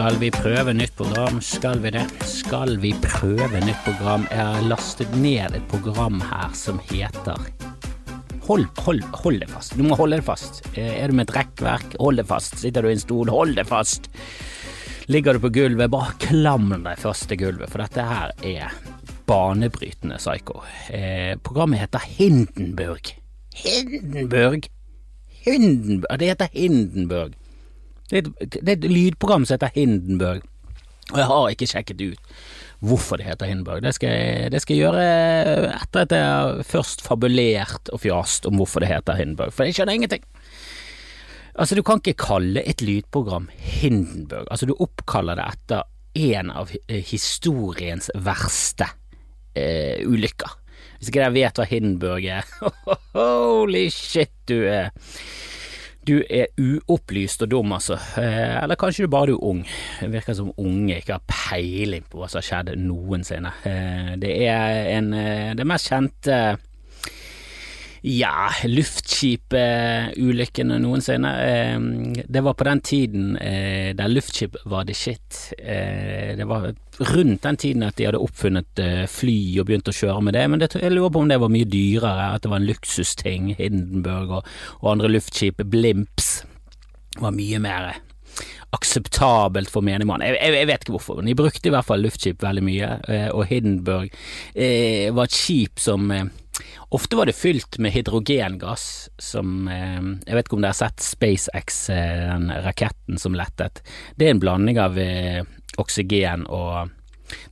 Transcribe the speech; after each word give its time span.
Skal 0.00 0.16
vi 0.16 0.30
prøve 0.32 0.72
nytt 0.72 0.94
program? 0.96 1.42
Skal 1.44 1.82
vi 1.84 1.90
det? 1.92 2.06
Skal 2.24 2.78
vi 2.80 2.94
prøve 3.04 3.58
nytt 3.60 3.82
program? 3.84 4.22
Jeg 4.32 4.46
har 4.48 4.62
lastet 4.64 5.10
ned 5.20 5.58
et 5.58 5.66
program 5.68 6.22
her 6.24 6.54
som 6.56 6.78
heter 6.88 7.36
Hold, 8.46 8.64
hold, 8.80 9.02
hold 9.20 9.42
det 9.42 9.50
fast. 9.52 9.74
Du 9.76 9.82
må 9.84 9.98
holde 10.00 10.16
det 10.16 10.24
fast. 10.24 10.62
Eh, 10.72 11.02
Er 11.02 11.12
du 11.12 11.18
med 11.18 11.28
et 11.28 11.34
rekkverk, 11.36 11.98
hold 12.00 12.16
det 12.16 12.24
fast. 12.30 12.56
Sitter 12.62 12.80
du 12.80 12.88
i 12.88 12.94
en 12.96 13.02
stol, 13.02 13.28
hold 13.28 13.52
det 13.60 13.66
fast. 13.68 14.08
Ligger 15.12 15.36
du 15.36 15.42
på 15.44 15.52
gulvet, 15.52 15.92
bare 15.92 16.16
klam 16.24 16.72
deg 16.72 16.96
fast 17.04 17.28
til 17.28 17.42
gulvet, 17.44 17.68
for 17.68 17.84
dette 17.84 18.00
her 18.08 18.32
er 18.40 18.72
banebrytende 19.28 20.16
psycho. 20.16 20.62
Eh, 20.88 21.36
programmet 21.44 21.84
heter 21.84 22.08
Hindenburg. 22.16 23.12
Hindenburg? 23.52 24.64
Hindenburg? 25.44 26.18
Det 26.24 26.32
heter 26.32 26.56
Hindenburg. 26.56 27.36
Det 28.10 28.20
er, 28.20 28.32
et, 28.42 28.56
et 28.74 28.88
lydprogram 28.90 29.46
som 29.46 29.56
heter 29.56 29.74
Hindenburg, 29.76 30.46
og 31.10 31.18
jeg 31.18 31.30
har 31.30 31.52
ikke 31.54 31.70
sjekket 31.70 32.02
ut 32.12 32.34
hvorfor 32.80 33.20
det 33.20 33.26
heter 33.28 33.48
Hindenburg. 33.50 33.82
Det 33.84 33.92
skal, 33.96 34.12
jeg, 34.14 34.52
det 34.54 34.62
skal 34.62 34.76
jeg 34.76 34.86
gjøre 34.86 35.02
etter 35.74 36.06
at 36.06 36.14
jeg 36.16 36.28
har 36.28 36.62
først 36.64 37.04
fabulert 37.04 37.90
og 37.92 38.00
fjast 38.00 38.48
om 38.48 38.56
hvorfor 38.56 38.80
det 38.80 38.88
heter 38.92 39.18
Hindenburg, 39.18 39.52
for 39.52 39.68
jeg 39.68 39.76
skjønner 39.76 39.98
ingenting. 39.98 40.24
Altså, 41.60 41.76
du 41.76 41.82
kan 41.84 42.00
ikke 42.00 42.16
kalle 42.22 42.62
et 42.64 42.80
lydprogram 42.80 43.50
Hindenburg. 43.58 44.46
Altså, 44.50 44.68
du 44.70 44.72
oppkaller 44.80 45.36
det 45.36 45.48
etter 45.52 45.82
en 46.30 46.52
av 46.56 46.72
eh, 46.86 47.04
historiens 47.04 48.08
verste 48.16 48.88
eh, 49.54 50.00
ulykker. 50.08 50.56
Hvis 50.98 51.10
ikke 51.10 51.20
dere 51.20 51.36
vet 51.36 51.60
hva 51.60 51.68
Hindenburg 51.68 52.26
er, 52.32 52.48
holy 53.18 53.88
shit, 53.92 54.32
du 54.48 54.62
er 54.68 54.88
du 56.06 56.22
er 56.32 56.48
uopplyst 56.56 57.42
og 57.44 57.50
dum, 57.52 57.74
altså. 57.76 57.98
Eh, 58.18 58.56
eller 58.62 58.78
kanskje 58.80 59.04
du 59.04 59.12
bare 59.12 59.34
er 59.34 59.44
ung. 59.44 59.60
Det 60.00 60.08
virker 60.12 60.36
som 60.36 60.52
unge 60.56 60.96
ikke 60.96 61.18
har 61.18 61.26
peiling 61.28 62.06
på 62.08 62.20
hva 62.20 62.30
som 62.30 62.40
har 62.40 62.46
skjedd 62.48 62.72
noensinne. 62.80 63.52
Eh, 63.68 64.12
det 64.20 64.32
er 64.48 64.90
en 64.96 65.12
eh, 65.14 65.52
Det 65.58 65.66
mest 65.68 65.90
kjente 65.92 66.40
ja, 68.02 68.50
luftskip-ulykkene 68.64 70.78
noensinne. 70.80 71.32
Det 72.24 72.40
var 72.44 72.54
på 72.56 72.64
den 72.64 72.80
tiden 72.80 73.36
eh, 73.36 73.92
der 73.96 74.08
luftskip 74.08 74.56
var 74.64 74.84
the 74.88 74.94
shit. 74.94 75.52
Eh, 75.58 76.36
Det 76.36 76.44
var 76.48 76.72
rundt 76.98 77.42
den 77.42 77.56
tiden 77.56 77.82
at 77.82 77.96
de 77.96 78.04
hadde 78.08 78.18
oppfunnet 78.20 78.78
eh, 78.80 79.06
fly 79.08 79.58
og 79.60 79.66
begynt 79.68 79.88
å 79.88 79.92
kjøre 79.92 80.22
med 80.24 80.34
det, 80.36 80.48
men 80.48 80.60
jeg 80.64 80.92
lurer 80.92 81.10
på 81.12 81.18
om 81.20 81.28
det 81.28 81.40
var 81.40 81.48
mye 81.52 81.64
dyrere, 81.68 82.34
at 82.34 82.42
det 82.42 82.50
var 82.52 82.56
en 82.60 82.66
luksusting. 82.70 83.54
Hindenburg 83.58 84.30
og, 84.38 84.44
og 84.80 84.92
andre 84.94 85.08
luftskip, 85.12 85.56
Blimps, 85.68 86.44
var 87.20 87.32
mye 87.36 87.58
mer 87.60 87.94
akseptabelt 88.72 89.68
for 89.68 89.80
menigmann. 89.84 90.22
Jeg, 90.24 90.36
jeg, 90.38 90.52
jeg 90.56 90.66
vet 90.70 90.80
ikke 90.84 90.94
hvorfor, 90.94 91.16
men 91.18 91.26
de 91.28 91.34
brukte 91.36 91.68
i 91.68 91.72
hvert 91.74 91.88
fall 91.88 92.00
luftskip 92.06 92.42
veldig 92.44 92.64
mye, 92.64 92.88
og 93.34 93.44
Hindenburg 93.50 94.08
var 94.54 95.24
et 95.26 95.34
skip 95.34 95.78
som 95.82 96.06
Ofte 96.96 97.18
var 97.18 97.30
det 97.30 97.36
fylt 97.38 97.78
med 97.78 97.94
hydrogengass, 97.94 99.08
som 99.18 99.68
eh, 99.68 100.00
Jeg 100.26 100.36
vet 100.36 100.48
ikke 100.48 100.58
om 100.58 100.64
dere 100.64 100.74
har 100.74 100.82
sett 100.82 101.04
SpaceX, 101.04 101.82
eh, 101.94 102.24
den 102.30 102.50
raketten 102.66 103.20
som 103.20 103.36
lettet. 103.38 103.82
Det 104.16 104.28
er 104.28 104.36
en 104.36 104.42
blanding 104.42 104.80
av 104.82 104.98
eh, 104.98 105.44
oksygen 105.80 106.48
og 106.50 106.96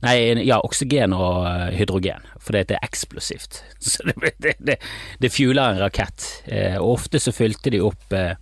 Nei, 0.03 0.15
ja, 0.47 0.59
oksygen 0.63 1.13
og 1.15 1.45
eh, 1.47 1.77
hydrogen, 1.79 2.25
for 2.41 2.55
det 2.55 2.75
er 2.75 2.85
eksplosivt. 2.85 3.61
Så 3.91 4.05
det, 4.07 4.33
det, 4.43 4.55
det, 4.59 4.77
det 5.21 5.31
fueler 5.33 5.75
en 5.75 5.83
rakett. 5.83 6.25
Eh, 6.47 6.77
og 6.79 6.97
ofte 6.99 7.21
så 7.21 7.33
fylte 7.35 7.73
de 7.73 7.81
opp 7.83 8.15
eh, 8.15 8.35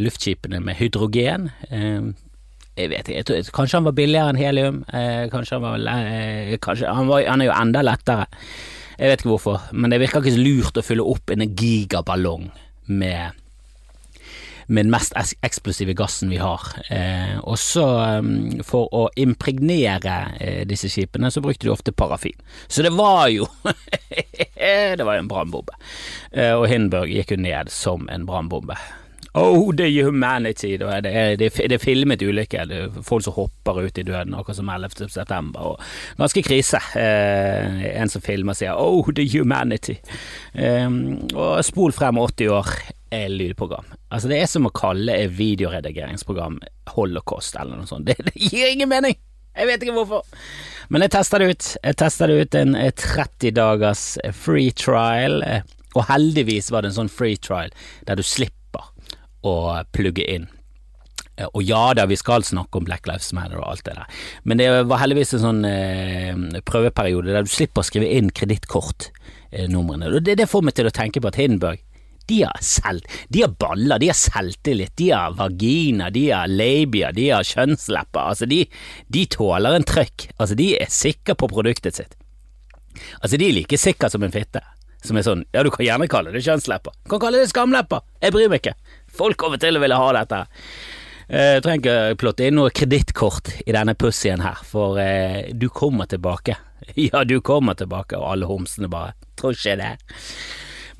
luftskipene 0.00 0.60
med 0.64 0.78
hydrogen. 0.80 1.50
Jeg 1.70 2.90
vet 2.90 3.08
ikke, 3.12 3.40
kanskje 3.54 3.78
han 3.78 3.86
var 3.86 3.94
billigere 3.94 4.32
enn 4.32 4.40
helium. 4.40 4.80
Kanskje 5.30 5.58
han 5.58 5.64
var, 5.64 6.56
kanskje, 6.64 6.90
han, 6.90 7.08
var 7.10 7.24
han 7.28 7.44
er 7.44 7.50
jo 7.50 7.54
enda 7.54 7.82
lettere. 7.84 8.26
Jeg 9.00 9.08
vet 9.08 9.22
ikke 9.22 9.32
hvorfor, 9.32 9.62
men 9.72 9.92
det 9.92 10.02
virker 10.02 10.20
ikke 10.20 10.34
så 10.34 10.42
lurt 10.44 10.76
å 10.76 10.84
fylle 10.84 11.04
opp 11.08 11.32
en 11.32 11.46
gigaballong 11.56 12.50
med 12.92 13.38
med 14.70 14.86
den 14.86 14.92
mest 14.94 15.16
eksplosive 15.42 15.96
gassen 15.98 16.30
vi 16.30 16.36
har. 16.38 16.62
Eh, 16.94 17.38
og 17.42 17.58
så, 17.58 17.86
um, 18.20 18.60
for 18.62 18.86
å 18.94 19.08
impregnere 19.18 20.18
eh, 20.38 20.60
disse 20.68 20.86
skipene, 20.92 21.26
så 21.34 21.42
brukte 21.42 21.66
de 21.66 21.72
ofte 21.74 21.90
parafin. 21.90 22.38
Så 22.70 22.86
det 22.86 22.92
var 22.94 23.26
jo 23.34 23.48
Det 24.60 25.02
var 25.02 25.16
jo 25.16 25.24
en 25.24 25.30
brannbombe. 25.32 25.74
Eh, 26.30 26.54
og 26.54 26.68
Hindenburg 26.70 27.10
gikk 27.10 27.34
jo 27.34 27.40
ned 27.42 27.72
som 27.74 28.06
en 28.14 28.28
brannbombe. 28.28 28.78
Oh, 29.38 29.70
the 29.72 29.86
humanity! 29.86 30.76
Det 30.80 30.86
er, 30.90 31.00
det 31.06 31.12
er, 31.14 31.36
det 31.38 31.76
er 31.76 31.82
filmet 31.82 32.22
ulykke. 32.22 32.64
Det 32.66 32.78
er 32.84 33.02
folk 33.06 33.24
som 33.24 33.36
hopper 33.36 33.84
ut 33.86 33.98
i 33.98 34.02
døden, 34.02 34.34
akkurat 34.34 34.58
som 34.58 34.70
11. 34.72 35.08
september. 35.08 35.72
Og 35.72 36.18
ganske 36.18 36.42
krise. 36.42 36.80
Eh, 36.98 37.84
en 37.94 38.10
som 38.10 38.24
filmer 38.24 38.58
sier 38.58 38.74
oh, 38.74 39.06
the 39.14 39.26
humanity. 39.30 40.00
Eh, 40.54 40.88
og 41.34 41.62
spol 41.66 41.94
frem 41.94 42.18
80 42.18 42.50
år 42.58 42.74
lydprogram. 43.10 43.86
Altså, 44.10 44.28
det 44.30 44.38
er 44.40 44.50
som 44.50 44.68
å 44.68 44.74
kalle 44.74 45.16
et 45.18 45.32
videoredigeringsprogram 45.34 46.60
holocaust 46.94 47.56
eller 47.58 47.80
noe 47.80 47.90
sånt. 47.90 48.06
Det, 48.06 48.18
det 48.26 48.36
gir 48.38 48.70
ingen 48.70 48.90
mening! 48.90 49.18
Jeg 49.56 49.66
vet 49.66 49.82
ikke 49.82 49.96
hvorfor. 49.96 50.26
Men 50.90 51.04
jeg 51.04 51.12
tester 51.14 51.42
det 51.42 51.50
ut. 51.50 51.66
Jeg 51.82 51.98
tester 51.98 52.30
det 52.30 52.38
ut 52.38 52.56
en 52.58 52.78
eh, 52.78 52.94
30 52.94 53.54
dagers 53.58 54.04
free 54.34 54.70
trial, 54.74 55.42
eh, 55.46 55.66
og 55.98 56.06
heldigvis 56.06 56.70
var 56.70 56.82
det 56.82 56.92
en 56.92 57.00
sånn 57.02 57.12
free 57.12 57.38
trial 57.38 57.70
der 58.06 58.18
du 58.18 58.22
slipper 58.26 58.59
å 59.46 59.54
plugge 59.92 60.24
inn. 60.34 60.48
Eh, 61.36 61.46
Og 61.54 61.62
ja 61.64 61.94
da, 61.96 62.06
vi 62.10 62.16
skal 62.20 62.42
snakke 62.44 62.78
om 62.80 62.84
Black 62.88 63.06
Lives 63.08 63.32
Matter 63.36 63.60
og 63.60 63.68
alt 63.72 63.84
det 63.86 63.94
der, 63.96 64.24
men 64.44 64.58
det 64.60 64.70
var 64.90 65.00
heldigvis 65.02 65.34
en 65.38 65.44
sånn 65.46 65.62
eh, 65.64 66.60
prøveperiode 66.68 67.32
der 67.32 67.46
du 67.46 67.52
slipper 67.52 67.80
å 67.80 67.86
skrive 67.88 68.10
inn 68.18 68.30
kredittkortnumrene. 68.30 70.10
Og 70.14 70.22
det, 70.26 70.36
det 70.40 70.48
får 70.50 70.66
meg 70.66 70.76
til 70.76 70.90
å 70.90 70.94
tenke 70.94 71.22
på 71.22 71.30
at 71.32 71.38
Hindenburg 71.40 71.86
de 72.30 72.44
har, 72.44 72.60
selv, 72.62 73.02
de 73.34 73.40
har 73.42 73.50
baller, 73.58 73.98
de 73.98 74.06
har 74.06 74.14
selvtillit, 74.14 74.92
de 75.00 75.08
har 75.10 75.32
vagina, 75.34 76.12
de 76.14 76.28
har 76.30 76.46
labia, 76.46 77.08
de 77.16 77.24
har 77.32 77.42
kjønnslepper. 77.42 78.20
Altså, 78.22 78.46
de, 78.46 78.60
de 79.10 79.24
tåler 79.34 79.74
en 79.74 79.86
trøkk. 79.88 80.28
Altså, 80.36 80.54
de 80.54 80.68
er 80.78 80.92
sikre 80.94 81.34
på 81.34 81.48
produktet 81.50 81.98
sitt. 81.98 82.14
Altså, 83.18 83.34
de 83.34 83.48
er 83.48 83.56
like 83.56 83.80
sikre 83.82 84.12
som 84.12 84.22
en 84.22 84.30
fitte. 84.30 84.62
Som 85.02 85.18
er 85.18 85.26
sånn, 85.26 85.42
ja, 85.50 85.64
du 85.66 85.72
kan 85.74 85.82
gjerne 85.82 86.06
kalle 86.12 86.30
det 86.30 86.44
kjønnslepper. 86.46 86.94
Du 87.02 87.10
kan 87.16 87.24
kalle 87.24 87.40
det 87.42 87.50
skamlepper. 87.50 88.04
Jeg 88.22 88.36
bryr 88.36 88.50
meg 88.52 88.62
ikke. 88.62 88.76
Folk 89.16 89.36
kommer 89.40 89.60
til 89.60 89.76
å 89.76 89.82
ville 89.82 89.98
ha 89.98 90.08
dette. 90.16 90.44
Eh, 91.28 91.54
Jeg 91.58 91.62
trenger 91.66 91.82
ikke 91.82 92.18
plotte 92.22 92.46
inn 92.48 92.58
noe 92.58 92.72
kredittkort 92.74 93.52
i 93.66 93.72
denne 93.76 93.94
pussien 93.94 94.40
her, 94.44 94.58
for 94.66 94.98
eh, 95.02 95.52
du 95.54 95.68
kommer 95.68 96.06
tilbake. 96.10 96.56
Ja, 96.96 97.24
du 97.28 97.36
kommer 97.44 97.76
tilbake, 97.76 98.16
og 98.18 98.32
alle 98.32 98.46
homsene 98.48 98.88
bare 98.90 99.12
tror 99.38 99.52
ikke 99.54 99.76
det. 99.78 99.90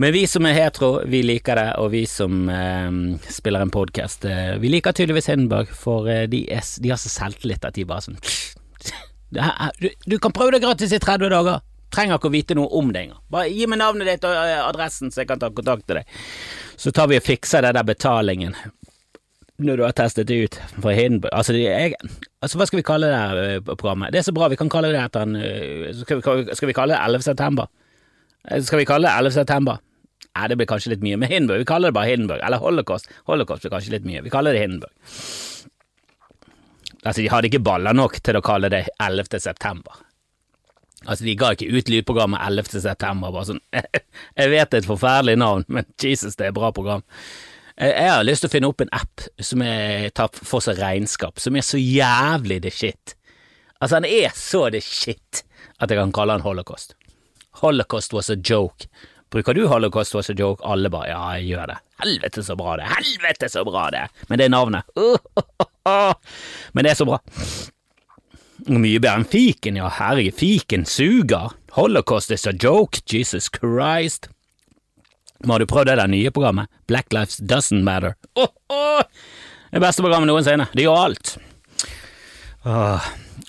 Men 0.01 0.13
vi 0.15 0.23
som 0.29 0.47
er 0.47 0.55
hetero, 0.57 1.01
vi 1.09 1.23
liker 1.25 1.57
det, 1.59 1.67
og 1.81 1.91
vi 1.93 2.05
som 2.09 2.47
eh, 2.53 2.91
spiller 3.33 3.65
en 3.65 3.73
podkast, 3.75 4.25
eh, 4.29 4.55
vi 4.63 4.71
liker 4.73 4.95
tydeligvis 4.97 5.29
Hindenburg, 5.33 5.73
for 5.77 6.07
eh, 6.09 6.27
de, 6.31 6.45
er, 6.53 6.63
de 6.81 6.93
har 6.93 7.01
så 7.01 7.11
selvtillit 7.13 7.65
at 7.69 7.75
de 7.77 7.85
bare 7.89 8.07
sånn 8.07 8.21
du, 9.83 9.89
du 10.07 10.17
kan 10.19 10.33
prøve 10.37 10.55
det 10.57 10.63
gratis 10.65 10.93
i 10.97 10.99
30 11.03 11.31
dager. 11.33 11.61
Trenger 11.91 12.19
ikke 12.21 12.31
å 12.31 12.35
vite 12.35 12.57
noe 12.59 12.71
om 12.79 12.93
det 12.95 13.07
engang. 13.07 13.23
Bare 13.33 13.51
gi 13.51 13.67
meg 13.71 13.81
navnet 13.81 14.09
ditt 14.09 14.27
og 14.29 14.37
eh, 14.37 14.61
adressen, 14.63 15.11
så 15.11 15.23
jeg 15.23 15.31
kan 15.31 15.43
ta 15.43 15.51
kontakt 15.55 15.87
med 15.89 16.01
deg. 16.01 16.21
Så 16.81 16.93
tar 16.95 17.11
vi 17.11 17.19
og 17.19 17.27
fikser 17.27 17.67
den 17.67 17.79
der 17.79 17.89
betalingen 17.89 18.57
når 19.61 19.77
du 19.77 19.83
har 19.85 19.93
testet 19.93 20.29
det 20.31 20.39
ut 20.41 20.55
for 20.81 20.97
Hindenburg 20.97 21.35
altså, 21.37 21.53
jeg, 21.53 21.93
altså, 22.41 22.57
hva 22.57 22.67
skal 22.69 22.81
vi 22.81 22.85
kalle 22.89 23.11
det 23.11 23.19
her 23.19 23.41
eh, 23.43 23.59
programmet? 23.69 24.09
Det 24.15 24.23
er 24.23 24.25
så 24.25 24.33
bra, 24.33 24.49
vi 24.49 24.57
kan 24.57 24.71
kalle 24.73 24.89
det 24.89 25.03
etter 25.03 25.27
en 25.27 25.37
eh, 25.37 25.91
skal 25.99 26.23
vi, 26.23 26.57
skal 26.57 26.71
vi 26.71 26.77
kalle 26.79 26.97
det 26.97 27.03
11. 27.05 27.27
september? 27.29 27.69
Skal 28.65 28.81
vi 28.81 28.89
kalle 28.89 29.11
det 29.11 29.27
11. 29.27 29.37
september? 29.37 29.83
Nei, 30.31 30.47
det 30.49 30.57
blir 30.61 30.69
kanskje 30.71 30.95
litt 30.95 31.05
mye, 31.05 31.19
men 31.21 31.29
Hindenburg, 31.29 31.65
vi 31.65 31.69
kaller 31.69 31.91
det 31.91 31.97
bare 31.99 32.13
Hindenburg. 32.13 32.41
Eller 32.47 32.63
Holocaust. 32.63 33.11
Holocaust 33.29 33.65
blir 33.65 33.73
kanskje 33.75 33.97
litt 33.97 34.07
mye. 34.07 34.23
Vi 34.25 34.33
kaller 34.33 34.55
det 34.55 34.63
Hindenburg. 34.63 34.93
Altså, 37.01 37.19
de 37.21 37.31
hadde 37.33 37.51
ikke 37.51 37.63
baller 37.65 37.97
nok 37.97 38.21
til 38.25 38.39
å 38.39 38.45
kalle 38.45 38.71
det 38.73 38.85
11. 39.03 39.41
september. 39.43 40.01
Altså, 41.07 41.25
de 41.25 41.37
ga 41.39 41.53
ikke 41.55 41.71
ut 41.73 41.89
lydprogrammet 41.89 42.43
11. 42.45 42.83
september, 42.85 43.33
bare 43.33 43.49
sånn 43.49 43.63
Jeg 44.41 44.51
vet 44.53 44.73
det 44.73 44.81
er 44.81 44.83
et 44.83 44.91
forferdelig 44.91 45.39
navn, 45.41 45.65
men 45.73 45.89
Jesus, 46.03 46.37
det 46.37 46.49
er 46.49 46.53
et 46.53 46.59
bra 46.59 46.73
program. 46.77 47.05
Jeg 47.81 47.95
jeg 47.97 48.11
har 48.13 48.27
lyst 48.27 48.45
til 48.45 48.51
å 48.51 48.53
finne 48.53 48.69
opp 48.69 48.83
en 48.85 48.93
app 48.93 49.25
som 49.41 49.63
er, 49.65 50.11
tar 50.13 50.29
for 50.37 50.61
seg 50.65 50.81
regnskap, 50.83 51.41
som 51.41 51.57
er 51.57 51.65
så 51.65 51.81
jævlig 51.81 52.61
the 52.67 52.73
shit. 52.75 53.15
Altså, 53.81 53.97
han 53.97 54.09
er 54.09 54.35
så 54.37 54.67
the 54.69 54.83
shit 54.85 55.45
at 55.81 55.89
jeg 55.89 55.97
kan 55.97 56.13
kalle 56.13 56.37
han 56.37 56.45
holocaust. 56.45 56.93
Holocaust 57.63 58.13
was 58.13 58.29
a 58.31 58.37
joke. 58.37 58.91
Bruker 59.31 59.55
du 59.55 59.67
holocaust 59.71 60.15
was 60.15 60.29
a 60.29 60.35
joke? 60.37 60.61
Alle 60.67 60.91
bare 60.93 61.09
ja, 61.09 61.21
jeg 61.39 61.55
gjør 61.55 61.73
det. 61.73 61.79
Helvete 62.03 62.45
så 62.45 62.57
bra 62.59 62.77
det 62.81 62.89
helvete 62.91 63.49
så 63.53 63.65
bra 63.65 63.89
det. 63.95 64.07
Men 64.29 64.41
det 64.41 64.49
er 64.49 64.53
navnet. 64.53 64.85
Men 66.75 66.85
det 66.85 66.93
er 66.93 66.99
så 66.99 67.07
bra. 67.09 67.21
Mye 68.71 69.01
bedre 69.03 69.17
enn 69.19 69.27
fiken, 69.27 69.79
ja, 69.81 69.89
herregud, 69.91 70.37
fiken 70.39 70.85
suger. 70.87 71.57
Holocaust 71.75 72.31
is 72.31 72.47
a 72.47 72.53
joke, 72.53 73.01
Jesus 73.07 73.49
Christ. 73.51 74.29
Har 75.47 75.59
du 75.59 75.67
prøvd 75.67 75.89
det 75.91 75.97
der 75.99 76.11
nye 76.13 76.31
programmet? 76.31 76.71
Black 76.87 77.13
Lives 77.13 77.41
Doesn't 77.41 77.83
Matter. 77.83 78.15
Oh, 78.35 78.53
oh! 78.69 79.03
Det 79.71 79.81
beste 79.83 80.05
programmet 80.05 80.31
noensinne. 80.31 80.69
Det 80.75 80.85
gjør 80.85 81.03
alt. 81.09 81.35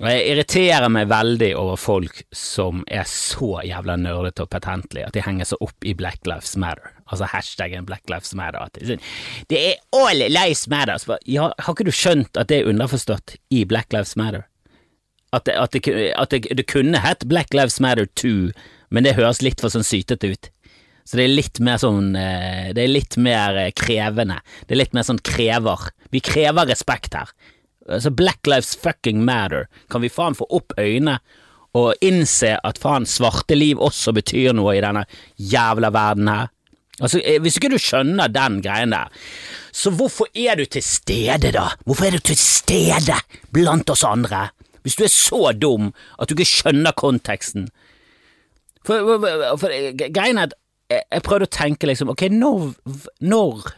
Jeg 0.01 0.21
irriterer 0.31 0.87
meg 0.89 1.09
veldig 1.11 1.49
over 1.59 1.77
folk 1.77 2.21
som 2.33 2.81
er 2.89 3.03
så 3.09 3.59
jævla 3.67 3.97
nerdete 3.99 4.45
og 4.45 4.51
patentlige 4.53 5.09
at 5.09 5.17
de 5.17 5.25
henger 5.25 5.51
seg 5.51 5.65
opp 5.65 5.85
i 5.85 5.93
Black 5.97 6.25
Lives 6.29 6.55
Matter. 6.57 6.93
Altså 7.11 7.27
hashtaggen 7.29 7.85
Black 7.85 8.09
Lives 8.09 8.33
Matter. 8.37 8.71
Det, 8.71 9.59
er 9.59 9.81
all 9.93 10.23
lives 10.31 10.63
matter. 10.71 11.19
Ja, 11.29 11.51
har 11.51 11.75
ikke 11.75 11.89
du 11.89 11.93
skjønt 11.93 12.39
at 12.39 12.49
det 12.49 12.61
er 12.61 12.71
underforstått 12.71 13.35
i 13.51 13.65
Black 13.69 13.91
Lives 13.93 14.15
Matter? 14.17 14.47
At 15.31 15.45
det, 15.47 15.55
at 15.55 15.71
det, 15.71 16.11
at 16.19 16.33
det, 16.33 16.41
det 16.59 16.67
kunne 16.67 16.99
hett 16.99 17.23
Black 17.31 17.53
Lives 17.55 17.79
Matter 17.79 18.09
2, 18.19 18.51
men 18.91 19.05
det 19.07 19.15
høres 19.15 19.41
litt 19.41 19.61
for 19.63 19.71
sånn 19.71 19.87
sytete 19.87 20.33
ut. 20.33 20.49
Så 21.07 21.17
det 21.17 21.25
er 21.25 21.33
litt 21.33 21.59
mer 21.63 21.79
sånn 21.81 22.13
eh, 22.15 22.69
Det 22.75 22.83
er 22.83 22.91
litt 22.91 23.17
mer 23.19 23.57
eh, 23.57 23.71
krevende. 23.75 24.37
Det 24.67 24.75
er 24.75 24.83
litt 24.83 24.93
mer 24.95 25.07
sånn 25.07 25.21
krever. 25.25 25.89
Vi 26.13 26.21
krever 26.23 26.69
respekt 26.69 27.17
her. 27.17 27.31
Altså 27.89 28.11
Black 28.13 28.47
Lives 28.47 28.75
fucking 28.79 29.23
matter. 29.25 29.65
Kan 29.91 30.05
vi 30.05 30.11
faen 30.13 30.37
få 30.37 30.47
opp 30.53 30.75
øynene 30.79 31.17
og 31.77 31.95
innse 32.03 32.57
at 32.67 32.79
faen 32.83 33.07
svarte 33.07 33.55
liv 33.55 33.79
også 33.79 34.11
betyr 34.15 34.51
noe 34.57 34.75
i 34.75 34.83
denne 34.83 35.05
jævla 35.39 35.91
verden 35.95 36.29
her? 36.31 36.51
Altså, 37.01 37.19
eh, 37.23 37.39
Hvis 37.41 37.57
ikke 37.57 37.71
du 37.73 37.79
skjønner 37.81 38.31
den 38.31 38.59
greien 38.61 38.93
der, 38.93 39.07
så 39.71 39.91
hvorfor 39.95 40.27
er 40.35 40.59
du 40.59 40.65
til 40.67 40.83
stede, 40.85 41.53
da? 41.55 41.71
Hvorfor 41.87 42.07
er 42.07 42.19
du 42.19 42.27
til 42.31 42.37
stede 42.37 43.15
blant 43.55 43.89
oss 43.89 44.03
andre? 44.05 44.49
Hvis 44.81 44.97
du 44.97 45.05
er 45.05 45.13
så 45.13 45.51
dum 45.53 45.91
at 46.17 46.29
du 46.29 46.35
ikke 46.35 46.49
skjønner 46.49 46.95
konteksten. 46.97 47.69
For, 48.85 49.05
for, 49.05 49.45
for 49.61 49.75
greien 50.01 50.41
er 50.41 50.49
at 50.49 50.57
jeg, 50.91 51.05
jeg 51.05 51.25
prøvde 51.25 51.47
å 51.47 51.53
tenke 51.53 51.89
liksom, 51.89 52.11
ok, 52.13 52.25
når, 52.33 52.73
når 53.23 53.69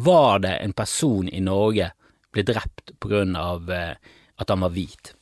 var 0.00 0.42
det 0.44 0.56
en 0.64 0.74
person 0.76 1.28
i 1.28 1.40
Norge 1.44 1.90
ble 2.34 2.44
drept 2.46 2.94
på 3.00 3.10
grunn 3.10 3.36
av 3.38 3.70
eh, 3.74 3.94
at 4.40 4.52
han 4.52 4.62
var 4.64 4.74
hvit? 4.74 5.14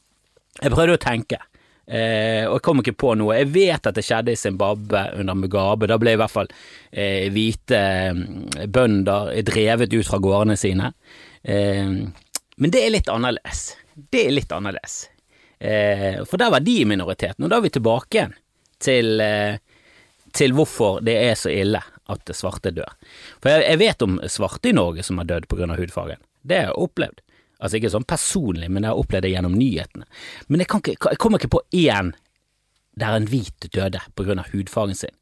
Jeg 0.59 0.75
prøvde 0.75 0.97
å 0.99 1.03
tenke, 1.03 1.39
eh, 1.87 2.45
og 2.49 2.59
jeg 2.59 2.65
kom 2.67 2.83
ikke 2.83 2.97
på 2.99 3.13
noe. 3.19 3.37
Jeg 3.39 3.51
vet 3.55 3.89
at 3.89 3.97
det 3.97 4.05
skjedde 4.07 4.35
i 4.35 4.41
Zimbabwe 4.41 5.05
under 5.21 5.39
Mugabe. 5.39 5.89
Da 5.91 5.99
ble 6.01 6.17
i 6.17 6.21
hvert 6.21 6.35
fall 6.35 6.51
eh, 6.91 7.29
hvite 7.35 7.79
eh, 7.79 8.67
bønder 8.67 9.33
drevet 9.47 9.95
ut 9.95 10.09
fra 10.09 10.21
gårdene 10.23 10.59
sine. 10.59 10.91
Eh, 11.43 11.95
men 12.59 12.75
det 12.75 12.83
er 12.83 12.95
litt 12.97 13.13
annerledes. 13.13 13.71
Det 13.95 14.27
er 14.27 14.35
litt 14.35 14.53
annerledes. 14.55 15.05
Eh, 15.59 16.25
for 16.25 16.41
der 16.41 16.53
var 16.55 16.65
de 16.65 16.81
i 16.81 16.89
minoriteten, 16.89 17.45
og 17.45 17.51
da 17.51 17.59
er 17.59 17.67
vi 17.67 17.75
tilbake 17.75 18.19
igjen 18.19 18.35
til, 18.79 19.23
til 20.31 20.53
hvorfor 20.55 21.01
det 21.03 21.17
er 21.19 21.35
så 21.39 21.51
ille 21.51 21.81
at 22.09 22.31
svarte 22.37 22.71
dør. 22.75 22.93
For 23.43 23.51
jeg, 23.53 23.65
jeg 23.67 23.81
vet 23.83 24.05
om 24.07 24.21
svarte 24.31 24.71
i 24.71 24.77
Norge 24.77 25.03
som 25.07 25.19
har 25.19 25.27
dødd 25.29 25.51
av 25.67 25.81
hudfargen. 25.81 26.23
Det 26.47 26.61
har 26.61 26.71
jeg 26.71 26.79
opplevd. 26.87 27.25
Altså 27.59 27.81
ikke 27.81 27.91
sånn 27.91 28.07
personlig, 28.07 28.69
men 28.71 28.87
jeg 28.87 28.93
har 28.93 29.03
opplevd 29.03 29.27
det 29.27 29.33
gjennom 29.35 29.57
nyhetene. 29.59 30.07
Men 30.47 30.63
jeg, 30.63 30.71
ikke, 30.71 31.11
jeg 31.11 31.21
kommer 31.21 31.43
ikke 31.43 31.57
på 31.59 31.65
én 31.75 32.13
der 32.99 33.17
en 33.17 33.29
hvit 33.31 33.69
døde 33.75 34.01
av 34.03 34.53
hudfargen 34.53 34.99
sin. 34.99 35.15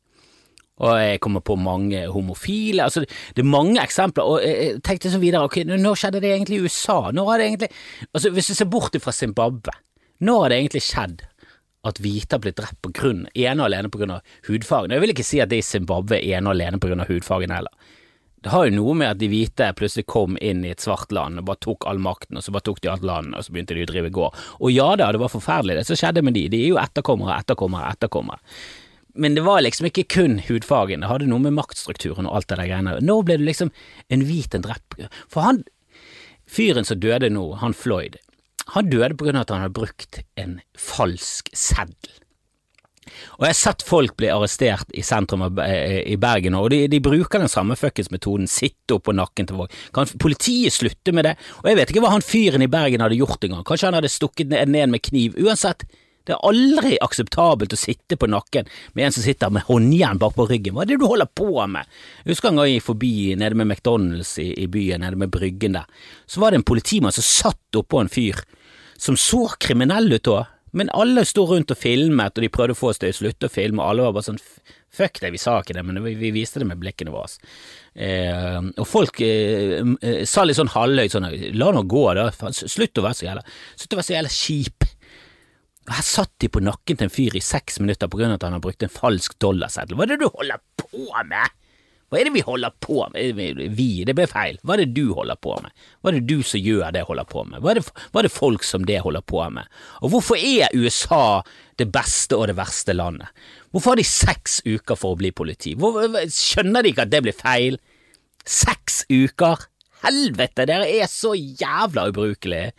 Og 0.85 0.93
jeg 1.01 1.21
kommer 1.25 1.41
på 1.41 1.55
mange 1.57 2.03
homofile, 2.13 2.85
altså 2.85 3.01
det 3.07 3.41
er 3.41 3.49
mange 3.49 3.81
eksempler, 3.81 4.29
og 4.29 4.43
jeg 4.45 4.83
tenkte 4.85 5.09
så 5.09 5.21
videre, 5.23 5.47
ok, 5.49 5.63
når 5.65 5.97
skjedde 5.97 6.21
det 6.21 6.35
egentlig 6.35 6.59
i 6.59 6.67
USA? 6.67 6.99
Når 7.17 7.31
det 7.33 7.47
egentlig, 7.47 7.69
altså 8.13 8.31
Hvis 8.31 8.51
du 8.53 8.55
ser 8.55 8.69
bort 8.69 8.99
fra 9.01 9.13
Zimbabwe, 9.13 9.73
når 10.19 10.43
har 10.43 10.53
det 10.53 10.61
egentlig 10.61 10.87
skjedd 10.87 11.27
at 11.87 12.01
hvite 12.03 12.35
har 12.35 12.43
blitt 12.43 12.59
drept 12.59 12.81
på 12.83 12.93
grunn, 12.97 13.27
ene 13.35 13.63
og 13.63 13.69
alene 13.69 13.91
av 13.91 14.33
hudfargen? 14.49 14.95
Jeg 14.95 15.05
vil 15.05 15.15
ikke 15.15 15.27
si 15.27 15.43
at 15.43 15.53
det 15.53 15.61
i 15.63 15.67
Zimbabwe 15.67 16.19
er 16.19 16.39
ene 16.39 16.51
og 16.51 16.57
alene 16.57 16.81
av 16.81 17.11
hudfargen 17.11 17.55
heller. 17.55 17.93
Det 18.47 18.53
har 18.53 18.69
jo 18.69 18.77
noe 18.77 18.93
med 18.95 19.11
at 19.11 19.19
de 19.19 19.27
hvite 19.27 19.67
plutselig 19.75 20.05
kom 20.07 20.37
inn 20.39 20.61
i 20.63 20.71
et 20.71 20.83
svart 20.83 21.11
land 21.15 21.41
og 21.41 21.49
bare 21.49 21.59
tok 21.65 21.87
all 21.91 21.99
makten, 21.99 22.39
og 22.39 22.45
så 22.45 22.53
bare 22.55 22.67
tok 22.69 22.83
de 22.85 22.91
alt 22.93 23.07
landet, 23.07 23.35
og 23.35 23.43
så 23.43 23.55
begynte 23.55 23.75
de 23.75 23.83
å 23.83 23.89
drive 23.91 24.11
gård. 24.15 24.43
Og 24.61 24.71
ja 24.71 24.87
da, 24.99 25.09
det 25.11 25.19
var 25.23 25.33
forferdelig 25.33 25.81
det 25.81 25.87
som 25.89 25.99
skjedde 25.99 26.23
med 26.23 26.37
de, 26.37 26.45
de 26.53 26.61
er 26.63 26.71
jo 26.71 26.79
etterkommere, 26.79 27.41
etterkommere, 27.41 27.89
etterkommere. 27.97 28.39
Men 29.17 29.35
det 29.35 29.43
var 29.47 29.65
liksom 29.65 29.89
ikke 29.89 30.05
kun 30.13 30.39
hudfargen, 30.47 31.03
det 31.03 31.11
hadde 31.11 31.27
noe 31.31 31.43
med 31.43 31.57
maktstrukturen 31.57 32.29
og 32.29 32.39
alt 32.39 32.51
det 32.53 32.61
der 32.61 32.71
greiene. 32.71 32.95
Nå 33.03 33.19
ble 33.27 33.39
det 33.41 33.49
liksom 33.49 33.73
en 34.13 34.25
hvit 34.29 34.55
en 34.55 34.67
drept 34.69 35.01
For 35.33 35.43
han 35.43 35.63
fyren 36.47 36.87
som 36.87 37.01
døde 37.03 37.33
nå, 37.33 37.49
han 37.65 37.75
Floyd, 37.75 38.21
han 38.75 38.91
døde 38.91 39.15
på 39.15 39.27
grunn 39.27 39.39
av 39.39 39.47
at 39.47 39.53
han 39.55 39.67
hadde 39.67 39.79
brukt 39.79 40.23
en 40.41 40.57
falsk 40.81 41.53
seddel. 41.55 42.15
Og 43.39 43.45
jeg 43.47 43.53
har 43.53 43.59
sett 43.59 43.85
folk 43.87 44.17
bli 44.19 44.29
arrestert 44.33 44.91
i 44.97 45.05
sentrum 45.07 45.45
av, 45.47 45.61
i 45.63 46.17
Bergen, 46.21 46.57
og 46.59 46.71
de, 46.73 46.83
de 46.91 47.01
bruker 47.03 47.41
den 47.41 47.53
samme 47.53 47.77
fuckings 47.79 48.11
metoden, 48.13 48.49
sitte 48.51 48.97
opp 48.97 49.07
på 49.07 49.15
nakken 49.15 49.49
til 49.49 49.61
folk. 49.61 49.77
Kan 49.95 50.11
politiet 50.21 50.75
slutte 50.75 51.15
med 51.15 51.29
det? 51.29 51.37
Og 51.63 51.71
jeg 51.71 51.79
vet 51.79 51.93
ikke 51.93 52.03
hva 52.05 52.15
han 52.17 52.27
fyren 52.27 52.67
i 52.67 52.71
Bergen 52.73 53.05
hadde 53.05 53.19
gjort 53.21 53.47
engang, 53.47 53.63
kanskje 53.67 53.93
han 53.93 53.99
hadde 54.01 54.13
stukket 54.13 54.51
ned 54.51 54.91
med 54.93 55.05
kniv. 55.07 55.39
Uansett, 55.39 55.87
det 56.27 56.35
er 56.35 56.47
aldri 56.49 56.97
akseptabelt 57.03 57.75
å 57.75 57.79
sitte 57.79 58.19
på 58.19 58.29
nakken 58.31 58.69
med 58.95 59.07
en 59.07 59.15
som 59.15 59.25
sitter 59.27 59.53
med 59.55 59.67
håndjern 59.69 60.21
bak 60.23 60.35
på 60.37 60.49
ryggen. 60.51 60.75
Hva 60.75 60.85
er 60.85 60.93
det 60.93 61.01
du 61.03 61.07
holder 61.07 61.31
på 61.31 61.51
med? 61.71 61.87
Jeg 62.25 62.35
husker 62.35 62.51
en 62.51 62.61
gang 62.61 62.71
jeg 62.71 62.81
gikk 62.81 62.89
forbi 62.91 63.15
nede 63.39 63.59
med 63.59 63.71
McDonald's 63.71 64.35
i, 64.43 64.51
i 64.65 64.67
byen, 64.71 65.05
nede 65.07 65.21
med 65.21 65.33
Bryggen 65.35 65.79
der. 65.79 65.87
Så 66.27 66.43
var 66.43 66.53
det 66.53 66.63
en 66.63 66.69
politimann 66.69 67.15
som 67.15 67.27
satt 67.27 67.79
oppå 67.79 68.03
en 68.03 68.13
fyr 68.13 68.43
som 68.99 69.17
så 69.21 69.47
kriminell 69.61 70.13
ut 70.13 70.25
da, 70.27 70.45
men 70.77 70.91
alle 70.93 71.25
sto 71.25 71.47
rundt 71.49 71.71
og 71.73 71.79
filmet, 71.79 72.37
og 72.37 72.45
de 72.45 72.51
prøvde 72.53 72.75
å 72.75 72.79
få 72.79 72.91
oss 72.91 72.99
til 73.01 73.13
å 73.13 73.17
slutte 73.17 73.49
å 73.49 73.53
filme, 73.53 73.81
og 73.81 73.93
alle 73.93 74.05
var 74.05 74.17
bare 74.17 74.27
sånn 74.27 74.41
fuck 74.97 75.21
det, 75.23 75.31
vi 75.33 75.41
sa 75.41 75.59
ikke 75.61 75.77
det, 75.77 75.85
men 75.87 76.03
vi, 76.05 76.15
vi 76.19 76.33
viste 76.35 76.61
det 76.61 76.69
med 76.69 76.81
blikkene 76.81 77.13
våre. 77.15 77.29
Eh, 77.95 78.59
og 78.77 78.89
folk 78.89 79.21
eh, 79.25 79.81
sa 80.29 80.45
litt 80.45 80.59
sånn 80.59 80.73
halvhøyt 80.75 81.15
sånn 81.15 81.29
la 81.57 81.71
nå 81.73 81.85
gå, 81.89 82.05
da, 82.19 82.29
slutt 82.53 83.01
å 83.01 83.07
være 83.07 83.17
så 83.17 83.25
jævla 83.29 83.45
Slutt 83.47 83.97
å 83.97 84.01
være 84.01 84.09
så 84.09 84.17
jævla 84.19 84.35
kjip. 84.37 84.89
Her 85.87 86.03
satt 86.03 86.33
de 86.43 86.49
på 86.51 86.63
nakken 86.65 86.99
til 86.99 87.07
en 87.07 87.13
fyr 87.13 87.37
i 87.39 87.45
seks 87.45 87.79
minutter 87.83 88.11
på 88.11 88.19
grunn 88.19 88.33
av 88.33 88.41
at 88.41 88.49
han 88.49 88.57
har 88.57 88.65
brukt 88.65 88.83
en 88.83 88.93
falsk 88.93 89.37
dollarseddel. 89.43 89.95
Hva 89.99 90.07
er 90.07 90.15
det 90.15 90.25
du 90.25 90.29
holder 90.33 90.63
på 90.81 91.07
med? 91.29 91.55
Hva 92.07 92.21
er 92.21 92.29
det 92.29 92.37
vi 92.37 92.43
holder 92.47 92.75
på 92.83 93.01
med? 93.11 93.41
Vi, 93.75 93.89
det 94.07 94.15
ble 94.15 94.29
feil. 94.31 94.61
Hva 94.63 94.77
er 94.77 94.85
det 94.85 94.95
du 94.95 95.11
holder 95.17 95.39
på 95.43 95.57
med? 95.63 95.73
Hva 96.01 96.13
er 96.13 96.19
det 96.19 96.29
du 96.31 96.45
som 96.47 96.63
gjør 96.63 96.93
det 96.95 97.03
holder 97.09 97.27
på 97.27 97.43
med? 97.49 97.59
Hva 97.63 97.73
er 97.73 97.81
det, 97.81 97.87
hva 98.13 98.21
er 98.21 98.29
det 98.29 98.35
folk 98.35 98.67
som 98.67 98.87
det 98.87 99.01
holder 99.03 99.25
på 99.27 99.43
med? 99.57 99.71
Og 100.07 100.13
hvorfor 100.15 100.39
er 100.39 100.75
USA 100.75 101.43
det 101.83 101.89
beste 101.95 102.39
og 102.39 102.47
det 102.51 102.57
verste 102.59 102.95
landet? 102.95 103.31
Hvorfor 103.75 103.95
har 103.95 104.01
de 104.03 104.07
seks 104.07 104.61
uker 104.67 104.99
for 104.99 105.17
å 105.17 105.19
bli 105.19 105.33
politi? 105.35 105.75
Hvor, 105.79 105.99
skjønner 106.31 106.87
de 106.87 106.95
ikke 106.95 107.09
at 107.09 107.15
det 107.15 107.25
blir 107.27 107.39
feil? 107.39 107.81
Seks 108.47 109.03
uker? 109.11 109.67
Helvete, 110.07 110.69
dere 110.69 110.87
er 110.87 111.11
så 111.11 111.35
jævla 111.35 112.07
ubrukelige. 112.13 112.71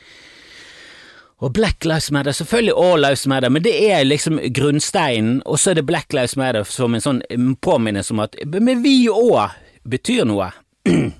Og 1.37 1.53
Black 1.53 1.85
Lives 1.85 2.09
Matter, 2.11 2.33
selvfølgelig 2.33 2.73
All 2.81 3.01
Lives 3.01 3.27
Matter, 3.29 3.49
men 3.53 3.61
det 3.61 3.75
er 3.91 4.07
liksom 4.07 4.39
grunnsteinen, 4.57 5.43
og 5.45 5.59
så 5.61 5.71
er 5.71 5.75
det 5.77 5.85
Black 5.85 6.13
Lives 6.13 6.33
Matter 6.39 6.65
som 6.65 6.95
en 6.97 7.03
sånn 7.03 7.21
påminnelse 7.61 8.15
om 8.15 8.23
at 8.25 8.35
Men 8.49 8.81
vi 8.81 9.05
òg 9.11 9.53
betyr 9.85 10.25
noe. 10.25 10.49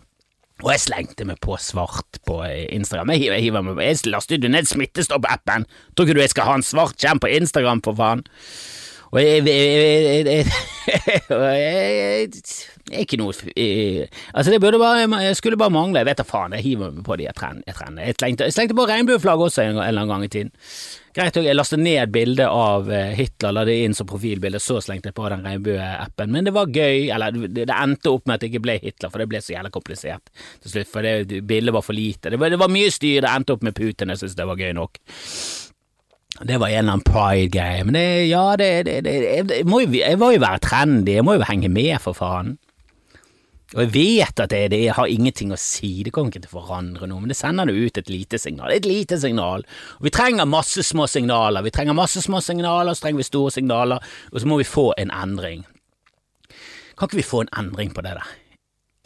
Og 0.66 0.72
jeg 0.74 0.82
slengte 0.88 1.22
meg 1.30 1.38
på 1.38 1.54
svart 1.62 2.18
på 2.26 2.42
Instagram. 2.74 3.14
Jeg, 3.14 3.22
hiver, 3.22 3.38
jeg, 3.38 3.46
hiver 3.46 3.62
meg, 3.62 3.78
jeg 3.86 4.10
lastet 4.10 4.42
jo 4.42 4.50
ned 4.50 4.66
Smittestopp-appen. 4.66 5.70
Tror 5.94 6.08
ikke 6.08 6.18
du 6.18 6.24
jeg 6.24 6.34
skal 6.34 6.50
ha 6.50 6.56
en 6.58 6.66
svart 6.66 6.98
skjerm 6.98 7.22
på 7.22 7.30
Instagram, 7.30 7.78
for 7.86 7.94
faen? 8.00 8.26
Og 9.14 9.22
jeg, 9.22 9.46
jeg, 9.46 10.26
jeg, 10.26 10.50
jeg, 12.92 13.06
ikke 13.06 13.20
noe 13.22 13.34
Altså, 14.34 14.52
det 14.52 14.60
burde 14.62 14.80
bare 14.80 15.24
Jeg 15.24 15.36
skulle 15.40 15.58
bare 15.58 15.74
mangle. 15.74 16.00
Jeg 16.00 16.10
vet 16.10 16.22
da 16.22 16.28
faen, 16.28 16.56
jeg 16.58 16.66
hiver 16.66 16.94
meg 16.96 17.04
på 17.06 17.18
de 17.20 17.28
trendene. 17.36 17.66
Jeg, 18.06 18.16
slengte, 18.20 18.48
jeg 18.48 18.56
slengte 18.56 18.78
på 18.78 18.88
regnbueflagg 18.88 19.44
også 19.48 19.64
en, 19.64 19.82
eller 19.82 20.04
annen 20.04 20.14
gang 20.14 20.26
i 20.26 20.32
tiden. 20.32 20.54
Greit, 21.18 21.38
jeg 21.42 21.58
lastet 21.58 21.82
ned 21.82 22.12
bildet 22.14 22.46
av 22.46 22.92
Hitler, 23.18 23.56
la 23.56 23.64
det 23.66 23.78
inn 23.82 23.96
som 23.98 24.06
profilbilde, 24.10 24.60
så 24.62 24.78
slengte 24.86 25.10
jeg 25.10 25.18
på 25.18 25.26
den 25.34 25.46
regnbueappen. 25.48 26.34
Men 26.34 26.46
det 26.46 26.54
var 26.54 26.70
gøy, 26.70 27.08
eller 27.14 27.40
det, 27.48 27.66
endte 27.74 28.14
opp 28.14 28.28
med 28.28 28.38
at 28.38 28.44
det 28.44 28.52
ikke 28.52 28.66
ble 28.68 28.78
Hitler, 28.84 29.10
for 29.10 29.24
det 29.24 29.30
ble 29.32 29.42
så 29.42 29.56
jævla 29.56 29.72
komplisert 29.74 30.30
til 30.62 30.76
slutt. 30.76 30.92
For 30.94 31.08
det, 31.08 31.42
bildet 31.50 31.74
var 31.74 31.86
for 31.86 31.98
lite. 31.98 32.30
Det 32.34 32.40
var, 32.40 32.54
det 32.54 32.62
var 32.62 32.74
mye 32.74 32.92
styr, 32.94 33.24
det 33.26 33.34
endte 33.34 33.58
opp 33.58 33.66
med 33.66 33.76
Putin, 33.78 34.14
jeg 34.14 34.22
syntes 34.22 34.38
det 34.38 34.48
var 34.52 34.62
gøy 34.62 34.76
nok. 34.78 35.02
Det 36.38 36.60
var 36.62 36.70
en 36.70 36.78
eller 36.78 36.92
annen 36.92 37.08
pride-greie, 37.08 37.84
men 37.88 37.98
det, 37.98 38.06
ja, 38.30 38.46
det, 38.60 38.70
det, 38.86 38.98
det 39.08 39.14
jeg, 39.26 39.66
må 39.66 39.82
jo, 39.82 39.90
jeg 39.98 40.20
må 40.22 40.30
jo 40.36 40.42
være 40.44 40.62
trendy, 40.62 41.16
jeg 41.18 41.26
må 41.26 41.34
jo 41.34 41.48
henge 41.50 41.72
med, 41.74 41.96
for 42.04 42.14
faen. 42.18 42.60
Og 43.76 43.82
jeg 43.82 43.92
vet 43.92 44.40
at 44.40 44.52
det, 44.54 44.62
det 44.72 44.84
har 44.96 45.10
ingenting 45.12 45.52
å 45.52 45.60
si, 45.60 45.90
det 46.06 46.14
kommer 46.16 46.32
ikke 46.32 46.46
til 46.46 46.54
å 46.54 46.62
forandre 46.62 47.10
noe, 47.10 47.20
men 47.20 47.32
det 47.32 47.36
sender 47.36 47.68
jo 47.68 47.90
ut 47.90 48.00
et 48.00 48.12
lite 48.12 48.40
signal. 48.40 48.72
Et 48.72 48.88
lite 48.88 49.18
signal. 49.20 49.66
Og 50.00 50.08
vi 50.08 50.14
trenger 50.16 50.48
masse 50.48 50.86
små 50.88 51.04
signaler. 51.12 51.66
Vi 51.66 51.74
trenger 51.76 51.98
masse 51.98 52.24
små 52.24 52.40
signaler, 52.44 52.96
så 52.96 53.04
trenger 53.04 53.20
vi 53.20 53.28
store 53.28 53.52
signaler, 53.58 54.14
og 54.32 54.40
så 54.40 54.48
må 54.48 54.62
vi 54.62 54.70
få 54.70 54.94
en 55.02 55.12
endring. 55.12 55.66
Kan 56.98 57.10
ikke 57.10 57.20
vi 57.20 57.28
få 57.28 57.44
en 57.44 57.52
endring 57.60 57.92
på 57.94 58.06
det 58.06 58.16
der? 58.22 58.32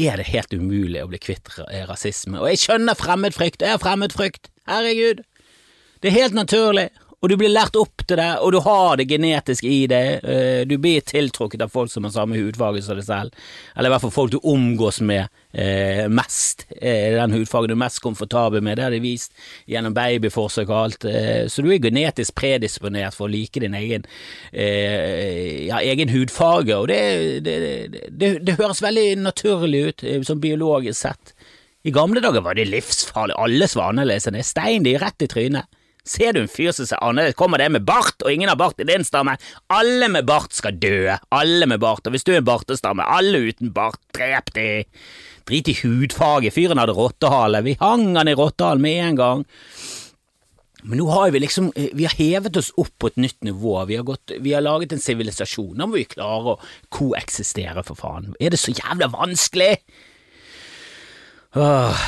Er 0.01 0.21
det 0.21 0.29
helt 0.29 0.53
umulig 0.53 1.01
å 1.01 1.09
bli 1.09 1.19
kvitt 1.21 1.49
rasisme? 1.89 2.37
Og 2.37 2.53
jeg 2.53 2.61
skjønner 2.61 2.97
fremmedfrykt, 2.97 3.65
jeg 3.65 3.75
har 3.75 3.81
fremmedfrykt, 3.81 4.53
herregud. 4.69 5.25
Det 6.01 6.09
er 6.09 6.19
helt 6.21 6.37
naturlig 6.37 6.87
Og 7.21 7.29
du 7.29 7.35
blir 7.37 7.51
lært 7.53 7.75
opp 7.77 8.01
til 8.09 8.17
det, 8.17 8.31
og 8.41 8.49
du 8.55 8.57
har 8.65 8.95
det 8.97 9.05
genetisk 9.11 9.65
i 9.69 9.83
deg. 9.89 10.23
Eh, 10.25 10.61
du 10.65 10.73
blir 10.81 11.03
tiltrukket 11.05 11.61
av 11.61 11.69
folk 11.69 11.91
som 11.93 12.07
har 12.07 12.13
samme 12.15 12.39
hudfarge 12.39 12.81
som 12.81 12.97
deg 12.97 13.05
selv, 13.05 13.35
eller 13.75 13.91
i 13.91 13.93
hvert 13.93 14.01
fall 14.07 14.13
folk 14.15 14.31
du 14.33 14.39
omgås 14.49 14.97
med 15.05 15.27
eh, 15.53 16.07
mest. 16.09 16.65
Eh, 16.79 17.13
den 17.13 17.35
hudfargen 17.35 17.69
du 17.69 17.75
er 17.75 17.83
mest 17.83 18.01
komfortabel 18.01 18.63
med, 18.65 18.79
det 18.79 18.87
har 18.87 18.95
de 18.95 19.03
vist 19.03 19.37
gjennom 19.69 19.93
babyforsøk 19.93 20.71
og 20.71 20.79
alt. 20.79 21.05
Så 21.53 21.61
du 21.61 21.69
er 21.69 21.83
genetisk 21.83 22.33
predisponert 22.41 23.13
for 23.13 23.27
å 23.27 23.33
like 23.35 23.61
din 23.61 23.77
egen, 23.77 24.07
ja, 24.51 25.77
egen 25.77 26.09
hudfarge, 26.09 26.73
og 26.73 26.89
det, 26.89 27.45
det, 27.45 27.57
det, 28.09 28.31
det 28.47 28.55
høres 28.57 28.81
veldig 28.81 29.05
naturlig 29.27 29.83
ut, 29.91 30.07
sånn 30.25 30.41
biologisk 30.41 30.97
sett. 31.03 31.35
I 31.85 31.93
gamle 31.93 32.21
dager 32.23 32.41
var 32.45 32.57
det 32.57 32.65
livsfarlig, 32.69 33.37
alle 33.37 33.69
svanelesene 33.69 34.41
det, 34.41 34.47
stein 34.49 34.89
de 34.89 34.97
rett 35.01 35.21
i 35.25 35.29
trynet. 35.29 35.69
Ser 36.01 36.33
du 36.33 36.39
en 36.41 36.49
fyr 36.49 36.71
som 36.73 36.87
ser 36.89 37.01
annerledes, 37.05 37.37
kommer 37.37 37.61
det 37.61 37.67
med 37.69 37.85
bart, 37.85 38.23
og 38.25 38.33
ingen 38.33 38.49
har 38.49 38.57
bart 38.57 38.79
i 38.81 38.87
din 38.89 39.05
stamme. 39.05 39.35
Alle 39.69 40.07
med 40.09 40.25
bart 40.25 40.55
skal 40.57 40.79
dø, 40.81 41.13
alle 41.29 41.67
med 41.69 41.81
bart, 41.83 42.07
og 42.07 42.15
hvis 42.15 42.25
du 42.25 42.31
er 42.33 42.39
en 42.39 42.47
bartestamme, 42.47 43.05
alle 43.05 43.43
uten 43.51 43.69
bart, 43.75 44.01
drep 44.17 44.49
de. 44.57 44.65
Drit 45.45 45.69
i 45.69 45.77
hudfarge, 45.83 46.49
fyren 46.53 46.81
hadde 46.81 46.97
rottehale, 46.97 47.61
vi 47.65 47.77
hang 47.81 48.15
han 48.17 48.31
i 48.31 48.37
rottehalen 48.37 48.81
med 48.81 49.03
en 49.11 49.21
gang. 49.21 49.45
Men 50.81 50.97
nå 50.97 51.05
har 51.13 51.29
vi 51.29 51.43
liksom, 51.43 51.69
vi 51.77 52.09
har 52.09 52.17
hevet 52.17 52.57
oss 52.57 52.71
opp 52.81 52.95
på 52.97 53.11
et 53.11 53.21
nytt 53.21 53.37
nivå, 53.45 53.77
vi 53.85 53.99
har, 53.99 54.05
gått, 54.07 54.33
vi 54.41 54.55
har 54.57 54.65
laget 54.65 54.95
en 54.95 55.03
sivilisasjon, 55.03 55.75
nå 55.77 55.85
må 55.85 55.99
vi 55.99 56.09
klare 56.09 56.55
å 56.55 56.61
koeksistere, 56.97 57.85
for 57.85 57.99
faen. 57.99 58.33
Er 58.41 58.55
det 58.55 58.61
så 58.61 58.73
jævla 58.73 59.11
vanskelig? 59.13 59.75
Åh. 61.61 62.07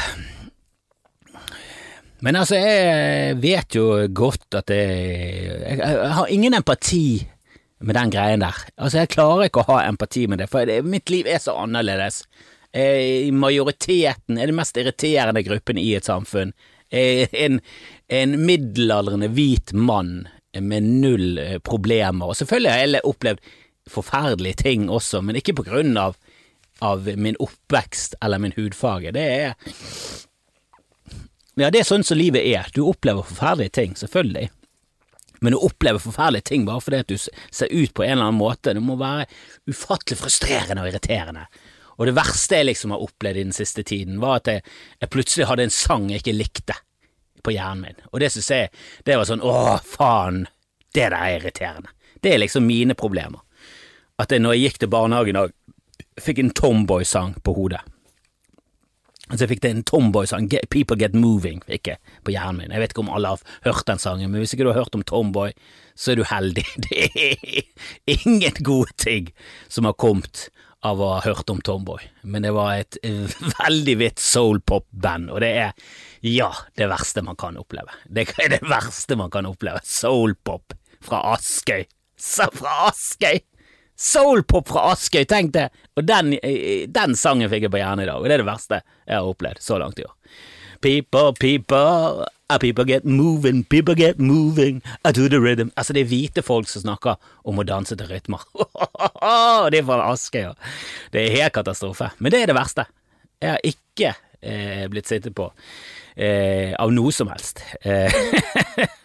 Men 2.24 2.40
altså, 2.40 2.56
jeg 2.56 3.38
vet 3.44 3.76
jo 3.76 3.86
godt 4.16 4.56
at 4.62 4.72
jeg, 4.72 5.78
jeg 5.78 6.12
har 6.18 6.32
ingen 6.32 6.56
empati 6.56 7.24
med 7.84 7.98
den 8.00 8.14
greien 8.14 8.44
der. 8.44 8.60
Altså, 8.78 9.02
jeg 9.02 9.12
klarer 9.12 9.50
ikke 9.50 9.64
å 9.64 9.72
ha 9.74 9.82
empati 9.90 10.26
med 10.32 10.40
det, 10.40 10.48
for 10.52 10.68
det, 10.68 10.80
mitt 10.88 11.12
liv 11.12 11.28
er 11.28 11.42
så 11.44 11.58
annerledes. 11.60 12.24
I 12.74 13.30
majoriteten 13.36 14.40
er 14.40 14.50
det 14.50 14.56
mest 14.58 14.80
irriterende 14.80 15.44
gruppen 15.46 15.78
i 15.78 15.92
et 15.98 16.08
samfunn. 16.08 16.56
En, 16.94 17.60
en 18.08 18.38
middelaldrende 18.48 19.30
hvit 19.34 19.74
mann 19.76 20.24
med 20.62 20.86
null 20.86 21.40
eh, 21.42 21.58
problemer. 21.66 22.30
Og 22.30 22.38
selvfølgelig 22.38 22.72
har 22.72 22.82
jeg 22.86 23.06
opplevd 23.10 23.54
forferdelige 23.90 24.62
ting 24.64 24.90
også, 24.90 25.22
men 25.26 25.38
ikke 25.40 25.58
på 25.58 25.66
grunn 25.68 25.98
av, 25.98 26.16
av 26.86 27.10
min 27.18 27.38
oppvekst 27.42 28.16
eller 28.24 28.42
min 28.42 28.54
hudfarge. 28.56 29.14
Det 29.16 29.24
er 29.24 29.74
ja, 31.60 31.70
det 31.70 31.84
er 31.84 31.88
sånn 31.88 32.06
som 32.06 32.18
livet 32.18 32.46
er. 32.50 32.70
Du 32.74 32.84
opplever 32.88 33.26
forferdelige 33.28 33.76
ting, 33.78 33.96
selvfølgelig. 34.00 34.48
Men 35.44 35.58
å 35.58 35.66
oppleve 35.68 36.00
forferdelige 36.00 36.48
ting 36.50 36.64
bare 36.66 36.82
fordi 36.82 37.02
at 37.04 37.12
du 37.12 37.20
ser 37.20 37.70
ut 37.70 37.94
på 37.94 38.06
en 38.06 38.16
eller 38.16 38.30
annen 38.30 38.40
måte, 38.40 38.74
det 38.74 38.84
må 38.84 38.96
være 39.00 39.28
ufattelig 39.70 40.22
frustrerende 40.22 40.86
og 40.86 40.90
irriterende. 40.90 41.46
Og 42.00 42.08
det 42.10 42.16
verste 42.18 42.58
jeg 42.58 42.70
liksom 42.72 42.94
har 42.96 43.04
opplevd 43.06 43.42
i 43.42 43.46
den 43.46 43.56
siste 43.56 43.84
tiden, 43.86 44.22
var 44.24 44.40
at 44.40 44.50
jeg, 44.50 44.64
jeg 45.04 45.14
plutselig 45.14 45.50
hadde 45.50 45.68
en 45.68 45.76
sang 45.76 46.08
jeg 46.10 46.24
ikke 46.24 46.38
likte 46.38 46.78
på 47.44 47.54
hjernen 47.54 47.84
min. 47.86 48.06
Og 48.12 48.24
det 48.24 48.32
synes 48.34 48.50
jeg, 48.50 48.72
det 49.06 49.18
var 49.20 49.30
sånn 49.30 49.44
åh, 49.46 49.76
faen, 49.84 50.46
det 50.96 51.10
der 51.12 51.18
er 51.20 51.38
irriterende. 51.38 51.92
Det 52.24 52.34
er 52.34 52.42
liksom 52.42 52.66
mine 52.66 52.96
problemer. 52.98 53.44
At 54.22 54.32
jeg 54.32 54.42
når 54.42 54.56
jeg 54.56 54.70
gikk 54.70 54.80
til 54.84 54.94
barnehagen 54.94 55.42
og 55.42 55.54
fikk 56.24 56.40
en 56.40 56.54
Tomboy-sang 56.56 57.36
på 57.44 57.56
hodet. 57.58 57.84
Så 59.32 59.46
jeg 59.46 59.54
fikk 59.54 59.62
det 59.64 59.70
en 59.72 59.86
Tomboy-sang, 59.88 60.50
People 60.74 60.98
Get 61.00 61.14
Moving, 61.16 61.62
fikk 61.66 61.94
jeg 61.94 62.18
på 62.28 62.34
hjernen 62.36 62.60
min. 62.60 62.74
Jeg 62.76 62.84
vet 62.84 62.94
ikke 62.94 63.06
om 63.06 63.14
alle 63.16 63.32
har 63.32 63.54
hørt 63.64 63.88
den 63.88 64.02
sangen, 64.02 64.30
men 64.30 64.44
hvis 64.44 64.54
ikke 64.54 64.68
du 64.68 64.74
har 64.74 64.82
hørt 64.82 64.98
om 64.98 65.06
Tomboy, 65.08 65.54
så 65.96 66.12
er 66.12 66.20
du 66.20 66.26
heldig. 66.28 66.66
Det 66.86 67.08
er 67.08 68.26
ingen 68.28 68.60
gode 68.68 68.92
ting 69.00 69.32
som 69.72 69.88
har 69.88 69.96
kommet 69.96 70.50
av 70.84 71.00
å 71.00 71.14
ha 71.14 71.22
hørt 71.24 71.48
om 71.54 71.62
Tomboy, 71.64 72.04
men 72.28 72.44
det 72.44 72.52
var 72.52 72.76
et 72.82 72.98
veldig 73.62 73.96
hvitt 74.02 74.20
soulpop-band, 74.20 75.32
og 75.32 75.40
det 75.40 75.52
er, 75.62 75.88
ja, 76.28 76.50
det 76.76 76.90
verste 76.92 77.24
man 77.24 77.40
kan 77.40 77.56
oppleve. 77.62 77.96
Det 78.04 78.28
er 78.44 78.58
det 78.58 78.62
verste 78.68 79.16
man 79.20 79.32
kan 79.32 79.48
oppleve. 79.48 79.80
Soulpop 79.88 80.76
fra 81.04 81.24
Askøy. 81.32 81.88
Så 82.20 82.52
fra 82.60 82.90
Askøy! 82.90 83.40
Soulpop 84.00 84.72
fra 84.72 84.88
Askøy, 84.94 85.24
tenk 85.30 85.54
det! 85.54 85.68
Og 85.98 86.08
den, 86.08 86.34
den, 86.90 87.16
sangen 87.20 87.52
fikk 87.52 87.68
jeg 87.68 87.74
på 87.74 87.82
hjernen 87.82 88.06
i 88.06 88.10
dag, 88.10 88.18
og 88.20 88.28
det 88.28 88.38
er 88.38 88.44
det 88.44 88.50
verste 88.50 88.82
jeg 88.82 89.16
har 89.16 89.30
opplevd 89.30 89.62
så 89.64 89.78
langt 89.82 90.02
i 90.02 90.08
år. 90.08 90.16
People, 90.84 91.32
people, 91.40 92.26
people 92.60 92.86
get 92.86 93.06
moving, 93.06 93.64
people 93.64 93.96
get 93.96 94.20
moving 94.20 94.82
I 95.06 95.12
do 95.12 95.30
the 95.30 95.40
rhythm. 95.40 95.72
Altså, 95.78 95.94
det 95.94 96.04
er 96.04 96.10
hvite 96.10 96.44
folk 96.44 96.68
som 96.68 96.84
snakker 96.84 97.16
om 97.48 97.62
å 97.62 97.68
danse 97.68 97.96
til 97.96 98.10
rytmer. 98.10 98.44
det 99.72 99.80
er 99.80 99.88
fra 99.88 100.10
Askøy, 100.10 100.42
ja. 100.50 100.52
Det 101.14 101.24
er 101.24 101.38
helt 101.38 101.56
katastrofe. 101.56 102.12
Men 102.20 102.34
det 102.34 102.44
er 102.44 102.52
det 102.52 102.58
verste. 102.58 102.90
Jeg 103.40 103.56
har 103.56 103.64
ikke 103.68 104.12
eh, 104.42 104.84
blitt 104.92 105.08
sittet 105.08 105.36
på 105.38 105.48
eh, 106.16 106.74
av 106.80 106.92
noe 106.92 107.14
som 107.16 107.32
helst. 107.32 107.64
Eh, 107.82 108.12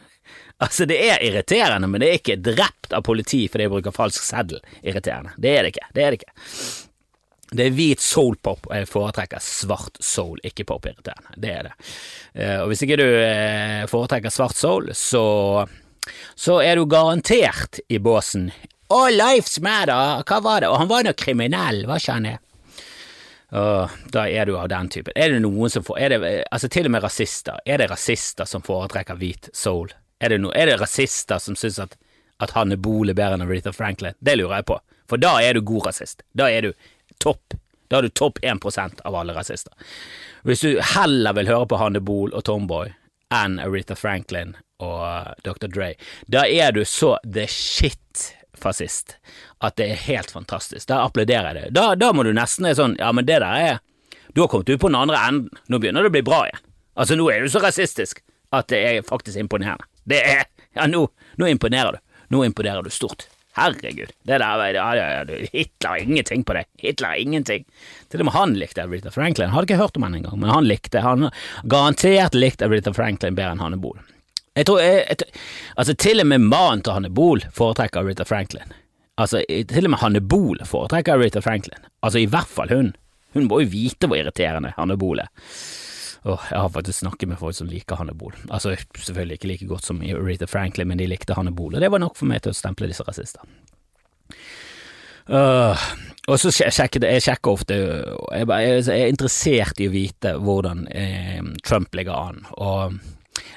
Altså, 0.59 0.89
det 0.91 0.99
er 1.07 1.23
irriterende, 1.23 1.87
men 1.87 2.03
det 2.03 2.09
er 2.09 2.19
ikke 2.19 2.41
drept 2.43 2.93
av 2.97 3.05
politi 3.07 3.45
fordi 3.47 3.69
jeg 3.69 3.73
bruker 3.77 3.95
falsk 3.95 4.25
seddel 4.27 4.59
irriterende. 4.83 5.37
Det 5.39 5.53
er 5.55 5.63
det 5.63 5.75
ikke. 5.75 5.91
Det 5.95 6.05
er 6.05 6.11
det 6.11 6.21
ikke. 6.21 6.33
Det 7.49 7.65
er 7.65 7.77
hvit 7.77 8.03
soulpop, 8.05 8.67
og 8.69 8.75
jeg 8.77 8.89
foretrekker 8.91 9.41
svart 9.41 9.97
soul, 10.05 10.41
ikke 10.45 10.67
pop-irriterende. 10.69 11.37
Det 11.41 11.53
er 11.53 11.69
det. 11.69 11.77
Eh, 12.35 12.57
og 12.61 12.69
hvis 12.69 12.83
ikke 12.85 12.99
du 13.01 13.07
eh, 13.07 13.87
foretrekker 13.89 14.35
svart 14.35 14.59
soul, 14.59 14.91
så, 14.93 15.23
så 16.37 16.59
er 16.61 16.77
du 16.77 16.85
garantert 16.91 17.81
i 17.89 18.03
båsen 18.03 18.51
All 18.93 19.17
lives 19.17 19.59
matter, 19.61 20.25
hva 20.25 20.37
var 20.41 20.63
det? 20.65 20.69
Og 20.73 20.79
han 20.81 20.89
var 20.89 21.05
nå 21.05 21.13
kriminell, 21.17 21.83
var 21.89 22.01
ikke 22.01 22.19
han 22.19 22.29
det? 22.29 22.37
Uh, 23.49 23.89
da 24.13 24.27
er 24.29 24.49
du 24.49 24.59
av 24.61 24.69
den 24.69 24.89
typen. 24.93 25.13
Er 25.17 25.33
det 25.33 25.41
noen 25.45 25.73
som 25.73 25.85
får 25.85 26.01
det, 26.13 26.19
Altså, 26.53 26.69
til 26.73 26.89
og 26.89 26.93
med 26.93 27.05
rasister. 27.05 27.61
Er 27.65 27.81
det 27.81 27.91
rasister 27.93 28.49
som 28.49 28.65
foretrekker 28.65 29.17
hvit 29.21 29.49
soul? 29.57 29.93
Er 30.21 30.35
det, 30.35 30.41
no, 30.43 30.51
er 30.55 30.67
det 30.67 30.81
rasister 30.81 31.39
som 31.39 31.57
syns 31.57 31.79
at, 31.83 31.97
at 32.43 32.55
Hanne 32.57 32.77
Bol 32.77 33.11
er 33.11 33.19
bedre 33.19 33.39
enn 33.39 33.47
Aretha 33.47 33.73
Franklin? 33.75 34.17
Det 34.19 34.37
lurer 34.39 34.61
jeg 34.61 34.69
på, 34.71 34.79
for 35.11 35.23
da 35.23 35.37
er 35.43 35.55
du 35.55 35.63
god 35.67 35.91
rasist. 35.91 36.25
Da 36.35 36.51
er 36.51 36.69
du 36.69 36.73
topp. 37.23 37.55
Da 37.89 37.99
er 37.99 38.09
du 38.09 38.15
topp 38.19 38.41
1% 38.43 39.05
av 39.09 39.17
alle 39.17 39.35
rasister. 39.37 39.73
Hvis 40.45 40.65
du 40.65 40.81
heller 40.95 41.37
vil 41.39 41.51
høre 41.51 41.69
på 41.71 41.79
Hanne 41.81 42.03
Bol 42.05 42.35
og 42.35 42.45
Tomboy 42.45 42.91
enn 43.35 43.59
Aretha 43.63 43.97
Franklin 43.99 44.57
og 44.83 44.99
uh, 45.03 45.31
Dr. 45.45 45.71
Dre, 45.73 45.93
da 46.27 46.45
er 46.47 46.75
du 46.77 46.85
så 46.87 47.17
the 47.25 47.47
shit-fascist 47.51 49.17
at 49.65 49.79
det 49.81 49.89
er 49.93 50.03
helt 50.05 50.31
fantastisk. 50.35 50.87
Da 50.91 51.03
applauderer 51.07 51.55
jeg 51.55 51.69
det. 51.69 51.77
Da, 51.79 51.93
da 51.99 52.13
må 52.15 52.27
du 52.27 52.35
nesten 52.37 52.69
være 52.69 52.79
sånn, 52.79 52.99
ja, 53.01 53.11
men 53.15 53.27
det 53.29 53.41
der 53.43 53.69
er 53.73 53.85
Du 54.37 54.43
har 54.43 54.51
kommet 54.53 54.69
ut 54.69 54.81
på 54.81 54.91
den 54.91 54.99
andre 54.99 55.19
enden. 55.25 55.61
Nå 55.73 55.79
begynner 55.81 56.05
det 56.05 56.11
å 56.13 56.15
bli 56.15 56.23
bra 56.23 56.43
igjen. 56.47 56.61
Altså, 57.01 57.17
nå 57.17 57.31
er 57.33 57.43
du 57.43 57.49
så 57.51 57.63
rasistisk 57.65 58.21
at 58.55 58.69
det 58.71 58.79
er 58.85 59.07
faktisk 59.07 59.41
imponerende. 59.41 59.87
Det 60.09 60.23
er 60.25 60.47
Ja, 60.77 60.87
nå, 60.87 61.07
nå 61.41 61.49
imponerer 61.51 61.97
du. 61.97 62.05
Nå 62.35 62.45
imponerer 62.47 62.85
du 62.85 62.91
stort. 62.93 63.27
Herregud. 63.59 64.13
Det 64.23 64.39
der 64.39 64.75
ja, 64.75 64.87
ja, 64.95 65.25
Hitler 65.53 65.89
har 65.89 65.99
ingenting 65.99 66.45
på 66.45 66.55
det. 66.55 66.65
Hitler 66.79 67.15
ingenting. 67.19 67.65
Til 68.09 68.23
og 68.23 68.29
med 68.29 68.37
han 68.37 68.55
likte 68.61 68.85
Aretha 68.85 69.11
Franklin. 69.11 69.51
Hadde 69.51 69.67
ikke 69.67 69.81
hørt 69.81 69.97
om 69.99 70.07
henne 70.07 70.21
engang, 70.21 70.39
men 70.39 70.53
han 70.53 70.69
likte 70.69 71.03
Han 71.03 71.31
garantert 71.65 72.39
likte 72.39 72.69
Aretha 72.69 72.93
Franklin 72.95 73.35
bedre 73.35 73.57
enn 73.57 73.65
Hanne 73.65 73.81
Bohl. 73.83 73.99
Jeg 74.59 74.69
tror, 74.69 74.83
jeg, 74.83 75.03
jeg, 75.09 75.43
altså 75.79 75.95
Til 75.95 76.23
og 76.23 76.31
med 76.31 76.47
mannen 76.47 76.85
til 76.87 76.95
Hanne 76.95 77.11
Bohl 77.11 77.43
foretrekker 77.55 78.05
Aretha 78.05 78.27
Franklin. 78.29 78.77
Altså, 79.19 79.43
til 79.49 79.89
og 79.89 79.91
med 79.91 80.03
Hanne 80.05 80.23
Bohl 80.23 80.63
foretrekker 80.67 81.19
Aretha 81.19 81.43
Franklin. 81.43 81.83
Altså, 82.07 82.23
i 82.23 82.31
hvert 82.31 82.51
fall 82.51 82.71
hun. 82.71 82.93
Hun 83.35 83.51
må 83.51 83.61
jo 83.65 83.73
vite 83.73 84.07
hvor 84.07 84.21
irriterende 84.21 84.75
Hanne 84.79 84.97
Bohl 84.99 85.25
er. 85.25 85.33
Og 86.27 86.39
jeg 86.51 86.59
har 86.59 86.73
faktisk 86.75 87.03
snakket 87.05 87.31
med 87.31 87.39
folk 87.39 87.57
som 87.57 87.69
liker 87.71 88.01
Hannibal. 88.01 88.35
Altså 88.51 88.75
selvfølgelig 88.97 89.39
ikke 89.39 89.51
like 89.53 89.69
godt 89.71 89.87
som 89.87 90.03
Aretha 90.03 90.49
Franklin, 90.51 90.89
men 90.91 90.99
de 90.99 91.07
likte 91.11 91.37
Hannibal, 91.39 91.77
og 91.77 91.85
det 91.85 91.93
var 91.93 92.03
nok 92.03 92.19
for 92.19 92.31
meg 92.31 92.43
til 92.43 92.55
å 92.55 92.59
stemple 92.59 92.91
disse 92.91 93.07
rasister. 93.07 93.45
Uh, 95.29 95.77
og 96.29 96.39
så 96.41 96.51
sjekker 96.53 97.05
jeg 97.05 97.21
sjekker 97.21 97.53
ofte 97.53 97.77
jeg, 97.77 98.47
er 98.49 99.11
interessert 99.11 99.81
i 99.81 99.89
å 99.89 99.93
vite 99.93 100.33
hvordan 100.41 100.87
eh, 100.89 101.43
Trump 101.65 101.93
ligger 101.97 102.17
an. 102.17 102.43
Og 102.57 102.97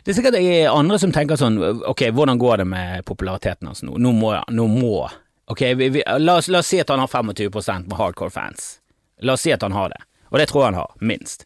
det 0.04 0.12
er 0.12 0.18
sikkert 0.18 0.38
andre 0.72 1.00
som 1.00 1.14
tenker 1.16 1.40
sånn 1.40 1.58
Ok, 1.88 2.06
hvordan 2.16 2.40
går 2.42 2.62
det 2.62 2.68
med 2.70 3.06
populariteten 3.08 3.70
hans 3.70 3.84
nå? 3.88 3.96
Nå 4.02 4.12
må, 4.16 4.34
nå 4.52 4.68
må 4.72 5.08
Ok, 5.52 5.64
vi, 5.80 5.90
vi, 5.96 6.04
la, 6.20 6.38
oss, 6.38 6.48
la, 6.48 6.62
oss, 6.62 6.70
si 6.72 6.80
at 6.80 6.92
han 6.92 7.02
har 7.02 7.12
25% 7.12 7.90
med 7.90 7.98
hardcore 8.00 8.32
fans. 8.32 8.78
La 9.26 9.36
oss 9.36 9.44
si 9.44 9.52
at 9.52 9.66
han 9.66 9.76
har 9.76 9.92
det, 9.92 9.98
og 10.32 10.40
det 10.40 10.48
tror 10.50 10.64
jeg 10.64 10.72
han 10.72 10.80
har, 10.80 10.94
minst. 11.04 11.46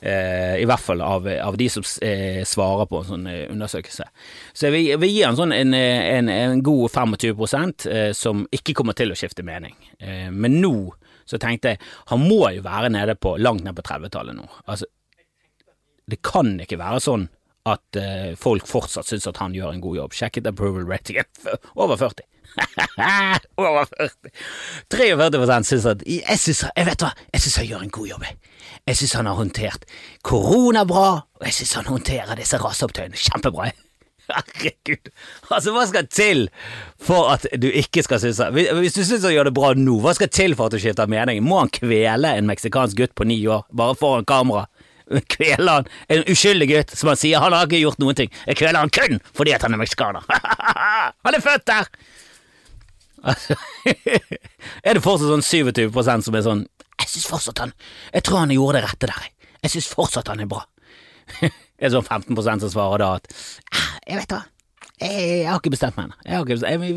Eh, 0.00 0.56
I 0.60 0.66
hvert 0.68 0.82
fall 0.84 1.04
av, 1.04 1.28
av 1.28 1.56
de 1.60 1.68
som 1.72 1.84
eh, 2.04 2.42
svarer 2.48 2.88
på 2.88 3.02
en 3.02 3.08
sånn 3.08 3.28
eh, 3.30 3.44
undersøkelse. 3.52 4.08
Så 4.52 4.72
vi, 4.72 4.86
vi 5.00 5.10
gir 5.12 5.28
han 5.28 5.38
sånn 5.38 5.54
en, 5.56 5.76
en, 5.76 6.32
en 6.32 6.64
god 6.64 6.90
25 6.92 7.86
eh, 7.92 8.10
som 8.16 8.44
ikke 8.52 8.74
kommer 8.76 8.96
til 8.96 9.12
å 9.12 9.18
skifte 9.18 9.46
mening. 9.46 9.76
Eh, 10.00 10.28
men 10.32 10.60
nå 10.64 10.74
så 11.24 11.40
tenkte 11.40 11.72
jeg 11.72 11.80
han 12.10 12.20
må 12.20 12.42
jo 12.52 12.64
være 12.64 12.90
nede 12.92 13.16
på 13.16 13.36
langt 13.40 13.64
ned 13.64 13.76
på 13.78 13.86
30-tallet 13.86 14.36
nå. 14.36 14.44
Altså, 14.64 14.88
det 16.10 16.20
kan 16.24 16.52
ikke 16.60 16.80
være 16.80 17.00
sånn 17.00 17.28
at 17.64 17.96
eh, 17.96 18.34
folk 18.36 18.68
fortsatt 18.68 19.08
syns 19.08 19.28
at 19.30 19.40
han 19.40 19.54
gjør 19.56 19.72
en 19.72 19.84
god 19.84 20.00
jobb. 20.02 20.16
Sjekket 20.16 20.48
approval 20.50 20.84
rating 20.88 21.20
over 21.80 21.96
40. 21.96 22.26
over 23.60 23.86
40. 23.98 24.30
43 24.90 25.64
syns 25.64 25.86
at 25.90 26.02
Jeg 26.06 26.38
synes, 26.38 26.64
jeg 26.76 26.86
vet 26.86 27.04
hva, 27.04 27.12
jeg 27.32 27.44
syns 27.44 27.56
han 27.60 27.70
gjør 27.70 27.86
en 27.86 27.94
god 27.94 28.10
jobb. 28.12 28.26
jeg. 28.28 28.96
Syns 28.96 29.16
han 29.18 29.26
har 29.26 29.38
håndtert 29.38 29.86
korona 30.22 30.84
bra, 30.84 31.08
og 31.40 31.48
jeg 31.48 31.56
syns 31.60 31.74
han 31.80 31.88
håndterer 31.88 32.36
disse 32.38 32.60
raseopptøyene 32.60 33.18
kjempebra. 33.18 33.70
Herregud, 34.34 35.10
altså 35.52 35.72
hva 35.74 35.82
skal 35.88 36.06
til 36.08 36.46
for 37.04 37.28
at 37.34 37.44
du 37.60 37.66
ikke 37.68 38.00
skal 38.06 38.22
synes 38.22 38.38
Hvis 38.56 38.96
du 38.96 39.02
synes 39.04 39.26
han 39.26 39.34
gjør 39.34 39.50
det 39.50 39.56
bra 39.56 39.74
nå, 39.76 39.98
hva 40.00 40.14
skal 40.16 40.30
til 40.32 40.56
for 40.56 40.70
at 40.70 40.76
du 40.76 40.80
skifter 40.80 41.10
mening? 41.10 41.42
Må 41.44 41.58
han 41.60 41.72
kvele 41.74 42.32
en 42.38 42.48
meksikansk 42.48 42.96
gutt 42.96 43.14
på 43.14 43.28
ni 43.28 43.42
år 43.44 43.66
bare 43.76 43.98
foran 44.00 44.24
kamera? 44.24 44.64
Kvele 45.28 45.68
han, 45.68 45.88
en 46.08 46.24
uskyldig 46.32 46.70
gutt 46.70 46.94
som 46.96 47.12
han 47.12 47.20
sier 47.20 47.44
han 47.44 47.52
har 47.52 47.68
ikke 47.68 47.82
gjort 47.82 48.00
noen 48.00 48.16
ting. 48.16 48.32
Jeg 48.48 48.56
kveler 48.62 48.80
han 48.80 48.92
kun 48.94 49.20
fordi 49.36 49.52
at 49.56 49.66
han 49.66 49.76
er 49.76 49.82
meksikaner. 49.82 50.24
han 51.28 51.36
er 51.36 51.44
født 51.44 51.68
der! 51.68 51.92
Er 54.84 54.96
det 54.96 55.02
fortsatt 55.04 55.30
sånn 55.30 55.44
27 55.44 55.94
som 56.24 56.36
er 56.36 56.44
sånn 56.44 56.64
Jeg 57.00 57.08
synes 57.08 57.28
fortsatt 57.30 57.62
han 57.62 57.72
Jeg 58.12 58.26
tror 58.26 58.42
han 58.42 58.52
gjorde 58.52 58.80
det 58.80 58.88
rette 58.88 59.10
der. 59.10 59.28
Jeg 59.64 59.74
synes 59.74 59.88
fortsatt 59.92 60.28
han 60.28 60.42
er 60.44 60.50
bra. 60.50 60.64
er 61.40 61.86
det 61.86 61.94
sånn 61.94 62.04
15 62.04 62.60
som 62.66 62.70
svarer 62.72 63.00
da 63.00 63.14
at 63.20 63.30
«Ah, 63.72 63.90
Jeg 64.04 64.20
vet 64.20 64.36
hva, 64.36 64.42
jeg, 65.00 65.24
jeg 65.40 65.48
har 65.48 65.58
ikke 65.58 65.74
bestemt 65.74 65.96
meg 65.98 66.12
ennå. 66.12 66.44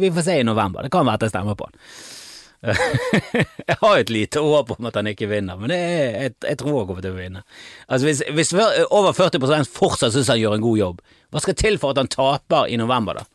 Vi 0.03 0.13
får 0.13 0.27
se 0.27 0.37
i 0.41 0.45
november. 0.47 0.85
Det 0.85 0.93
kan 0.93 1.07
være 1.07 1.21
at 1.21 1.27
jeg 1.27 1.33
stemmer 1.33 1.57
på 1.57 1.69
han. 1.69 1.79
jeg 3.69 3.77
har 3.81 3.99
et 3.99 4.09
lite 4.09 4.41
håp 4.41 4.71
om 4.73 4.87
at 4.89 4.95
han 4.97 5.07
ikke 5.11 5.29
vinner, 5.29 5.59
men 5.61 5.71
er, 5.71 6.15
jeg, 6.23 6.35
jeg, 6.41 6.57
tror 6.57 6.79
han 6.79 6.87
kommer 6.89 7.05
til 7.05 7.13
å 7.13 7.19
vinne. 7.19 7.43
Altså 7.85 8.09
hvis, 8.09 8.23
hvis 8.33 8.53
over 8.89 9.13
40 9.13 9.69
fortsatt 9.71 10.15
syns 10.15 10.31
han 10.33 10.41
gjør 10.41 10.57
en 10.57 10.65
god 10.65 10.79
jobb, 10.81 11.03
hva 11.31 11.43
skal 11.43 11.57
til 11.59 11.77
for 11.81 11.93
at 11.93 12.01
han 12.01 12.09
taper 12.11 12.71
i 12.71 12.79
november, 12.81 13.21
da? 13.21 13.27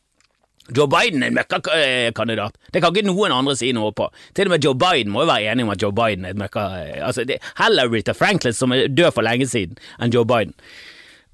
Joe 0.71 0.87
Biden 0.87 1.25
er 1.25 1.33
en 1.33 1.37
møkkakandidat. 1.37 2.55
Det 2.71 2.83
kan 2.83 2.95
ikke 2.95 3.09
noen 3.09 3.35
andre 3.35 3.57
si 3.59 3.73
noe 3.75 3.91
på. 3.97 4.07
Til 4.37 4.47
og 4.47 4.55
med 4.55 4.65
Joe 4.65 4.79
Biden 4.79 5.11
må 5.13 5.25
jo 5.25 5.33
være 5.33 5.51
enig 5.51 5.67
om 5.67 5.73
at 5.75 5.83
Joe 5.83 5.95
Biden 5.97 6.25
er 6.29 6.37
et 6.37 6.39
møkka... 6.39 6.69
Altså, 7.09 7.27
heller 7.59 7.91
Rita 7.91 8.15
Franklin, 8.15 8.55
som 8.55 8.73
er 8.73 8.87
død 8.87 9.11
for 9.17 9.27
lenge 9.27 9.49
siden, 9.51 9.75
enn 9.99 10.15
Joe 10.15 10.29
Biden. 10.29 10.55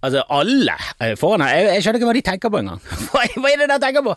Altså, 0.03 0.25
alle 0.33 0.79
foran 1.21 1.45
her, 1.45 1.55
jeg, 1.59 1.69
jeg 1.75 1.85
skjønner 1.85 2.01
ikke 2.01 2.11
hva 2.11 2.17
de 2.17 2.27
tenker 2.31 2.55
på 2.55 2.61
engang. 2.63 2.83
Hva, 3.13 3.29
hva 3.37 3.53
er 3.53 3.63
det 3.63 3.71
de 3.75 3.79
tenker 3.85 4.07
på? 4.07 4.17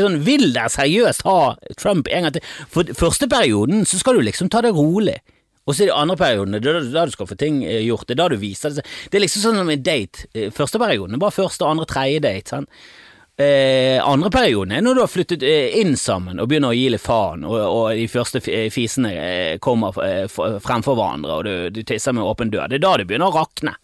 Sånn, 0.00 0.20
vil 0.26 0.48
dere 0.54 0.72
seriøst 0.74 1.22
ha 1.26 1.38
Trump 1.78 2.08
en 2.10 2.26
gang 2.26 2.34
til? 2.34 2.52
For 2.72 2.88
første 2.98 3.28
perioden 3.30 3.84
så 3.86 4.00
skal 4.00 4.18
du 4.18 4.24
liksom 4.26 4.50
ta 4.50 4.62
det 4.64 4.74
rolig. 4.74 5.20
Og 5.66 5.74
så 5.74 5.82
er 5.82 5.90
det 5.90 5.98
andre 5.98 6.16
perioden, 6.18 6.54
det 6.54 6.70
er 6.70 6.84
da 6.94 7.04
du 7.06 7.14
skal 7.14 7.26
få 7.26 7.34
ting 7.38 7.64
eh, 7.66 7.82
gjort. 7.82 8.06
Det 8.06 8.14
er 8.14 8.20
da 8.22 8.28
du 8.30 8.36
viser 8.38 8.74
det. 8.74 8.84
Det 9.10 9.18
er 9.18 9.24
liksom 9.24 9.42
sånn 9.42 9.58
som 9.58 9.70
en 9.72 9.82
date. 9.82 10.28
Eh, 10.34 10.52
første 10.54 10.78
perioden 10.82 11.18
er 11.18 11.22
bare 11.22 11.34
første, 11.34 11.66
andre, 11.66 11.88
tredje 11.90 12.22
date. 12.22 12.54
sant? 12.54 12.70
Eh, 13.36 14.00
andre 14.00 14.30
perioden 14.32 14.72
er 14.72 14.80
når 14.80 14.96
du 14.96 15.00
har 15.02 15.12
flyttet 15.12 15.42
inn 15.44 15.92
sammen 16.00 16.40
og 16.40 16.48
begynner 16.48 16.72
å 16.72 16.76
gi 16.76 16.86
litt 16.88 17.04
faen, 17.04 17.44
og, 17.44 17.56
og 17.60 17.88
de 17.98 18.06
første 18.08 18.40
fisene 18.72 19.12
kommer 19.60 19.92
fremfor 20.64 20.96
hverandre, 20.96 21.36
og 21.36 21.44
du, 21.44 21.54
du 21.76 21.82
tisser 21.84 22.16
med 22.16 22.24
åpen 22.24 22.52
dør. 22.52 22.70
Det 22.72 22.80
er 22.80 22.86
da 22.86 22.94
det 22.96 23.08
begynner 23.10 23.28
å 23.28 23.36
rakne 23.42 23.76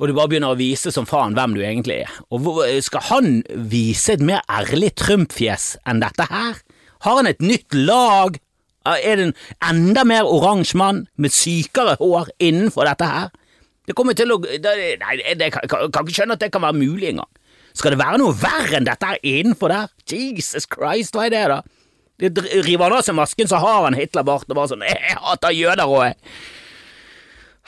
og 0.00 0.08
du 0.08 0.14
bare 0.16 0.30
begynner 0.32 0.54
å 0.54 0.56
vise 0.56 0.88
som 0.94 1.04
faen 1.04 1.34
hvem 1.36 1.54
du 1.58 1.60
egentlig 1.60 1.98
er. 2.06 2.12
Og 2.32 2.62
Skal 2.84 3.04
han 3.10 3.42
vise 3.68 4.14
et 4.16 4.22
mer 4.24 4.40
ærlig 4.48 4.94
Trump-fjes 4.96 5.74
enn 5.84 6.00
dette 6.00 6.24
her? 6.30 6.62
Har 7.04 7.18
han 7.20 7.28
et 7.28 7.44
nytt 7.44 7.76
lag? 7.76 8.38
Er 8.88 9.20
det 9.20 9.26
en 9.28 9.34
enda 9.68 10.06
mer 10.08 10.24
oransje 10.24 10.78
mann 10.80 11.04
med 11.20 11.36
sykere 11.36 11.98
hår 12.00 12.32
innenfor 12.40 12.88
dette 12.88 13.10
her? 13.10 13.28
Det 13.84 13.96
kommer 13.98 14.16
til 14.16 14.32
å 14.32 14.38
Nei, 14.40 15.18
jeg 15.20 15.52
kan, 15.52 15.68
kan, 15.68 16.00
ikke 16.00 16.16
skjønne 16.16 16.38
at 16.38 16.46
det 16.46 16.52
kan 16.54 16.64
være 16.64 16.80
mulig 16.80 17.12
engang. 17.12 17.28
Skal 17.80 17.94
det 17.94 18.02
være 18.02 18.20
noe 18.20 18.36
verre 18.36 18.76
enn 18.76 18.88
dette 18.88 19.08
her 19.08 19.20
innenfor 19.24 19.72
der? 19.72 19.92
Jesus 20.10 20.68
Christ, 20.68 21.16
hva 21.16 21.26
er 21.26 21.32
det, 21.32 21.44
da? 21.48 21.60
De 22.20 22.42
River 22.66 22.90
han 22.90 22.98
av 22.98 23.04
seg 23.06 23.16
masken, 23.16 23.48
så 23.48 23.60
har 23.62 23.86
han 23.86 23.96
Hitlerbart 23.96 24.50
og 24.50 24.58
bare 24.58 24.68
sånn 24.68 24.84
Jeg 24.84 25.16
hater 25.16 25.54
jøder 25.56 25.88
og 25.88 26.02
jeg 26.04 26.18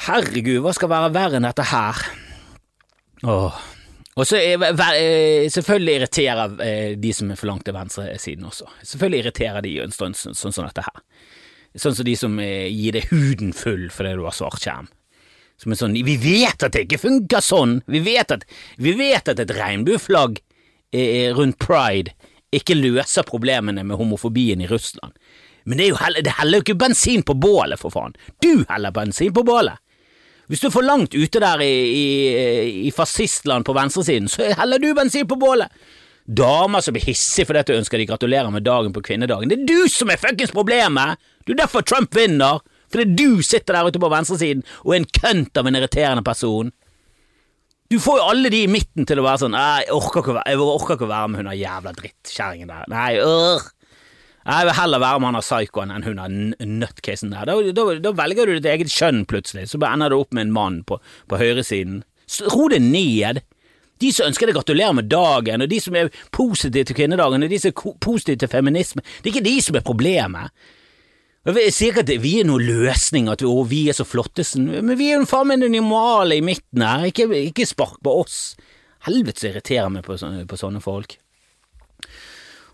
Herregud, 0.03 0.59
hva 0.65 0.73
skal 0.77 0.91
være 0.91 1.13
verre 1.15 1.39
enn 1.39 1.47
dette 1.47 1.65
her? 1.71 2.01
Åh. 3.23 3.61
Og 4.19 4.27
så 4.29 4.41
eh, 4.43 5.47
selvfølgelig 5.53 5.95
irriterer 6.01 6.57
eh, 6.65 6.95
de 7.01 7.13
som 7.17 7.31
er 7.31 7.39
for 7.39 7.49
langt 7.49 7.65
til 7.65 7.77
venstresiden 7.77 8.49
også. 8.49 8.67
Selvfølgelig 8.83 9.23
irriterer 9.23 9.65
de 9.65 9.77
en 9.85 9.95
stund 9.95 10.19
sånn 10.19 10.53
som 10.53 10.67
dette 10.67 10.85
her. 10.85 11.05
Sånn 11.79 11.97
som 11.97 12.09
de 12.09 12.17
som 12.19 12.35
eh, 12.43 12.67
gir 12.69 12.99
deg 12.99 13.09
huden 13.13 13.55
full 13.57 13.87
fordi 13.95 14.17
du 14.19 14.27
har 14.27 14.37
svart 14.37 14.61
skjerm. 14.61 14.91
Som 15.63 15.75
er 15.75 15.79
sånn 15.79 15.95
Vi 15.95 16.17
vet 16.19 16.65
at 16.67 16.75
det 16.75 16.87
ikke 16.89 17.01
funker 17.05 17.45
sånn! 17.45 17.79
Vi 17.87 18.03
vet 18.03 18.35
at, 18.35 18.45
vi 18.83 18.97
vet 18.99 19.31
at 19.31 19.41
et 19.43 19.55
regnbueflagg 19.57 20.43
rundt 21.39 21.57
pride 21.63 22.13
ikke 22.53 22.77
løser 22.77 23.25
problemene 23.25 23.85
med 23.87 23.97
homofobien 23.97 24.61
i 24.61 24.69
Russland. 24.69 25.15
Men 25.65 25.79
det, 25.79 25.87
er 25.87 26.01
heller, 26.03 26.25
det 26.27 26.35
heller 26.37 26.61
jo 26.61 26.67
ikke 26.67 26.81
bensin 26.83 27.23
på 27.25 27.37
bålet, 27.39 27.81
for 27.81 27.95
faen! 27.95 28.17
Du 28.43 28.65
heller 28.69 28.93
bensin 28.95 29.33
på 29.35 29.45
bålet! 29.47 29.79
Hvis 30.51 30.61
du 30.61 30.67
er 30.69 30.75
for 30.75 30.85
langt 30.85 31.15
ute 31.15 31.41
der 31.41 31.63
i, 31.65 31.73
i, 31.73 32.07
i 32.89 32.91
fascistland 32.93 33.65
på 33.65 33.73
venstresiden, 33.77 34.29
så 34.29 34.51
heller 34.59 34.83
du 34.83 34.91
bensin 34.99 35.29
på 35.29 35.39
bålet! 35.41 35.73
Damer 36.23 36.83
som 36.85 36.95
blir 36.95 37.07
hissige 37.07 37.49
fordi 37.49 37.65
du 37.67 37.79
ønsker 37.79 37.99
de 37.99 38.07
gratulerer 38.07 38.51
med 38.55 38.63
dagen 38.67 38.93
på 38.95 39.03
kvinnedagen. 39.03 39.51
Det 39.51 39.59
er 39.59 39.71
du 39.71 39.89
som 39.91 40.11
er 40.13 40.21
fuckings 40.21 40.55
problemet! 40.55 41.23
Det 41.47 41.55
er 41.55 41.65
derfor 41.65 41.87
Trump 41.87 42.15
vinner! 42.17 42.61
Fordi 42.93 43.09
du 43.19 43.43
sitter 43.45 43.79
der 43.79 43.89
ute 43.89 44.03
på 44.03 44.13
venstresiden 44.13 44.65
og 44.85 44.95
er 44.95 45.03
en 45.03 45.11
kønt 45.21 45.59
av 45.59 45.69
en 45.69 45.79
irriterende 45.79 46.25
person. 46.27 46.73
Du 47.93 47.99
får 48.01 48.19
jo 48.19 48.29
alle 48.33 48.51
de 48.53 48.63
i 48.65 48.71
midten 48.73 49.05
til 49.09 49.21
å 49.21 49.25
være 49.27 49.43
sånn 49.43 49.57
Jeg 49.59 49.93
orker 49.93 50.23
ikke, 50.23 50.43
jeg 50.49 50.61
orker 50.65 50.97
ikke 50.97 51.09
være 51.11 51.29
med 51.29 51.43
hun 51.43 51.49
der 51.51 51.59
jævla 51.61 51.93
drittkjerringen 51.99 52.71
der. 52.73 52.87
Nei, 52.93 53.15
øh. 53.21 53.71
Jeg 54.43 54.67
vil 54.67 54.75
heller 54.75 54.99
være 54.99 55.21
med 55.21 55.29
han 55.29 55.37
der 55.39 55.45
psykoen 55.45 55.93
enn 55.95 56.07
hun 56.07 56.19
der 56.19 56.67
nutcasen 56.67 57.35
der. 57.35 57.47
Da, 57.47 57.59
da, 57.77 57.85
da, 58.03 58.15
velger 58.19 58.49
du 58.49 58.57
ditt 58.57 58.71
eget 58.71 58.91
kjønn 58.91 59.27
plutselig, 59.29 59.69
så 59.71 59.81
ender 59.87 60.11
du 60.11 60.19
opp 60.19 60.33
med 60.33 60.49
en 60.49 60.55
mann 60.57 60.81
på, 60.89 60.99
på 61.31 61.39
høyresiden. 61.39 62.01
Ro 62.51 62.69
det 62.73 62.81
ned. 62.83 63.43
De 64.03 64.11
som 64.11 64.27
ønsker 64.27 64.49
deg 64.49 64.57
gratulerer 64.57 64.97
med 64.99 65.13
dagen, 65.13 65.63
og 65.63 65.71
de 65.71 65.79
som 65.79 65.95
er 65.95 66.11
positive 66.35 66.89
til 66.89 66.97
kvinnedagen, 66.99 67.45
og 67.45 67.53
de 67.53 67.61
som 67.61 67.71
er 67.71 67.99
positive 68.03 68.41
til 68.41 68.51
feminisme, 68.51 69.05
det 69.21 69.31
er 69.31 69.35
ikke 69.37 69.47
de 69.47 69.59
som 69.63 69.79
er 69.79 69.85
problemet. 69.87 70.65
Jeg 71.43 71.73
sier 71.75 71.91
ikke 71.91 72.05
at 72.05 72.13
vi 72.23 72.37
er 72.39 72.47
noen 72.47 72.63
løsning, 72.63 73.27
at 73.33 73.43
vi, 73.43 73.51
vi 73.67 73.81
er 73.91 73.97
så 73.99 74.07
flotte, 74.07 74.45
men 74.63 74.95
vi 74.99 75.11
er 75.11 75.19
jo 75.19 75.27
faen 75.27 75.49
meg 75.51 75.65
normale 75.65 76.39
i 76.39 76.45
midten 76.45 76.85
her, 76.87 77.09
ikke, 77.11 77.27
ikke 77.51 77.67
spark 77.67 77.99
på 78.05 78.15
oss. 78.21 78.39
Helvete 79.09 79.43
så 79.43 79.51
irriterer 79.51 79.91
meg 79.91 80.07
på, 80.07 80.15
på 80.15 80.61
sånne 80.61 80.83
folk. 80.85 81.17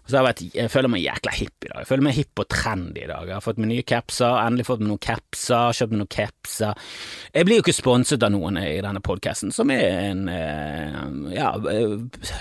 Jeg, 0.09 0.25
vet, 0.25 0.43
jeg 0.57 0.73
føler 0.73 0.89
meg 0.89 1.03
jækla 1.05 1.33
hipp 1.37 1.65
i 1.65 1.69
dag. 1.69 1.81
Jeg 1.83 1.89
føler 1.91 2.05
meg 2.07 2.17
hipp 2.17 2.41
og 2.41 2.49
trendy 2.53 3.03
i 3.03 3.09
dag. 3.09 3.29
Jeg 3.29 3.37
har 3.37 3.45
fått 3.45 3.59
meg 3.61 3.69
nye 3.73 3.85
capser, 3.89 4.37
endelig 4.41 4.65
fått 4.69 4.81
meg 4.81 4.93
noen 4.93 5.03
capser, 5.05 5.77
kjøpt 5.77 5.93
meg 5.93 6.01
noen 6.01 6.13
capser. 6.15 6.93
Jeg 7.35 7.49
blir 7.49 7.61
jo 7.61 7.65
ikke 7.65 7.77
sponset 7.77 8.25
av 8.25 8.33
noen 8.33 8.61
i 8.61 8.79
denne 8.85 9.03
podkasten, 9.05 9.53
som 9.53 9.73
er 9.73 9.85
en 10.11 10.23
eh, 10.33 11.03
ja, 11.37 11.51
eh, 11.73 11.97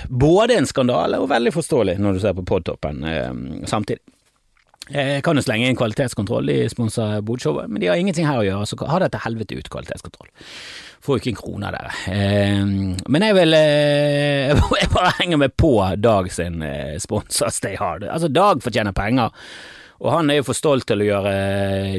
både 0.07 0.61
en 0.61 0.69
skandale 0.69 1.19
og 1.19 1.31
veldig 1.31 1.55
forståelig 1.55 1.97
når 2.03 2.15
du 2.15 2.23
ser 2.23 2.37
på 2.39 2.47
Podtoppen 2.47 3.03
eh, 3.07 3.33
samtidig. 3.67 4.03
Jeg 4.93 5.23
kan 5.25 5.35
jo 5.35 5.43
slenge 5.43 5.67
inn 5.67 5.77
kvalitetskontroll 5.77 6.49
i 6.53 6.59
sponsa 6.71 7.17
Bodshowet, 7.25 7.67
men 7.71 7.83
de 7.83 7.89
har 7.91 7.99
ingenting 7.99 8.27
her 8.27 8.41
å 8.41 8.45
gjøre, 8.45 8.67
så 8.69 8.79
ha 8.87 8.99
dette 9.03 9.21
helvete 9.25 9.57
ut 9.59 9.71
kvalitetskontroll. 9.73 10.29
Får 11.03 11.17
jo 11.17 11.21
ikke 11.21 11.33
en 11.33 11.39
krone 11.39 11.69
av 11.69 11.75
dere. 11.75 11.95
Eh, 12.11 12.61
men 13.07 13.25
jeg 13.27 13.37
vil 13.37 13.57
eh, 13.57 14.51
Jeg 14.81 14.91
bare 14.93 15.15
henger 15.19 15.41
meg 15.43 15.55
på 15.59 15.73
Dag 16.01 16.29
sin 16.33 16.63
eh, 16.65 16.97
sponsor 17.03 17.53
Stay 17.53 17.77
Hard. 17.79 18.07
Altså, 18.07 18.31
Dag 18.31 18.63
fortjener 18.63 18.95
penger. 18.97 19.35
Og 19.97 20.11
han 20.13 20.29
er 20.29 20.39
jo 20.39 20.47
for 20.49 20.57
stolt 20.57 20.85
til 20.85 21.01
å 21.01 21.07
gjøre 21.07 21.31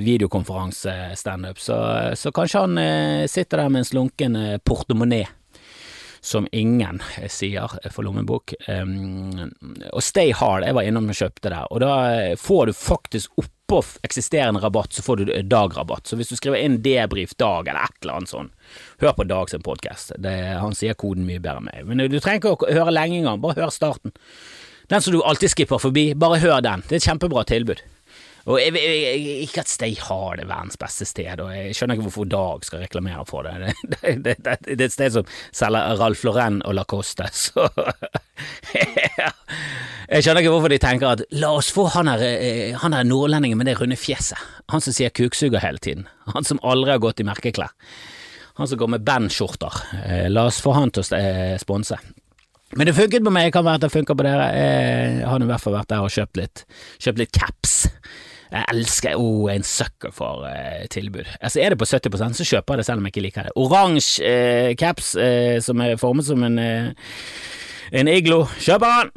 videokonferanse-standup, 0.04 1.58
så, 1.58 1.78
så, 2.14 2.30
kanskje 2.30 2.60
han 2.62 2.78
sitter 3.26 3.64
der 3.64 3.72
med 3.74 3.82
en 3.82 3.88
slunken 3.88 4.38
portemonee 4.62 5.26
som 6.28 6.48
ingen 6.52 7.00
sier 7.32 7.72
for 7.90 8.06
lommebok. 8.06 8.54
Um, 8.68 9.48
og 9.92 10.02
Stay 10.04 10.34
Hard, 10.36 10.66
jeg 10.66 10.76
var 10.76 10.88
innom 10.88 11.08
og 11.08 11.16
kjøpte 11.18 11.52
det, 11.52 11.62
og 11.72 11.80
da 11.84 11.94
får 12.40 12.68
du 12.68 12.76
faktisk 12.76 13.40
oppå 13.40 13.80
eksisterende 14.06 14.62
rabatt, 14.62 14.94
så 14.96 15.04
får 15.04 15.20
du 15.20 15.32
dagrabatt. 15.44 16.06
Så 16.08 16.16
hvis 16.16 16.30
du 16.32 16.36
skriver 16.38 16.60
inn 16.60 16.78
debrif 16.84 17.34
dag 17.40 17.68
eller 17.68 17.88
et 17.88 17.98
eller 18.00 18.20
annet 18.20 18.32
sånn, 18.32 18.48
hør 19.02 19.16
på 19.18 19.26
Dag 19.28 19.50
sin 19.52 19.64
podkast. 19.64 20.14
Han 20.24 20.76
sier 20.76 20.96
koden 20.96 21.26
mye 21.28 21.40
bedre 21.40 21.60
enn 21.60 21.68
meg. 21.68 21.84
Men 21.90 22.08
du 22.08 22.16
trenger 22.20 22.40
ikke 22.40 22.54
å 22.70 22.72
høre 22.80 22.94
lenge 22.96 23.20
engang, 23.20 23.42
bare 23.44 23.60
hør 23.60 23.74
starten. 23.74 24.16
Den 24.88 25.04
som 25.04 25.12
du 25.12 25.20
alltid 25.20 25.52
skipper 25.52 25.80
forbi, 25.82 26.14
bare 26.16 26.40
hør 26.40 26.62
den. 26.64 26.80
Det 26.88 26.96
er 26.96 27.02
et 27.02 27.10
kjempebra 27.10 27.44
tilbud. 27.48 27.84
Og 28.48 28.56
jeg, 28.62 28.72
jeg, 28.80 29.00
jeg, 29.04 29.40
Ikke 29.44 29.60
at 29.60 29.68
Stay 29.68 29.92
har 30.00 30.38
det 30.40 30.46
verdens 30.48 30.78
beste 30.80 31.04
sted, 31.08 31.40
og 31.44 31.52
jeg 31.52 31.74
skjønner 31.76 31.98
ikke 31.98 32.06
hvorfor 32.08 32.28
Dag 32.32 32.64
skal 32.64 32.80
reklamere 32.84 33.24
for 33.28 33.44
det. 33.44 33.74
Det, 33.98 34.14
det, 34.24 34.34
det, 34.44 34.56
det 34.64 34.80
er 34.80 34.86
et 34.86 34.94
sted 34.94 35.12
som 35.18 35.28
selger 35.52 35.98
Ralf 36.00 36.22
Lauren 36.24 36.62
og 36.64 36.76
Lacoste, 36.78 37.28
så 37.44 37.68
Jeg 40.08 40.24
skjønner 40.24 40.40
ikke 40.40 40.52
hvorfor 40.54 40.72
de 40.72 40.78
tenker 40.80 41.10
at 41.10 41.22
la 41.36 41.50
oss 41.58 41.68
få 41.74 41.84
han 41.92 42.08
her, 42.08 42.22
eh, 42.24 42.76
han 42.80 42.94
her 42.96 43.04
nordlendingen 43.04 43.58
med 43.60 43.68
det 43.68 43.76
runde 43.80 43.98
fjeset, 44.00 44.40
han 44.72 44.84
som 44.84 44.94
sier 44.96 45.12
kuksuger 45.12 45.60
hele 45.60 45.80
tiden, 45.84 46.06
han 46.32 46.48
som 46.48 46.60
aldri 46.64 46.94
har 46.94 47.02
gått 47.04 47.20
i 47.20 47.26
merkeklær. 47.28 47.74
Han 48.58 48.66
som 48.66 48.80
går 48.80 48.88
med 48.90 49.04
bandskjorter. 49.06 49.74
Eh, 50.00 50.24
la 50.32 50.48
oss 50.48 50.62
få 50.64 50.72
han 50.74 50.90
til 50.90 51.04
å 51.04 51.18
eh, 51.18 51.58
sponse. 51.60 51.98
Men 52.74 52.88
det 52.88 52.96
funket 52.96 53.24
på 53.24 53.32
meg, 53.32 53.48
det 53.48 53.54
kan 53.54 53.66
være 53.68 53.78
at 53.78 53.84
det 53.84 53.92
funker 53.92 54.16
på 54.18 54.24
dere. 54.26 54.48
Jeg 54.56 55.28
har 55.28 55.44
i 55.44 55.50
hvert 55.52 55.62
fall 55.62 55.76
vært 55.76 55.92
der 55.92 56.04
og 56.04 56.12
kjøpt 56.12 56.40
litt, 56.40 56.64
kjøpt 57.04 57.22
litt 57.22 57.36
caps. 57.36 57.76
Jeg 58.48 58.64
elsker 58.72 59.18
oh, 59.20 59.48
en 59.52 59.66
sucker 59.66 60.12
for 60.14 60.46
eh, 60.48 60.86
tilbud. 60.92 61.28
Altså 61.40 61.60
Er 61.60 61.74
det 61.74 61.80
på 61.80 61.88
70% 61.88 62.40
så 62.40 62.46
kjøper 62.48 62.74
jeg 62.74 62.80
det 62.80 62.86
selv 62.88 63.02
om 63.02 63.08
jeg 63.08 63.14
ikke 63.14 63.26
liker 63.26 63.48
det. 63.48 63.56
Oransje 63.60 64.24
eh, 64.24 64.72
caps 64.78 65.14
eh, 65.20 65.58
som 65.64 65.80
er 65.84 65.98
formet 66.00 66.28
som 66.28 66.42
en, 66.46 66.58
en 66.58 68.12
iglo. 68.12 68.46
Kjøper 68.64 68.94
han! 68.94 69.12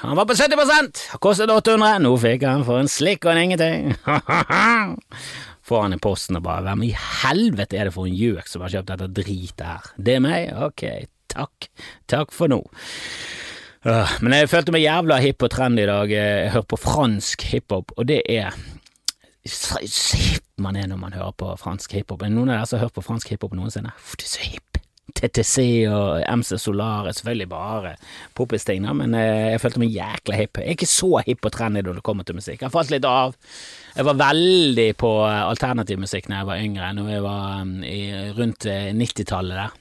Han 0.00 0.16
var 0.16 0.24
på 0.24 0.34
70 0.36 1.18
Kostet 1.20 1.50
800. 1.52 2.00
Nå 2.00 2.14
fikk 2.20 2.46
han 2.48 2.64
for 2.64 2.80
en 2.80 2.88
slikk 2.88 3.26
og 3.26 3.34
en 3.34 3.42
ingenting. 3.44 3.90
Får 5.70 5.84
han 5.84 5.94
i 5.94 6.00
posten 6.02 6.38
og 6.38 6.42
bare 6.46 6.64
Hvem 6.66 6.86
i 6.88 6.94
helvete 6.96 7.76
er 7.78 7.88
det 7.88 7.94
for 7.94 8.08
en 8.08 8.16
gjøk 8.16 8.48
som 8.48 8.64
har 8.64 8.72
kjøpt 8.72 8.94
dette 8.94 9.10
dritet 9.20 9.66
her? 9.66 9.92
Det 10.00 10.16
er 10.16 10.24
meg? 10.24 10.48
Ok, 10.68 10.86
takk. 11.30 11.68
Takk 12.10 12.32
for 12.34 12.50
nå. 12.50 12.62
Uh, 12.64 13.49
men 13.84 14.34
jeg 14.36 14.50
følte 14.52 14.74
meg 14.74 14.84
jævla 14.84 15.16
hipp 15.24 15.46
og 15.46 15.52
trendy 15.54 15.86
i 15.86 15.88
dag. 15.88 16.10
Jeg 16.12 16.52
hører 16.52 16.68
på 16.68 16.78
fransk 16.80 17.46
hiphop, 17.48 17.94
og 17.96 18.08
det 18.10 18.20
er 18.28 18.52
så 19.48 19.80
hipp 20.20 20.44
man 20.60 20.76
er 20.76 20.90
når 20.90 20.98
man 21.00 21.14
hører 21.16 21.32
på 21.32 21.54
fransk 21.56 21.94
hiphop. 21.96 22.20
Er 22.22 22.32
noen 22.32 22.50
av 22.52 22.60
dere 22.60 22.68
som 22.68 22.76
har 22.76 22.88
hørt 22.88 22.98
på 22.98 23.04
fransk 23.06 23.32
hiphop 23.32 23.54
noensinne? 23.56 23.94
Det 24.20 24.26
er 24.26 24.34
så 24.34 24.44
hipp. 24.44 24.66
TTC 25.10 25.56
og 25.90 26.20
MC 26.22 26.54
Solar 26.60 27.08
er 27.08 27.16
selvfølgelig 27.16 27.48
bare 27.50 27.94
poppis-ting, 28.38 28.84
men 28.96 29.16
eh, 29.18 29.50
jeg 29.54 29.62
følte 29.62 29.82
meg 29.82 29.96
jækla 29.96 30.38
hipp. 30.38 30.60
Jeg 30.60 30.68
er 30.68 30.76
ikke 30.76 30.90
så 30.92 31.24
hipp 31.26 31.48
og 31.48 31.54
trendy 31.56 31.82
når 31.82 31.98
det 31.98 32.04
kommer 32.06 32.28
til 32.28 32.38
musikk. 32.38 32.62
Jeg 32.62 32.74
falt 32.74 32.92
litt 32.92 33.08
av. 33.08 33.34
Jeg 33.96 34.06
var 34.06 34.20
veldig 34.20 34.88
på 35.00 35.12
eh, 35.26 35.42
alternativ 35.48 36.00
musikk 36.04 36.30
da 36.30 36.42
jeg 36.42 36.50
var 36.52 36.62
yngre, 36.62 36.92
når 37.00 37.12
jeg 37.14 37.26
var 37.26 37.64
rundt 38.38 38.68
90-tallet 39.00 39.56
eh, 39.56 39.64
der 39.64 39.79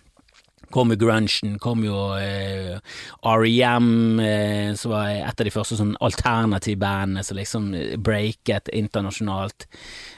kom 0.72 0.94
jo 0.94 0.98
grungen, 1.02 1.58
kom 1.62 1.84
jo 1.86 1.98
eh, 2.20 2.78
REM, 3.26 4.20
eh, 4.20 4.74
som 4.78 4.94
var 4.94 5.10
et 5.14 5.42
av 5.42 5.48
de 5.48 5.54
første 5.54 5.78
sånn 5.80 5.96
alternativbandene 6.06 7.24
som 7.26 7.40
liksom 7.40 7.70
breaket 8.06 8.72
internasjonalt. 8.76 9.68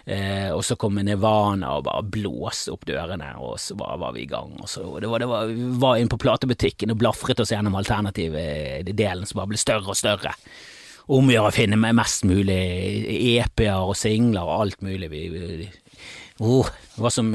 Eh, 0.06 0.50
og 0.52 0.64
så 0.66 0.78
kom 0.80 1.00
Nirvana 1.00 1.76
og 1.78 1.86
bare 1.88 2.08
blåste 2.16 2.74
opp 2.74 2.86
dørene, 2.90 3.34
og 3.40 3.58
så 3.62 3.78
bare 3.80 4.00
var 4.02 4.18
vi 4.18 4.26
i 4.26 4.32
gang. 4.32 4.58
Og 4.60 4.70
så, 4.70 4.84
det 5.00 5.12
var, 5.12 5.24
det 5.24 5.30
var, 5.32 5.52
vi 5.52 5.72
var 5.84 6.02
inne 6.02 6.12
på 6.12 6.22
platebutikken 6.22 6.94
og 6.94 7.00
blafret 7.02 7.42
oss 7.44 7.54
gjennom 7.54 7.78
alternativdelen 7.80 9.30
som 9.30 9.42
bare 9.42 9.54
ble 9.54 9.62
større 9.62 9.94
og 9.94 10.00
større. 10.00 10.36
omgjøre 11.12 11.50
å 11.50 11.56
finne 11.56 11.94
mest 11.96 12.24
mulig 12.30 12.60
EP-er 13.36 13.82
og 13.82 13.98
singler 14.00 14.46
og 14.46 14.68
alt 14.68 14.86
mulig. 14.86 15.10
Vi, 15.12 15.24
oh, 16.40 16.70
det 16.96 17.04
var 17.04 17.14
som 17.14 17.34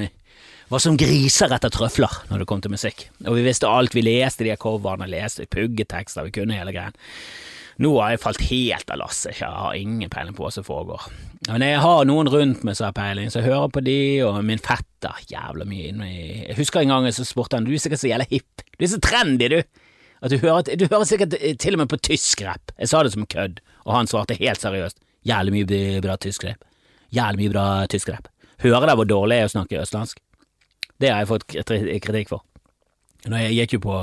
var 0.73 0.83
som 0.83 0.97
griser 0.99 1.53
etter 1.55 1.71
trøfler 1.73 2.23
når 2.31 2.43
det 2.43 2.49
kom 2.51 2.63
til 2.65 2.73
musikk, 2.75 3.09
og 3.27 3.37
vi 3.39 3.45
visste 3.47 3.71
alt, 3.71 3.95
vi 3.95 4.05
leste 4.05 4.47
de 4.47 4.57
coverne, 4.61 5.09
leste 5.11 5.47
puggetekster, 5.51 6.27
vi 6.27 6.35
kunne 6.35 6.59
hele 6.59 6.75
greien. 6.75 6.97
Nå 7.83 7.91
har 7.99 8.15
jeg 8.15 8.23
falt 8.23 8.45
helt 8.49 8.91
av 8.91 9.03
lasset, 9.03 9.37
jeg 9.37 9.53
har 9.53 9.77
ingen 9.77 10.11
peiling 10.11 10.35
på 10.37 10.47
hva 10.47 10.51
som 10.55 10.65
foregår. 10.65 11.03
Men 11.51 11.63
jeg 11.63 11.83
har 11.85 12.07
noen 12.09 12.31
rundt 12.33 12.63
meg 12.65 12.79
som 12.79 12.89
har 12.89 12.97
peiling, 12.97 13.29
så 13.29 13.43
jeg 13.43 13.51
hører 13.51 13.69
på 13.75 13.83
de, 13.85 13.99
og 14.25 14.39
min 14.49 14.63
fetter, 14.65 15.19
jævla 15.29 15.67
mye 15.69 15.91
inne 15.91 16.09
i 16.09 16.23
Jeg 16.47 16.57
husker 16.63 16.81
en 16.81 16.95
gang 16.95 17.09
så 17.13 17.27
spurte 17.29 17.59
han, 17.59 17.69
du 17.69 17.75
er 17.77 17.83
sikkert 17.85 18.01
så 18.01 18.09
jævla 18.09 18.27
hipp, 18.33 18.65
du 18.79 18.87
er 18.87 18.93
så 18.95 19.03
trendy, 19.05 19.51
du. 19.53 19.61
At 20.25 20.33
du 20.33 20.39
hører, 20.41 20.65
du 20.65 20.87
hører 20.89 21.05
sikkert 21.05 21.37
til 21.61 21.77
og 21.77 21.83
med 21.83 21.93
på 21.93 22.01
tysk 22.01 22.41
rap. 22.47 22.73
Jeg 22.81 22.89
sa 22.89 23.03
det 23.05 23.13
som 23.13 23.29
kødd, 23.29 23.61
og 23.85 23.93
han 23.93 24.09
svarte 24.09 24.39
helt 24.41 24.65
seriøst, 24.65 24.97
jævlig 25.29 25.59
mye 25.59 26.01
bra 26.03 26.17
tysk 26.17 26.49
rap. 26.49 26.65
Jævlig 27.13 27.45
mye 27.45 27.53
bra 27.53 27.67
tysk 27.93 28.09
rap. 28.15 28.33
Hører 28.65 28.87
dere 28.87 28.97
hvor 28.97 29.09
dårlig 29.11 29.37
jeg 29.37 29.45
er 29.45 29.51
å 29.51 29.53
snakke 29.53 29.83
østlandsk? 29.85 30.23
Det 31.03 31.13
har 31.13 31.25
jeg 31.25 31.31
fått 31.33 31.49
kritikk 31.49 32.31
for. 32.33 32.45
Når 33.27 33.43
jeg 33.43 33.57
gikk 33.57 33.77
jo 33.77 33.81
på 33.83 33.95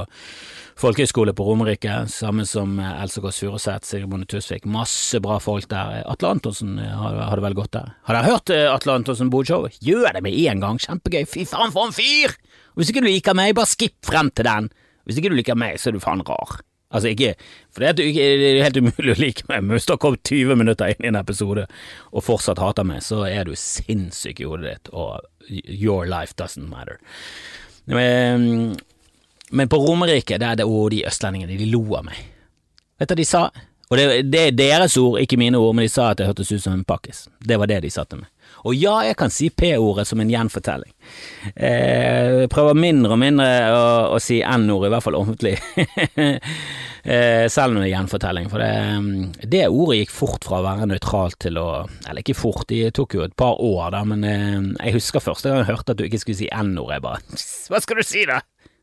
folkehøyskole 0.81 1.33
på 1.37 1.45
Romerike, 1.47 2.01
sammen 2.11 2.47
som 2.49 2.75
Else 2.81 3.21
Kåss 3.23 3.39
Furuseth, 3.43 3.87
Sigrid 3.87 4.09
Bonde 4.11 4.27
Tusvik, 4.29 4.65
masse 4.67 5.21
bra 5.23 5.37
folk 5.43 5.69
der. 5.71 6.01
Atle 6.09 6.33
Antonsen 6.33 6.75
hadde 6.81 7.45
vel 7.45 7.55
gått 7.57 7.75
der. 7.77 7.93
Har 8.09 8.17
dere 8.17 8.33
hørt 8.33 8.51
eh, 8.53 8.67
Atle 8.71 8.97
Antonsen 8.97 9.31
Bodshow? 9.33 9.69
Gjør 9.85 10.17
det 10.17 10.23
med 10.25 10.35
en 10.35 10.63
gang, 10.65 10.81
kjempegøy, 10.81 11.23
fy 11.29 11.47
faen 11.47 11.71
for 11.75 11.87
en 11.87 11.95
fyr! 11.95 12.35
Hvis 12.73 12.89
ikke 12.89 13.05
du 13.05 13.11
liker 13.11 13.37
meg, 13.37 13.53
bare 13.55 13.69
skipp 13.69 13.99
frem 14.03 14.33
til 14.33 14.49
den. 14.49 14.71
Hvis 15.05 15.21
ikke 15.21 15.31
du 15.31 15.37
liker 15.37 15.59
meg, 15.59 15.77
så 15.79 15.91
er 15.91 15.95
du 15.95 16.03
faen 16.03 16.25
rar. 16.25 16.57
Altså 16.93 17.09
ikke, 17.09 17.33
for 17.73 17.83
det 17.83 18.05
er 18.05 18.61
helt 18.61 18.77
umulig 18.77 19.15
å 19.15 19.19
like 19.19 19.47
meg, 19.49 19.63
men 19.65 19.75
hvis 19.75 19.87
du 19.89 19.95
har 19.95 20.01
kommet 20.03 20.21
20 20.29 20.59
minutter 20.61 20.93
inn 20.93 21.07
i 21.07 21.09
en 21.09 21.17
episode 21.17 21.65
og 22.11 22.25
fortsatt 22.25 22.61
hater 22.61 22.85
meg, 22.85 23.01
så 23.05 23.23
er 23.25 23.49
du 23.49 23.55
sinnssyk 23.57 24.43
i 24.43 24.47
hodet 24.47 24.75
ditt, 24.75 24.93
og 24.93 25.25
your 25.65 26.05
life 26.09 26.37
doesn't 26.37 26.69
matter. 26.69 27.01
Men, 27.89 28.75
men 29.49 29.71
på 29.71 29.81
Romerike, 29.81 30.37
der 30.37 30.53
er 30.53 30.61
det 30.61 30.69
å, 30.69 30.85
de 30.93 31.01
østlendingene, 31.09 31.57
de 31.57 31.71
lo 31.73 31.81
av 31.97 32.05
meg. 32.11 32.21
Vet 33.01 33.09
du 33.09 33.15
hva 33.15 33.21
de 33.23 33.27
sa? 33.27 33.47
Og 33.89 33.99
det, 33.99 34.05
det, 34.33 34.45
er 34.47 34.55
deres 34.57 34.95
ord, 34.97 35.19
ikke 35.21 35.37
mine 35.37 35.59
ord, 35.59 35.75
men 35.75 35.85
de 35.85 35.91
sa 35.91 36.11
at 36.13 36.21
jeg 36.21 36.29
hørtes 36.29 36.53
ut 36.53 36.63
som 36.63 36.77
en 36.77 36.85
pakkis. 36.87 37.25
Det 37.41 37.59
var 37.61 37.69
det 37.69 37.83
de 37.83 37.91
satte 37.93 38.17
meg. 38.17 38.29
Og 38.63 38.75
ja, 38.79 38.95
jeg 39.03 39.17
kan 39.19 39.31
si 39.33 39.49
P-ordet 39.51 40.05
som 40.07 40.21
en 40.23 40.31
gjenfortelling. 40.31 40.91
Eh, 41.55 42.45
prøver 42.51 42.77
mindre 42.79 43.15
og 43.15 43.19
mindre 43.19 43.47
å, 43.75 43.83
å 44.15 44.19
si 44.23 44.39
N-ord, 44.39 44.87
i 44.87 44.91
hvert 44.93 45.03
fall 45.03 45.17
offentlig. 45.19 45.57
eh, 47.03 47.45
selv 47.51 47.73
om 47.73 47.81
det 47.81 47.89
er 47.89 47.91
gjenfortelling. 47.91 48.47
For 48.51 48.63
det, 48.63 49.47
det, 49.51 49.65
ordet 49.67 49.99
gikk 50.01 50.15
fort 50.15 50.47
fra 50.47 50.61
å 50.61 50.67
være 50.67 50.87
nøytralt 50.93 51.39
til 51.43 51.59
å 51.59 51.67
Eller 52.07 52.23
ikke 52.23 52.37
fort, 52.39 52.67
det 52.71 52.93
tok 52.95 53.17
jo 53.17 53.25
et 53.27 53.35
par 53.39 53.59
år, 53.59 53.89
da, 53.95 54.03
men 54.07 54.23
eh, 54.27 54.59
jeg 54.87 54.99
husker 54.99 55.23
første 55.23 55.51
gang 55.51 55.63
jeg 55.63 55.73
hørte 55.73 55.95
at 55.95 55.99
du 55.99 56.07
ikke 56.07 56.23
skulle 56.23 56.41
si 56.45 56.51
N-ordet. 56.51 56.99
Jeg 56.99 57.07
bare 57.09 57.43
Hva 57.73 57.83
skal 57.83 57.99
du 57.99 58.07
si, 58.07 58.23
da? 58.29 58.39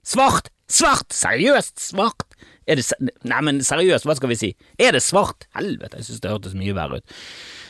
Svart! 0.07 0.53
Svart! 0.71 1.09
Seriøst, 1.15 1.81
svart! 1.91 2.30
Er 2.71 2.79
det 2.79 2.87
Nei, 3.27 3.41
men 3.47 3.61
seriøst, 3.67 4.07
hva 4.07 4.15
skal 4.19 4.31
vi 4.31 4.39
si? 4.39 4.51
Er 4.79 4.95
det 4.95 5.03
svart? 5.03 5.49
Helvete, 5.59 5.99
jeg 5.99 6.07
synes 6.07 6.23
det 6.23 6.31
hørtes 6.31 6.57
mye 6.59 6.77
verre 6.77 7.01
ut. 7.01 7.17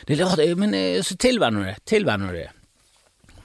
Det 0.05 0.17
er 0.17 0.27
rart, 0.27 0.43
men 0.61 0.75
eh, 0.77 0.99
så 1.05 1.17
tilvenner 1.17 1.63
du 1.63 1.71
det. 1.71 1.77
Tilvenner 1.89 2.29
du 2.29 2.41
det. 2.41 2.49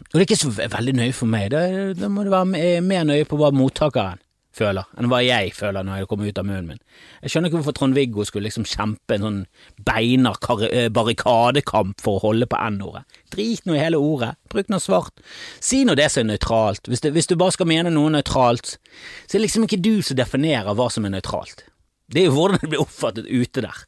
Og 0.06 0.12
det 0.14 0.22
er 0.22 0.28
ikke 0.28 0.38
så 0.44 0.52
veldig 0.76 0.94
nøye 1.00 1.16
for 1.16 1.30
meg. 1.30 1.50
Da 1.50 2.10
må 2.12 2.24
du 2.26 2.30
være 2.32 2.80
mer 2.84 3.08
nøye 3.08 3.26
på 3.28 3.38
hva 3.40 3.50
mottakeren 3.54 4.20
føler, 4.56 4.86
enn 4.96 5.08
hva 5.10 5.20
jeg 5.24 5.52
føler 5.56 5.84
når 5.84 6.00
jeg 6.00 6.08
kommer 6.10 6.30
ut 6.30 6.40
av 6.40 6.46
munnen 6.48 6.70
min. 6.70 6.80
Jeg 7.22 7.32
skjønner 7.32 7.50
ikke 7.50 7.60
hvorfor 7.60 7.76
Trond-Viggo 7.76 8.24
skulle 8.26 8.48
liksom 8.48 8.66
kjempe 8.68 9.16
en 9.16 9.26
sånn 9.26 9.40
beinar 9.86 10.38
eh, 10.70 10.88
barrikadekamp 10.92 12.00
for 12.02 12.18
å 12.18 12.24
holde 12.30 12.48
på 12.50 12.60
N-ordet. 12.70 13.04
Drit 13.34 13.66
nå 13.68 13.76
i 13.76 13.82
hele 13.82 14.00
ordet, 14.00 14.34
bruk 14.52 14.70
noe 14.72 14.82
svart. 14.82 15.24
Si 15.60 15.82
nå 15.84 15.96
det 15.98 16.08
som 16.12 16.24
er 16.24 16.32
nøytralt. 16.32 16.88
Hvis, 16.88 17.04
hvis, 17.04 17.28
du 17.30 17.36
bare 17.36 17.56
skal 17.56 17.70
mene 17.70 17.92
noe 17.92 18.14
nøytralt, 18.16 18.76
så 18.76 19.34
er 19.34 19.38
det 19.38 19.46
liksom 19.46 19.68
ikke 19.68 19.82
du 19.84 19.94
som 20.06 20.18
definerer 20.18 20.76
hva 20.78 20.88
som 20.92 21.06
er 21.06 21.16
nøytralt. 21.18 21.66
Det 22.12 22.22
er 22.22 22.30
jo 22.30 22.36
hvordan 22.38 22.62
det 22.62 22.72
blir 22.72 22.84
oppfattet 22.84 23.28
ute 23.28 23.64
der. 23.66 23.84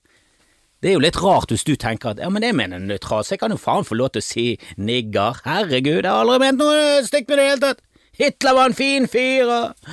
Det 0.78 0.92
er 0.92 0.94
jo 0.94 1.02
litt 1.02 1.18
rart 1.18 1.50
hvis 1.50 1.66
du 1.66 1.74
tenker 1.74 2.12
at 2.12 2.20
ja, 2.22 2.28
men 2.30 2.44
jeg 2.46 2.54
mener 2.54 2.78
nøytralt, 2.78 3.26
så 3.26 3.34
jeg 3.34 3.42
kan 3.42 3.50
jo 3.50 3.58
faen 3.58 3.86
få 3.86 3.96
lov 3.98 4.12
til 4.14 4.22
å 4.22 4.28
si 4.28 4.46
nigger. 4.78 5.40
Herregud, 5.46 6.04
jeg 6.04 6.10
har 6.10 6.22
aldri 6.22 6.38
ment 6.44 6.62
noe 6.62 7.04
stygt 7.06 7.30
med 7.30 7.40
det 7.40 7.44
i 7.44 7.48
det 7.48 7.52
hele 7.54 7.64
tatt. 7.64 7.84
Hitler 8.18 8.54
var 8.54 8.70
en 8.70 8.78
fin 8.78 9.06
fyr, 9.10 9.50
og, 9.50 9.92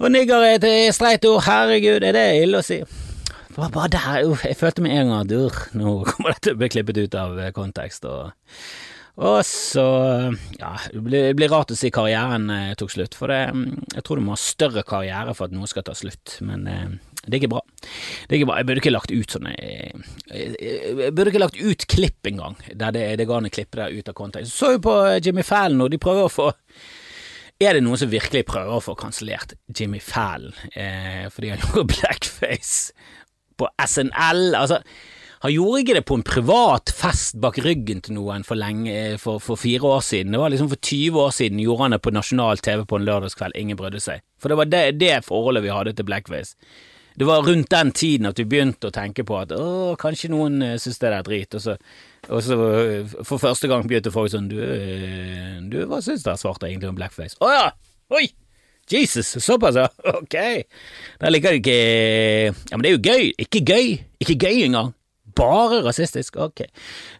og 0.00 0.10
nigger 0.12 0.46
er 0.46 0.56
et 0.58 0.94
streit 0.96 1.26
ord. 1.28 1.44
Herregud, 1.46 2.04
er 2.06 2.16
det 2.16 2.24
ille 2.42 2.60
å 2.60 2.66
si? 2.66 2.80
Bare, 3.54 3.70
bare 3.70 3.92
der, 3.94 4.24
uh, 4.26 4.40
jeg 4.42 4.58
følte 4.58 4.82
med 4.82 4.96
en 4.96 5.12
gang 5.12 5.28
at 5.28 5.36
uh, 5.38 5.60
nå 5.78 6.00
kommer 6.10 6.34
dette 6.34 6.48
til 6.48 6.56
å 6.56 6.62
bli 6.62 6.72
klippet 6.74 6.98
ut 7.04 7.14
av 7.20 7.38
eh, 7.38 7.54
kontekst. 7.54 8.08
og 8.10 8.32
og 9.14 9.44
så 9.46 9.84
ja, 10.58 10.72
det 10.90 10.98
blir, 10.98 11.28
det 11.28 11.34
blir, 11.38 11.50
rart 11.52 11.70
å 11.70 11.76
si 11.78 11.86
karrieren 11.94 12.48
eh, 12.50 12.72
tok 12.78 12.90
slutt, 12.90 13.14
for 13.14 13.30
det, 13.30 13.44
jeg 13.94 14.02
tror 14.02 14.18
du 14.18 14.24
må 14.26 14.34
ha 14.34 14.40
større 14.40 14.82
karriere 14.86 15.36
for 15.38 15.46
at 15.46 15.54
noe 15.54 15.70
skal 15.70 15.84
ta 15.86 15.94
slutt, 15.94 16.40
men 16.42 16.66
eh, 16.66 16.96
det 17.22 17.36
er 17.36 17.38
ikke 17.38 17.52
bra. 17.54 17.62
Det 17.84 18.34
er 18.34 18.40
ikke 18.40 18.48
bra. 18.50 18.56
Jeg 18.58 18.68
burde 18.68 18.82
ikke 18.82 18.92
lagt 18.92 19.14
ut 19.14 19.36
sånne 19.36 19.52
Jeg 19.54 21.12
burde 21.14 21.30
ikke 21.30 21.40
lagt 21.44 21.60
ut 21.62 21.86
klipp 21.94 22.28
engang, 22.28 22.58
der 22.74 22.96
det, 22.96 23.06
det 23.22 23.28
går 23.30 23.38
an 23.38 23.48
å 23.48 23.54
klippe 23.54 23.78
det 23.78 24.02
ut 24.02 24.10
av 24.10 24.18
kontekst. 24.18 24.58
Så 24.58 24.74
jo 24.74 24.82
på 24.84 24.96
Jimmy 25.22 25.46
Fallon, 25.46 25.86
og 25.86 25.94
de 25.94 26.02
prøver 26.02 26.26
å 26.26 26.34
få 26.34 26.50
er 27.62 27.76
det 27.76 27.84
noen 27.84 28.00
som 28.00 28.10
virkelig 28.10 28.44
prøver 28.48 28.74
å 28.74 28.82
få 28.82 28.96
kansellert 28.98 29.54
Jimmy 29.70 30.00
Fallon 30.02 30.54
eh, 30.74 31.26
fordi 31.32 31.52
han 31.52 31.60
gjorde 31.64 31.92
blackface 31.92 32.94
på 33.60 33.68
SNL? 33.86 34.56
Altså, 34.58 34.80
han 35.44 35.52
gjorde 35.52 35.82
ikke 35.82 35.94
det 35.98 36.06
på 36.08 36.16
en 36.18 36.24
privat 36.26 36.90
fest 36.96 37.36
bak 37.36 37.58
ryggen 37.62 38.00
til 38.02 38.16
noen 38.16 38.46
for, 38.48 38.58
lenge, 38.58 38.88
eh, 38.90 39.18
for, 39.20 39.42
for 39.44 39.60
fire 39.60 39.86
år 39.98 40.02
siden. 40.06 40.32
Det 40.34 40.40
var 40.40 40.54
liksom 40.54 40.72
For 40.72 40.80
20 40.80 41.20
år 41.20 41.36
siden 41.36 41.60
gjorde 41.60 41.84
han 41.84 41.96
det 41.96 42.00
på 42.02 42.14
nasjonal 42.16 42.64
TV 42.64 42.86
på 42.88 42.98
en 42.98 43.06
lørdagskveld. 43.06 43.58
Ingen 43.60 43.78
brydde 43.78 44.00
seg. 44.02 44.24
For 44.40 44.50
det 44.50 44.58
var 44.58 44.72
det, 44.72 44.82
det 45.02 45.14
forholdet 45.26 45.66
vi 45.66 45.74
hadde 45.74 45.94
til 45.94 46.08
blackface. 46.08 46.56
Det 47.14 47.28
var 47.28 47.44
rundt 47.46 47.70
den 47.70 47.92
tiden 47.94 48.26
at 48.26 48.40
vi 48.40 48.48
begynte 48.50 48.88
å 48.88 48.94
tenke 48.94 49.22
på 49.22 49.36
at 49.38 49.52
å, 49.54 49.94
kanskje 50.00 50.32
noen 50.32 50.58
synes 50.64 50.88
syns 50.88 51.02
det 51.04 51.12
er 51.12 51.28
drit, 51.28 51.54
og 51.54 51.62
så, 51.62 51.76
og 52.28 52.40
så 52.44 52.56
uh, 52.56 53.14
for 53.26 53.42
første 53.42 53.68
gang 53.70 53.84
begynte 53.88 54.12
folk 54.14 54.32
sånn 54.32 54.48
du, 54.50 54.56
uh, 54.60 55.60
du 55.70 55.82
hva 55.90 56.00
syns 56.04 56.24
dere 56.24 56.40
svarte 56.40 56.68
egentlig 56.70 56.92
om 56.92 56.98
blackface? 56.98 57.38
Å 57.44 57.52
ja! 57.52 57.68
Oi! 58.14 58.26
Jesus, 58.90 59.36
såpass, 59.44 59.78
ja. 59.80 59.88
Ok. 60.20 60.36
Da 61.20 61.30
liker 61.32 61.54
du 61.54 61.62
ikke 61.62 61.78
Ja, 62.52 62.76
men 62.76 62.84
det 62.84 62.90
er 62.90 62.96
jo 62.98 63.04
gøy. 63.04 63.30
Ikke 63.40 63.62
gøy. 63.64 63.96
Ikke 64.20 64.36
gøy 64.36 64.66
engang. 64.66 64.92
Bare 65.36 65.80
rasistisk. 65.86 66.36
Ok. 66.36 66.66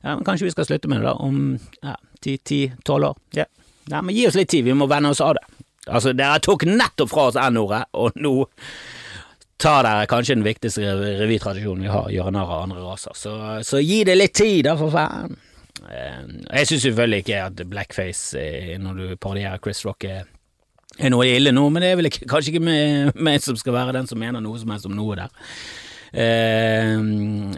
Ja, 0.02 0.14
men 0.14 0.24
kanskje 0.26 0.48
vi 0.48 0.52
skal 0.54 0.68
slutte 0.68 0.90
med 0.92 1.00
det 1.00 1.08
da 1.08 1.16
om 1.24 1.56
ja, 1.80 1.96
ti-tolv 2.24 3.10
år. 3.10 3.18
Ja. 3.38 3.48
Nei, 3.92 4.00
men 4.00 4.16
gi 4.16 4.26
oss 4.28 4.36
litt 4.38 4.52
tid, 4.52 4.64
vi 4.64 4.76
må 4.76 4.88
venne 4.88 5.10
oss 5.12 5.22
av 5.24 5.34
det. 5.38 5.44
Altså, 5.84 6.14
dere 6.16 6.40
tok 6.44 6.64
nettopp 6.68 7.10
fra 7.10 7.26
oss 7.30 7.40
N-ordet, 7.40 7.82
og 8.00 8.16
nå 8.16 8.34
tar 9.64 9.86
dere 9.86 10.08
kanskje 10.10 10.36
den 10.36 10.44
viktigste 10.44 10.92
revytradisjonen 11.22 11.86
vi 11.86 11.92
har, 11.92 12.12
gjøre 12.12 12.32
narr 12.34 12.52
av 12.52 12.62
andre 12.66 12.84
raser. 12.84 13.16
Så, 13.16 13.34
så, 13.64 13.80
gi 13.80 14.02
det 14.06 14.16
litt 14.18 14.36
tid, 14.36 14.64
da, 14.68 14.76
for 14.80 14.92
faen. 14.92 15.36
Eh, 15.88 16.20
jeg 16.60 16.70
syns 16.70 16.86
selvfølgelig 16.88 17.24
ikke 17.24 17.40
at 17.46 17.64
blackface, 17.70 18.40
eh, 18.40 18.74
når 18.80 19.00
du 19.00 19.16
parodierer 19.16 19.62
Chris 19.64 19.84
Rock, 19.86 20.06
er, 20.08 20.28
noe 21.10 21.26
ille 21.26 21.50
nå, 21.54 21.64
men 21.72 21.82
det 21.82 21.90
er 21.90 21.98
vel 21.98 22.10
kanskje 22.12 22.54
ikke 22.54 22.66
meg 22.66 23.40
som 23.46 23.56
skal 23.58 23.76
være 23.76 23.96
den 23.96 24.10
som 24.10 24.20
mener 24.20 24.44
noe 24.44 24.60
som 24.60 24.70
helst 24.74 24.88
om 24.90 24.96
noe 24.96 25.16
der. 25.18 25.32
Eh, 26.14 26.92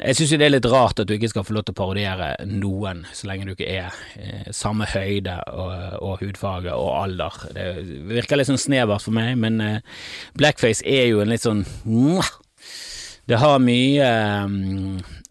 jeg 0.00 0.16
syns 0.16 0.30
det 0.32 0.46
er 0.46 0.54
litt 0.54 0.68
rart 0.72 1.02
at 1.02 1.08
du 1.08 1.12
ikke 1.16 1.28
skal 1.28 1.44
få 1.44 1.56
lov 1.56 1.66
til 1.66 1.74
å 1.74 1.80
parodiere 1.82 2.30
noen, 2.48 3.02
så 3.12 3.28
lenge 3.28 3.44
du 3.44 3.52
ikke 3.52 3.68
er 3.68 3.98
eh, 4.16 4.48
samme 4.56 4.88
høyde 4.88 5.36
og, 5.52 5.74
og, 6.00 6.14
hudfarge 6.22 6.72
og 6.72 6.88
alder. 7.02 7.36
Det 7.52 7.66
virker 8.08 8.40
litt 8.40 8.48
sånn 8.48 8.62
snevert 8.62 9.04
for 9.04 9.16
meg, 9.16 9.34
men 9.42 9.60
eh, 9.60 10.00
blackface 10.40 10.86
er 10.88 11.10
jo 11.10 11.20
en 11.20 11.32
litt 11.34 11.44
sånn 11.44 11.66
Det 13.26 13.42
har 13.42 13.60
mye 13.60 14.10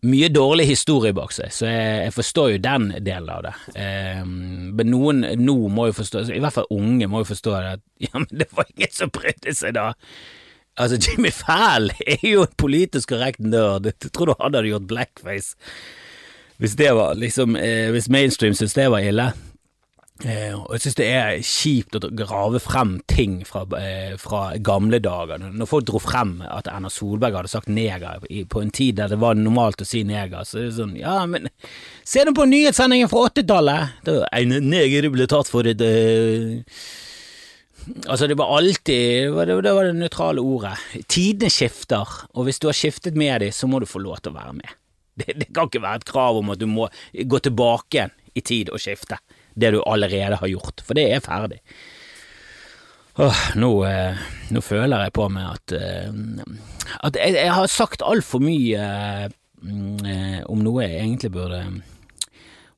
mye 0.05 0.29
dårlig 0.29 0.67
historie 0.69 1.15
bak 1.15 1.33
seg, 1.33 1.49
så 1.53 1.65
jeg, 1.65 1.93
jeg, 2.05 2.13
forstår 2.13 2.49
jo 2.53 2.61
den 2.61 2.87
delen 3.01 3.31
av 3.31 3.45
det. 3.47 3.53
Eh, 3.81 4.21
men 4.25 4.91
noen 4.91 5.25
nå 5.41 5.55
må 5.73 5.89
jo 5.89 5.97
forstå, 5.97 6.27
i 6.35 6.41
hvert 6.43 6.59
fall 6.59 6.69
unge 6.75 7.09
må 7.09 7.23
jo 7.23 7.31
forstå 7.31 7.55
det, 7.55 7.75
at 7.79 7.85
ja, 8.05 8.13
men 8.19 8.29
det 8.29 8.51
var 8.53 8.69
ingen 8.75 8.93
som 8.93 9.13
brydde 9.13 9.55
seg 9.57 9.77
da. 9.79 9.93
Altså, 10.77 10.99
Jimmy 10.99 11.31
Fallon 11.31 11.91
er 12.07 12.23
jo 12.27 12.43
en 12.43 12.57
politisk 12.57 13.13
korrekt 13.13 13.39
nerd. 13.39 13.85
Jeg 13.85 14.11
tror 14.11 14.31
du 14.31 14.35
hadde 14.39 14.65
gjort 14.67 14.89
blackface 14.89 15.55
hvis 16.57 16.77
det 16.79 16.93
var 16.95 17.17
liksom 17.19 17.57
eh, 17.59 17.89
Hvis 17.91 18.07
mainstream 18.07 18.53
syntes 18.55 18.77
det 18.77 18.87
var 18.91 19.03
ille. 19.03 19.33
Eh, 20.23 20.53
og 20.55 20.69
jeg 20.71 20.81
synes 20.85 20.95
det 20.95 21.07
er 21.11 21.41
kjipt 21.43 21.97
å 21.99 22.09
grave 22.15 22.61
frem 22.63 22.93
ting 23.11 23.41
fra, 23.43 23.65
eh, 23.75 24.13
fra, 24.15 24.53
gamle 24.63 25.01
dager. 25.03 25.43
Når 25.43 25.67
folk 25.67 25.89
dro 25.89 25.99
frem 25.99 26.37
at 26.47 26.69
Erna 26.71 26.87
Solberg 26.87 27.35
hadde 27.35 27.51
sagt 27.51 27.67
neger 27.67 28.23
på 28.47 28.61
en 28.63 28.71
tid 28.71 28.95
der 29.01 29.11
det 29.11 29.19
var 29.19 29.35
normalt 29.35 29.83
å 29.83 29.87
si 29.87 30.05
neger, 30.07 30.47
så 30.47 30.61
er 30.61 30.69
det 30.69 30.77
sånn 30.77 30.95
Ja, 30.95 31.17
men 31.27 31.49
se 32.07 32.23
nå 32.23 32.31
på 32.31 32.47
nyhetssendingen 32.47 33.11
fra 33.11 33.27
80-tallet! 33.27 34.07
En 34.31 34.55
neger 34.69 35.09
ble 35.11 35.27
tatt 35.27 35.51
for 35.51 35.67
et 35.67 35.83
uh, 35.83 36.63
Altså, 38.07 38.27
det 38.27 38.37
var 38.37 38.57
alltid 38.57 39.35
Det 39.35 39.55
var 39.55 39.85
det 39.85 39.93
nøytrale 39.99 40.41
ordet. 40.41 40.75
Tidene 41.07 41.51
skifter, 41.53 42.09
og 42.33 42.47
hvis 42.47 42.59
du 42.59 42.67
har 42.69 42.77
skiftet 42.77 43.17
med 43.17 43.41
dem, 43.45 43.53
så 43.53 43.69
må 43.69 43.79
du 43.79 43.89
få 43.89 44.01
lov 44.01 44.21
til 44.21 44.33
å 44.33 44.39
være 44.39 44.57
med. 44.61 44.75
Det, 45.15 45.31
det, 45.39 45.45
kan 45.55 45.69
ikke 45.69 45.79
være 45.79 46.01
et 46.01 46.09
krav 46.09 46.35
om 46.41 46.49
at 46.51 46.59
du 46.59 46.65
må 46.67 46.89
gå 47.15 47.39
tilbake 47.39 48.09
i 48.35 48.41
tid 48.43 48.67
og 48.67 48.81
skifte 48.83 49.15
det 49.55 49.69
du 49.71 49.77
allerede 49.87 50.35
har 50.41 50.49
gjort, 50.51 50.83
for 50.83 50.97
det 50.97 51.05
er 51.07 51.23
ferdig. 51.23 51.61
Åh, 53.15 53.43
nå, 53.55 53.69
eh, 53.87 54.25
nå 54.51 54.59
føler 54.59 55.05
jeg 55.05 55.13
på 55.15 55.29
meg 55.31 55.53
at, 55.53 55.71
eh, 55.77 56.09
at 56.99 57.15
jeg, 57.15 57.37
jeg, 57.37 57.53
har 57.55 57.71
sagt 57.71 58.03
altfor 58.03 58.43
mye 58.43 58.89
eh, 59.63 60.41
om 60.51 60.65
noe 60.65 60.83
jeg 60.83 60.99
egentlig 60.99 61.31
burde 61.37 61.61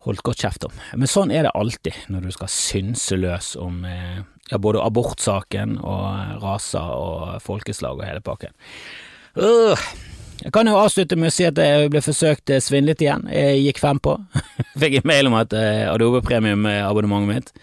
holdt 0.05 0.23
godt 0.25 0.43
kjeft 0.43 0.67
om. 0.67 0.75
Men 0.95 1.09
sånn 1.09 1.33
er 1.33 1.47
det 1.47 1.55
alltid 1.57 1.95
når 2.13 2.27
du 2.27 2.35
skal 2.35 2.51
synse 2.51 3.17
løs 3.19 3.55
om 3.59 3.81
eh, 3.87 4.21
ja, 4.51 4.59
både 4.61 4.83
abortsaken 4.83 5.79
og 5.81 6.43
raser 6.43 6.93
og 6.93 7.41
folkeslag 7.43 7.99
og 7.99 8.07
hele 8.07 8.23
pakken. 8.23 8.53
Uh, 9.37 9.77
jeg 10.43 10.53
kan 10.53 10.69
jo 10.69 10.77
avslutte 10.79 11.17
med 11.19 11.31
å 11.31 11.33
si 11.35 11.45
at 11.49 11.59
jeg 11.61 11.91
ble 11.93 12.01
forsøkt 12.05 12.53
svindlet 12.63 13.01
igjen. 13.03 13.25
Jeg 13.33 13.61
gikk 13.65 13.81
fem 13.81 13.99
på. 14.01 14.15
Fikk 14.81 14.99
en 15.01 15.09
mail 15.09 15.29
om 15.29 15.37
at 15.37 15.53
uh, 15.57 15.89
Adobe 15.91 16.23
Premium-abonnementet 16.25 17.33
mitt 17.33 17.53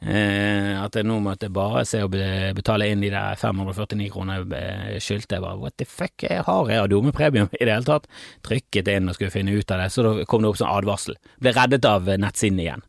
At 0.00 0.96
jeg 0.96 1.04
nå 1.04 1.18
måtte 1.20 1.50
bare 1.52 1.82
se 1.84 2.00
å 2.00 2.08
betale 2.08 2.86
inn 2.88 3.02
de 3.04 3.10
der 3.12 3.36
549 3.36 4.08
kroner 4.14 4.46
jeg 4.48 5.02
skyldte. 5.04 5.36
Jeg 5.36 5.44
bare 5.44 5.60
what 5.60 5.76
the 5.76 5.84
fuck, 5.84 6.24
jeg 6.24 6.46
har 6.46 6.70
jeg 6.72 6.86
Adobe 6.86 7.12
Premium 7.12 7.50
i 7.58 7.64
det 7.64 7.74
hele 7.74 7.88
tatt? 7.88 8.08
Trykket 8.46 8.88
inn 8.88 9.10
og 9.10 9.18
skulle 9.18 9.34
finne 9.34 9.52
ut 9.52 9.74
av 9.74 9.84
det, 9.84 9.90
så 9.92 10.06
da 10.06 10.14
kom 10.30 10.44
det 10.44 10.52
opp 10.52 10.60
sånn 10.62 10.72
advarsel. 10.72 11.20
Ble 11.42 11.52
reddet 11.56 11.88
av 11.88 12.08
nettsiden 12.08 12.62
igjen. 12.64 12.86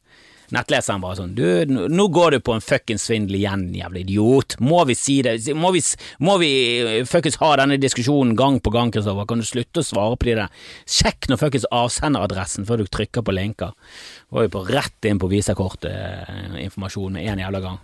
Nettleseren 0.52 1.02
bare 1.04 1.18
sånn 1.20 1.34
Du, 1.38 1.46
nå 1.70 2.08
går 2.14 2.36
du 2.36 2.40
på 2.44 2.56
en 2.56 2.64
fuckings 2.64 3.06
svindel 3.08 3.40
igjen, 3.40 3.66
jævla 3.76 4.02
idiot. 4.02 4.58
Må 4.60 4.84
vi 4.90 4.96
si 4.98 5.20
det? 5.26 5.38
Må 5.58 5.72
vi, 5.76 5.82
må 6.24 6.38
vi 6.42 6.52
eh, 6.82 7.02
fuckings 7.08 7.40
ha 7.42 7.54
denne 7.62 7.80
diskusjonen 7.82 8.36
gang 8.40 8.60
på 8.64 8.74
gang, 8.74 8.94
Kristoffer? 8.94 9.28
Kan 9.30 9.44
du 9.44 9.48
slutte 9.48 9.84
å 9.84 9.88
svare 9.88 10.20
på 10.20 10.30
de 10.30 10.38
der? 10.42 10.64
Sjekk 10.90 11.30
nå 11.32 11.40
fuckings 11.42 11.68
avsenderadressen 11.72 12.68
før 12.68 12.84
du 12.84 12.92
trykker 12.92 13.26
på 13.26 13.36
linker. 13.36 13.76
Var 14.32 14.48
jo 14.48 14.54
på 14.56 14.64
rett 14.70 15.10
inn 15.10 15.20
på 15.22 15.32
visakortinformasjon 15.32 17.20
med 17.20 17.28
en 17.32 17.44
jævla 17.46 17.64
gang. 17.64 17.84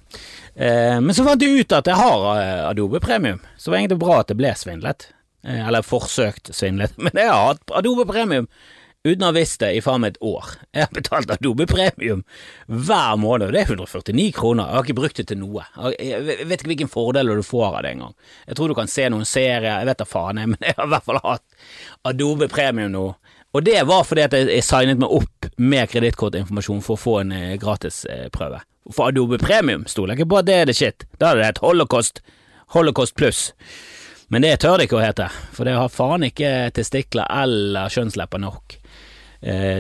Eh, 0.56 0.98
men 1.04 1.14
så 1.16 1.28
fant 1.28 1.44
jeg 1.44 1.64
ut 1.64 1.78
at 1.78 1.88
jeg 1.88 2.00
har 2.00 2.32
eh, 2.36 2.64
Adobe 2.70 3.04
Premium, 3.04 3.40
så 3.58 3.72
var 3.72 3.82
egentlig 3.82 4.02
bra 4.04 4.22
at 4.22 4.32
det 4.32 4.40
ble 4.40 4.56
svindlet. 4.58 5.12
Eh, 5.48 5.68
eller 5.68 5.86
forsøkt 5.86 6.52
svindlet. 6.56 6.98
Men 7.04 7.16
jeg 7.16 7.30
har 7.32 7.54
hatt 7.54 7.78
Adobe 7.80 8.08
Premium 8.10 8.50
uten 9.08 9.26
å 9.26 9.30
ha 9.32 9.36
visst 9.36 9.60
det 9.62 9.72
i 9.78 9.82
faen 9.84 10.04
meg 10.04 10.15
et 10.15 10.24
år. 10.26 10.50
Jeg 10.76 10.86
har 10.86 10.93
betalt 10.96 11.32
Adobe 11.34 11.67
Premium 11.70 12.24
hver 12.67 13.17
måned, 13.22 13.48
og 13.50 13.56
det 13.56 13.63
er 13.63 13.72
149 13.72 14.28
kroner. 14.36 14.67
Jeg 14.67 14.78
har 14.78 14.88
ikke 14.88 14.98
brukt 15.00 15.22
det 15.22 15.28
til 15.32 15.39
noe. 15.41 15.65
Jeg 15.98 16.22
vet 16.48 16.60
ikke 16.60 16.72
hvilken 16.74 16.91
fordel 16.91 17.34
du 17.39 17.43
får 17.46 17.65
av 17.70 17.80
det 17.86 17.93
engang. 17.96 18.13
Jeg 18.48 18.60
tror 18.60 18.72
du 18.72 18.78
kan 18.78 18.91
se 18.91 19.08
noen 19.13 19.28
serier, 19.28 19.70
jeg 19.72 19.89
vet 19.89 20.02
da 20.02 20.08
faen, 20.08 20.41
jeg, 20.41 20.54
men 20.54 20.67
jeg 20.67 20.78
har 20.78 20.89
i 20.89 20.93
hvert 20.96 21.10
fall 21.10 21.22
hatt 21.24 21.46
Adobe 22.12 22.50
Premium 22.52 22.93
nå. 22.93 23.08
Og 23.56 23.63
det 23.63 23.80
var 23.89 24.04
fordi 24.06 24.26
at 24.28 24.36
jeg 24.38 24.63
signet 24.65 25.00
meg 25.02 25.13
opp 25.13 25.48
med 25.58 25.89
kredittkortinformasjon 25.89 26.82
for 26.86 26.98
å 26.98 27.02
få 27.02 27.20
en 27.24 27.32
eh, 27.34 27.54
gratisprøve. 27.62 28.60
For 28.93 29.10
Adobe 29.10 29.39
Premium 29.41 29.88
stoler 29.89 30.13
jeg 30.13 30.22
ikke 30.22 30.34
på 30.34 30.41
at 30.41 30.50
det 30.50 30.58
er 30.58 30.67
det 30.70 30.76
shit. 30.78 31.08
Da 31.20 31.32
er 31.32 31.39
det 31.39 31.48
et 31.48 31.63
holocaust, 31.63 32.22
holocaust 32.76 33.15
pluss. 33.17 33.48
Men 34.28 34.43
det 34.43 34.58
tør 34.62 34.76
det 34.78 34.89
ikke 34.89 35.00
å 35.00 35.06
hete, 35.06 35.30
for 35.56 35.67
det 35.67 35.78
har 35.78 35.91
faen 35.91 36.28
ikke 36.28 36.52
testikler 36.76 37.30
eller 37.32 37.91
kjønnslepper 37.93 38.43
nok 38.43 38.76
Eh, 38.76 38.87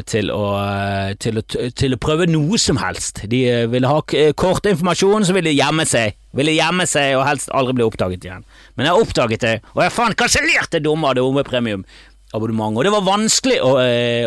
til 0.05 0.29
å, 0.29 0.41
eh, 0.61 1.13
til, 1.17 1.39
å, 1.39 1.43
til 1.73 1.95
å, 1.95 1.99
prøve 2.01 2.27
noe 2.29 2.59
som 2.61 2.77
helst. 2.81 3.23
De 3.29 3.41
eh, 3.49 3.63
ville 3.71 3.89
ha 3.89 4.01
kort 4.37 4.69
informasjon, 4.69 5.25
så 5.25 5.33
ville 5.33 5.49
de 5.49 5.57
gjemme 5.57 5.85
seg. 5.89 6.17
Ville 6.37 6.53
gjemme 6.53 6.85
seg 6.89 7.15
og 7.17 7.25
helst 7.25 7.49
aldri 7.55 7.79
bli 7.79 7.87
oppdaget 7.87 8.27
igjen. 8.27 8.45
Men 8.77 8.89
jeg 8.89 9.07
oppdaget 9.07 9.45
det, 9.45 9.55
og 9.73 9.81
jeg 9.83 9.95
har 9.97 10.19
kansellerte 10.19 10.83
dumme 10.85 11.09
Adobe 11.09 11.45
Premium-abonnementet. 11.47 12.77
Og 12.77 12.85
det 12.85 12.93
var 12.93 13.07
vanskelig 13.07 13.57
å, 13.65 13.73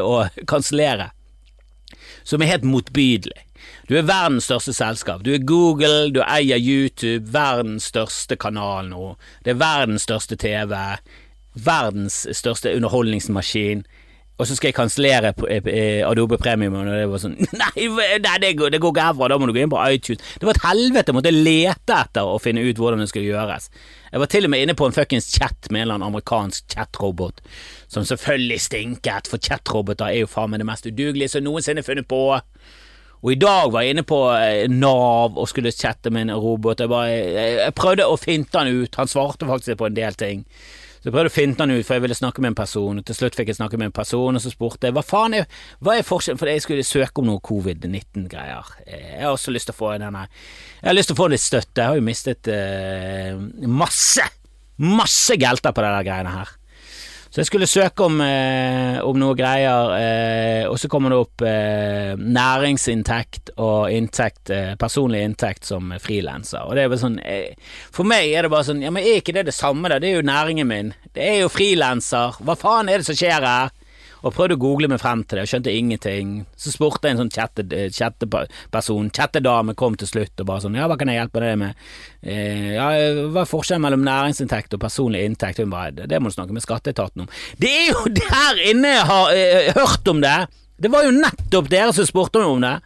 å 0.02 0.16
kansellere, 0.50 1.12
som 2.26 2.42
er 2.42 2.56
helt 2.56 2.66
motbydelig. 2.66 3.46
Du 3.90 3.96
er 3.98 4.06
verdens 4.06 4.46
største 4.46 4.72
selskap. 4.74 5.22
Du 5.26 5.32
er 5.34 5.42
Google, 5.42 6.12
du 6.14 6.20
eier 6.22 6.58
YouTube, 6.58 7.26
verdens 7.34 7.88
største 7.90 8.38
kanal 8.38 8.86
nå. 8.90 9.14
Det 9.44 9.54
er 9.54 9.62
verdens 9.62 10.06
største 10.06 10.38
TV, 10.38 10.76
verdens 11.58 12.22
største 12.38 12.70
underholdningsmaskin 12.78 13.82
og 14.40 14.48
så 14.48 14.56
skal 14.56 14.70
jeg 14.70 14.76
kansellere 14.78 15.34
eh, 15.52 15.66
eh, 15.68 16.08
Adobe 16.08 16.38
Premium, 16.40 16.78
og 16.80 16.88
det 16.88 17.04
var 17.10 17.20
sånn 17.20 17.36
Nei, 17.60 17.86
nei 18.24 18.36
det, 18.40 18.54
går, 18.56 18.72
det 18.72 18.80
går 18.80 18.94
ikke 18.94 19.28
da 19.28 19.38
må 19.38 19.48
du 19.48 19.52
gå 19.52 19.62
inn 19.62 19.72
på 19.72 19.80
iTunes. 19.92 20.22
Det 20.40 20.48
var 20.48 20.56
et 20.56 20.64
helvete, 20.64 21.12
jeg 21.12 21.18
måtte 21.18 21.34
lete 21.34 21.98
etter 21.98 22.28
å 22.30 22.40
finne 22.40 22.64
ut 22.64 22.80
hvordan 22.80 23.04
det 23.04 23.10
skulle 23.10 23.28
gjøres. 23.28 23.68
Jeg 24.10 24.22
var 24.22 24.30
til 24.32 24.48
og 24.48 24.52
med 24.54 24.64
inne 24.64 24.76
på 24.78 24.88
en 24.88 24.96
fuckings 24.96 25.28
chat 25.34 25.68
med 25.68 25.82
en 25.82 25.84
eller 25.84 25.98
annen 25.98 26.08
amerikansk 26.08 26.72
chatrobot, 26.72 27.44
som 27.92 28.06
selvfølgelig 28.08 28.60
stinket, 28.64 29.28
for 29.30 29.44
chatroboter 29.44 30.08
er 30.08 30.22
jo 30.24 30.30
faen 30.30 30.54
meg 30.54 30.64
det 30.64 30.70
mest 30.72 30.88
udugelige 30.88 31.34
som 31.34 31.44
noensinne 31.44 31.84
funnet 31.86 32.08
på. 32.10 32.24
Og 33.20 33.34
i 33.34 33.36
dag 33.36 33.68
var 33.74 33.84
jeg 33.84 33.92
inne 33.92 34.06
på 34.08 34.22
eh, 34.32 34.64
Nav 34.72 35.36
og 35.36 35.48
skulle 35.50 35.74
chatte 35.76 36.08
med 36.08 36.30
en 36.30 36.38
robot. 36.40 36.80
Jeg, 36.80 36.88
bare, 36.88 37.12
jeg, 37.12 37.56
jeg 37.60 37.76
prøvde 37.76 38.08
å 38.08 38.16
finte 38.16 38.56
han 38.56 38.72
ut, 38.72 38.96
han 38.96 39.10
svarte 39.10 39.48
faktisk 39.50 39.76
på 39.82 39.90
en 39.90 39.98
del 39.98 40.16
ting. 40.16 40.46
Så 41.00 41.08
jeg 41.08 41.14
prøvde 41.14 41.30
å 41.30 41.32
finne 41.32 41.56
den 41.56 41.78
ut, 41.78 41.86
for 41.88 41.96
jeg 41.96 42.04
ville 42.04 42.16
snakke 42.18 42.42
med 42.44 42.52
en 42.52 42.58
person, 42.58 43.00
og 43.00 43.06
til 43.08 43.16
slutt 43.16 43.38
fikk 43.38 43.48
jeg 43.48 43.56
snakke 43.56 43.78
med 43.80 43.88
en 43.88 43.96
person, 43.96 44.36
og 44.36 44.44
så 44.44 44.52
spurte 44.52 44.90
jeg 44.90 44.96
hva 44.96 45.04
faen 45.06 45.38
er, 45.38 45.46
hva 45.80 45.94
er 45.96 46.04
forskjellen, 46.04 46.40
for 46.40 46.50
jeg 46.52 46.60
skulle 46.60 46.84
søke 46.84 47.22
om 47.22 47.30
noe 47.30 47.40
covid-19-greier. 47.48 48.74
Jeg 48.84 49.22
har 49.22 49.32
også 49.32 49.54
lyst 49.54 49.70
til 49.70 49.76
å 49.78 49.80
få 49.80 49.94
denne 49.96 50.26
Jeg 50.26 50.90
har 50.90 50.98
lyst 50.98 51.08
til 51.08 51.16
å 51.16 51.22
få 51.22 51.30
litt 51.32 51.44
støtte, 51.44 51.80
jeg 51.80 51.88
har 51.88 51.96
jo 51.96 52.04
mistet 52.04 52.52
uh, 52.52 53.40
masse, 53.80 54.28
masse 54.84 55.40
gelter 55.40 55.72
på 55.72 55.86
de 55.88 56.04
greiene 56.04 56.36
her. 56.36 56.56
Så 57.30 57.38
jeg 57.38 57.46
skulle 57.46 57.66
søke 57.70 58.02
om, 58.08 58.16
eh, 58.24 58.96
om 59.06 59.14
noe 59.14 59.36
greier, 59.38 59.92
eh, 59.94 60.64
og 60.66 60.74
så 60.82 60.88
kommer 60.90 61.12
det 61.14 61.18
opp 61.22 61.44
eh, 61.46 62.16
næringsinntekt 62.18 63.52
og 63.62 63.92
inntekt, 63.94 64.50
eh, 64.50 64.72
personlig 64.80 65.22
inntekt 65.28 65.68
som 65.68 65.92
frilanser. 66.02 66.66
Og 66.66 66.74
det 66.74 66.82
er 66.82 66.90
bare 66.90 67.02
sånn 67.04 67.20
eh, 67.22 67.54
For 67.94 68.08
meg 68.08 68.32
er 68.34 68.42
det 68.48 68.50
bare 68.50 68.66
sånn 68.66 68.82
Ja, 68.82 68.90
men 68.90 69.06
er 69.06 69.20
ikke 69.20 69.36
det 69.36 69.46
det 69.46 69.54
samme, 69.54 69.88
da? 69.92 70.00
Det 70.02 70.10
er 70.10 70.18
jo 70.18 70.26
næringen 70.26 70.66
min. 70.66 70.90
Det 71.14 71.22
er 71.22 71.38
jo 71.44 71.52
frilanser. 71.54 72.34
Hva 72.42 72.58
faen 72.58 72.90
er 72.90 72.98
det 72.98 73.06
som 73.06 73.18
skjer 73.18 73.46
her? 73.46 73.70
Og 74.20 74.34
prøvde 74.36 74.56
å 74.56 74.60
google 74.60 74.90
meg 74.90 75.00
frem 75.02 75.22
til 75.24 75.38
det, 75.38 75.44
og 75.46 75.52
skjønte 75.52 75.74
ingenting. 75.74 76.34
Så 76.60 76.72
spurte 76.74 77.08
jeg 77.08 77.16
en 77.16 77.22
sånn 77.24 77.32
chatteperson, 77.96 79.10
chattedame 79.16 79.76
kom 79.78 79.96
til 80.00 80.10
slutt 80.10 80.42
og 80.42 80.48
bare 80.50 80.64
sånn 80.64 80.78
ja, 80.78 80.88
hva 80.90 80.98
kan 81.00 81.10
jeg 81.12 81.20
hjelpe 81.20 81.42
deg 81.44 81.58
med? 81.60 81.82
Eh, 82.20 82.70
ja, 82.76 82.88
hva 83.32 83.44
er 83.44 83.50
forskjellen 83.50 83.84
mellom 83.84 84.04
næringsinntekt 84.06 84.76
og 84.76 84.84
personlig 84.84 85.24
inntekt? 85.26 85.62
Hun 85.62 85.72
bare 85.72 86.06
det 86.10 86.20
må 86.20 86.30
du 86.30 86.36
snakke 86.36 86.56
med 86.56 86.64
skatteetaten 86.64 87.24
om. 87.24 87.34
Det 87.60 87.70
er 87.70 87.92
jo 87.92 88.06
der 88.20 88.64
inne 88.70 88.96
jeg 88.96 89.10
har 89.10 89.34
eh, 89.36 89.74
hørt 89.76 90.12
om 90.12 90.24
det! 90.24 90.38
Det 90.80 90.88
var 90.88 91.04
jo 91.04 91.12
nettopp 91.12 91.68
dere 91.68 91.92
som 91.92 92.08
spurte 92.08 92.40
meg 92.40 92.54
om 92.54 92.64
det! 92.64 92.76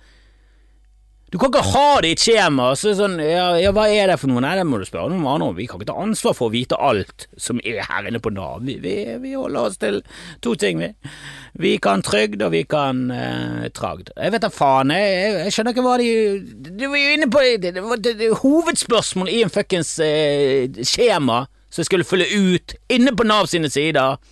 Du 1.35 1.38
kan 1.42 1.51
ikke 1.51 1.66
ha 1.66 1.87
det 1.99 2.11
i 2.12 2.14
et 2.14 2.23
skjema. 2.23 2.68
Så 2.79 2.92
sånn, 2.94 3.16
ja, 3.18 3.57
ja, 3.59 3.73
hva 3.75 3.88
er 3.90 4.07
det 4.07 4.20
for 4.23 4.31
noe? 4.31 4.38
Nei, 4.44 4.53
det 4.55 4.62
må 4.70 4.79
du 4.79 4.85
spørre 4.87 5.11
noen 5.11 5.25
andre 5.27 5.49
om. 5.51 5.57
Vi 5.59 5.64
kan 5.66 5.81
ikke 5.81 5.88
ta 5.88 5.97
ansvar 5.99 6.37
for 6.38 6.47
å 6.47 6.55
vite 6.55 6.79
alt 6.79 7.25
som 7.42 7.59
er 7.66 7.81
her 7.83 8.07
inne 8.07 8.20
på 8.23 8.31
Nav. 8.31 8.61
Vi, 8.62 8.77
vi, 8.79 8.92
vi 9.18 9.33
holder 9.35 9.66
oss 9.66 9.81
til 9.83 9.99
to 10.47 10.53
ting, 10.55 10.79
vi. 10.79 10.92
Vi 11.59 11.73
kan 11.83 12.07
trygd, 12.07 12.38
og 12.47 12.55
vi 12.55 12.62
kan 12.70 13.03
eh, 13.11 13.66
tragd. 13.75 14.12
Jeg 14.14 14.37
vet 14.37 14.47
da 14.47 14.53
faen, 14.55 14.94
jeg, 14.94 15.11
jeg, 15.11 15.35
jeg, 15.40 15.57
skjønner 15.57 15.75
ikke 15.75 15.87
hva 15.88 15.97
de 15.99 16.09
Du 16.70 16.87
var 16.87 17.03
jo 17.03 17.18
inne 17.18 17.31
på 17.35 17.42
det, 17.42 17.59
det, 17.66 17.83
det, 17.83 18.14
det, 18.23 18.31
hovedspørsmål 18.44 19.35
i 19.35 19.42
en 19.42 19.51
fuckings 19.59 19.90
eh, 20.07 20.70
skjema 20.87 21.42
som 21.66 21.83
jeg 21.83 21.90
skulle 21.90 22.07
fylle 22.07 22.31
ut 22.31 22.79
inne 22.94 23.11
på 23.11 23.27
Nav 23.27 23.51
sine 23.51 23.75
sider. 23.75 24.23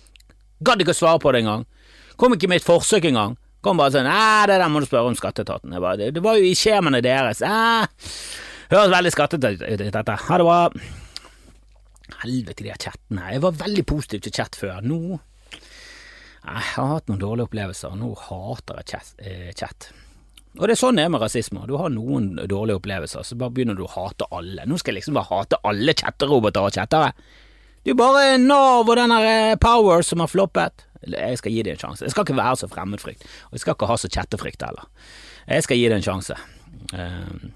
Gadd 0.63 0.79
ikke 0.79 0.95
å 0.95 1.01
svare 1.03 1.19
på 1.19 1.35
det 1.35 1.43
engang. 1.43 1.67
Kom 2.15 2.39
ikke 2.39 2.47
med 2.47 2.63
et 2.63 2.71
forsøk 2.71 3.11
engang. 3.11 3.35
Kom 3.63 3.79
bare 3.79 3.93
sånn 3.95 4.09
Æ, 4.09 4.47
det 4.51 4.59
der 4.59 4.71
må 4.71 4.81
du 4.83 4.87
spørre 4.89 5.11
om 5.11 5.15
skatteetaten. 5.17 5.71
Det, 5.71 5.93
det, 6.01 6.09
det, 6.17 6.23
var 6.23 6.39
jo 6.39 6.49
i 6.49 6.55
skjemaene 6.57 6.99
deres. 7.03 7.39
Æ, 7.39 7.87
høres 8.73 8.91
veldig 8.91 9.13
skattete 9.15 9.53
ut, 9.55 9.63
dette. 9.79 10.17
Ha 10.27 10.39
det 10.39 10.47
bra. 10.47 10.59
Helvete, 12.23 12.63
de 12.65 12.73
her. 12.73 12.97
Jeg 13.33 13.43
var 13.43 13.61
veldig 13.63 13.85
positiv 13.87 14.23
til 14.25 14.35
chat 14.35 14.57
før. 14.59 14.81
Nå 14.83 14.99
Jeg 16.43 16.63
har 16.75 16.89
hatt 16.97 17.07
noen 17.07 17.21
dårlige 17.21 17.47
opplevelser. 17.47 17.95
Nå 17.99 18.11
hater 18.27 18.83
jeg. 18.83 19.13
Eh, 19.23 19.51
chat. 19.55 19.93
Og 20.59 20.67
det 20.67 20.75
er 20.75 20.81
sånn 20.83 20.99
det 20.99 21.07
er 21.07 21.13
med 21.13 21.23
rasisme. 21.23 21.63
Du 21.65 21.77
har 21.79 21.89
noen 21.89 22.35
dårlige 22.49 22.77
opplevelser, 22.77 23.25
så 23.25 23.37
bare 23.39 23.55
begynner 23.55 23.77
du 23.79 23.87
å 23.87 23.93
hate 23.95 24.27
alle. 24.29 24.67
Nå 24.69 24.77
skal 24.77 24.93
jeg 24.93 25.01
liksom 25.01 25.17
bare 25.17 25.31
hate 25.31 25.61
alle 25.65 25.95
chatteroboter 25.97 26.67
og 26.67 26.75
chattere. 26.75 27.13
Det 27.83 27.95
er 27.95 27.99
bare 27.99 28.35
Nav 28.39 28.87
og 28.87 28.95
den 28.99 29.11
der 29.15 29.55
Power 29.63 30.03
som 30.05 30.21
har 30.23 30.29
floppet. 30.31 30.85
Jeg 31.07 31.37
skal 31.37 31.51
gi 31.51 31.63
det 31.65 31.75
en 31.75 31.81
sjanse. 31.81 32.05
Jeg 32.05 32.13
skal 32.13 32.27
ikke 32.27 32.37
være 32.37 32.55
så 32.61 32.69
fremmedfrykt, 32.71 33.25
og 33.49 33.57
jeg 33.57 33.63
skal 33.63 33.75
ikke 33.77 33.89
ha 33.89 33.97
så 33.99 34.11
kjettefrykt 34.11 34.65
heller. 34.65 34.87
Jeg 35.47 35.65
skal 35.65 35.79
gi 35.79 35.89
det 35.91 35.99
en 35.99 36.05
sjanse. 36.05 36.37
Uh, 36.93 37.51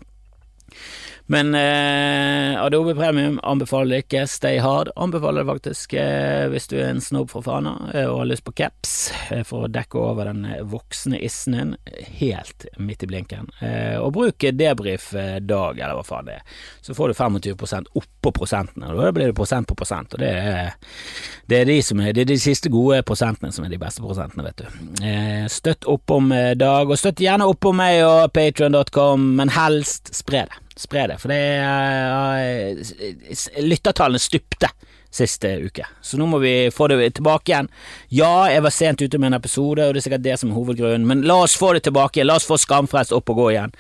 men 1.28 1.56
eh, 1.56 2.64
Adobe 2.64 2.96
Premium 2.96 3.40
anbefaler 3.44 3.96
det 3.96 3.98
ikke. 4.06 4.28
Stay 4.28 4.58
hard 4.64 4.90
anbefaler 4.96 5.44
det 5.44 5.52
faktisk 5.52 5.94
eh, 5.94 6.48
hvis 6.48 6.68
du 6.72 6.78
er 6.80 6.94
en 6.94 7.02
snobb 7.04 7.32
fra 7.32 7.42
Fana 7.44 7.74
eh, 7.94 8.06
og 8.08 8.22
har 8.22 8.30
lyst 8.30 8.46
på 8.48 8.54
caps 8.56 8.94
eh, 9.32 9.44
for 9.48 9.66
å 9.66 9.72
dekke 9.72 10.00
over 10.00 10.30
den 10.30 10.46
eh, 10.48 10.62
voksne 10.64 11.20
issen 11.20 11.58
din 11.58 11.74
helt 12.20 12.68
midt 12.80 13.04
i 13.04 13.10
blinken. 13.12 13.50
Eh, 13.60 13.98
og 14.00 14.14
bruk 14.16 14.46
debrief 14.56 15.10
dag, 15.44 15.80
eller 15.80 15.98
hva 15.98 16.06
faen 16.08 16.30
det 16.30 16.38
er. 16.38 16.62
Så 16.82 16.96
får 16.96 17.12
du 17.12 17.18
25% 17.20 17.92
oppå 18.00 18.32
prosentene. 18.38 18.94
Da 18.96 19.12
blir 19.12 19.32
det 19.32 19.36
prosent 19.36 19.68
på 19.68 19.76
prosent, 19.76 20.16
og 20.16 20.24
det 20.24 20.32
er, 20.32 20.78
det 21.52 21.60
er, 21.60 21.68
de, 21.68 21.80
som 21.84 22.00
er, 22.04 22.14
det 22.16 22.24
er 22.24 22.32
de 22.32 22.40
siste 22.40 22.72
gode 22.72 23.02
prosentene 23.08 23.52
som 23.52 23.68
er 23.68 23.74
de 23.74 23.82
beste 23.82 24.04
prosentene, 24.04 24.48
vet 24.48 24.64
du. 24.64 25.52
støtt 25.52 25.88
opp 25.92 26.16
om 26.16 26.32
Dag, 26.58 26.88
og 26.88 27.00
støtt 27.00 27.20
gjerne 27.24 27.48
opp 27.50 27.68
om 27.68 27.76
meg 27.82 28.00
og 28.06 28.32
patrion.com, 28.36 29.28
men 29.42 29.52
helst 29.58 30.14
spre 30.16 30.46
det. 30.48 30.62
Spre 30.78 31.08
det, 31.10 31.18
for 31.22 31.34
det 31.34 31.40
er 31.58 32.78
uh, 32.78 33.62
Lyttertallene 33.66 34.22
stupte 34.22 34.70
siste 35.18 35.50
uke, 35.64 35.86
så 36.04 36.20
nå 36.20 36.28
må 36.30 36.38
vi 36.44 36.70
få 36.74 36.90
det 36.92 37.00
tilbake 37.18 37.50
igjen. 37.50 37.70
Ja, 38.14 38.50
jeg 38.52 38.62
var 38.66 38.74
sent 38.76 39.02
ute 39.02 39.18
med 39.18 39.32
en 39.32 39.38
episode, 39.40 39.88
og 39.88 39.96
det 39.96 40.02
er 40.02 40.06
sikkert 40.06 40.26
det 40.26 40.36
som 40.38 40.52
er 40.52 40.58
hovedgrunnen, 40.60 41.08
men 41.08 41.24
la 41.26 41.40
oss 41.46 41.56
få 41.58 41.72
det 41.74 41.86
tilbake. 41.88 42.26
La 42.28 42.36
oss 42.38 42.46
få 42.46 42.60
Skamfrelst 42.62 43.16
opp 43.16 43.32
og 43.34 43.40
gå 43.40 43.48
igjen. 43.56 43.74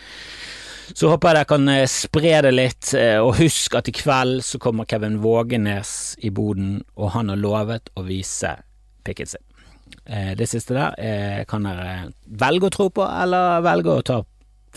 Så 0.88 1.12
håper 1.12 1.30
jeg 1.30 1.36
dere 1.36 1.50
kan 1.50 1.70
eh, 1.74 1.84
spre 1.92 2.32
det 2.48 2.54
litt, 2.56 2.94
eh, 2.98 3.20
og 3.20 3.36
husk 3.42 3.76
at 3.78 3.92
i 3.92 3.94
kveld 3.94 4.40
så 4.48 4.58
kommer 4.64 4.88
Kevin 4.90 5.20
Vågenes 5.22 5.92
i 6.24 6.32
boden, 6.32 6.80
og 6.96 7.12
han 7.18 7.30
har 7.34 7.44
lovet 7.44 7.92
å 8.00 8.08
vise 8.08 8.56
pikken 9.06 9.30
sin. 9.36 9.44
Det 10.08 10.48
siste 10.48 10.76
der 10.76 11.44
kan 11.48 11.64
dere 11.68 12.10
velge 12.40 12.68
å 12.68 12.72
tro 12.72 12.88
på, 12.96 13.04
eller 13.04 13.62
velge 13.64 13.92
å 13.92 14.04
ta 14.08 14.22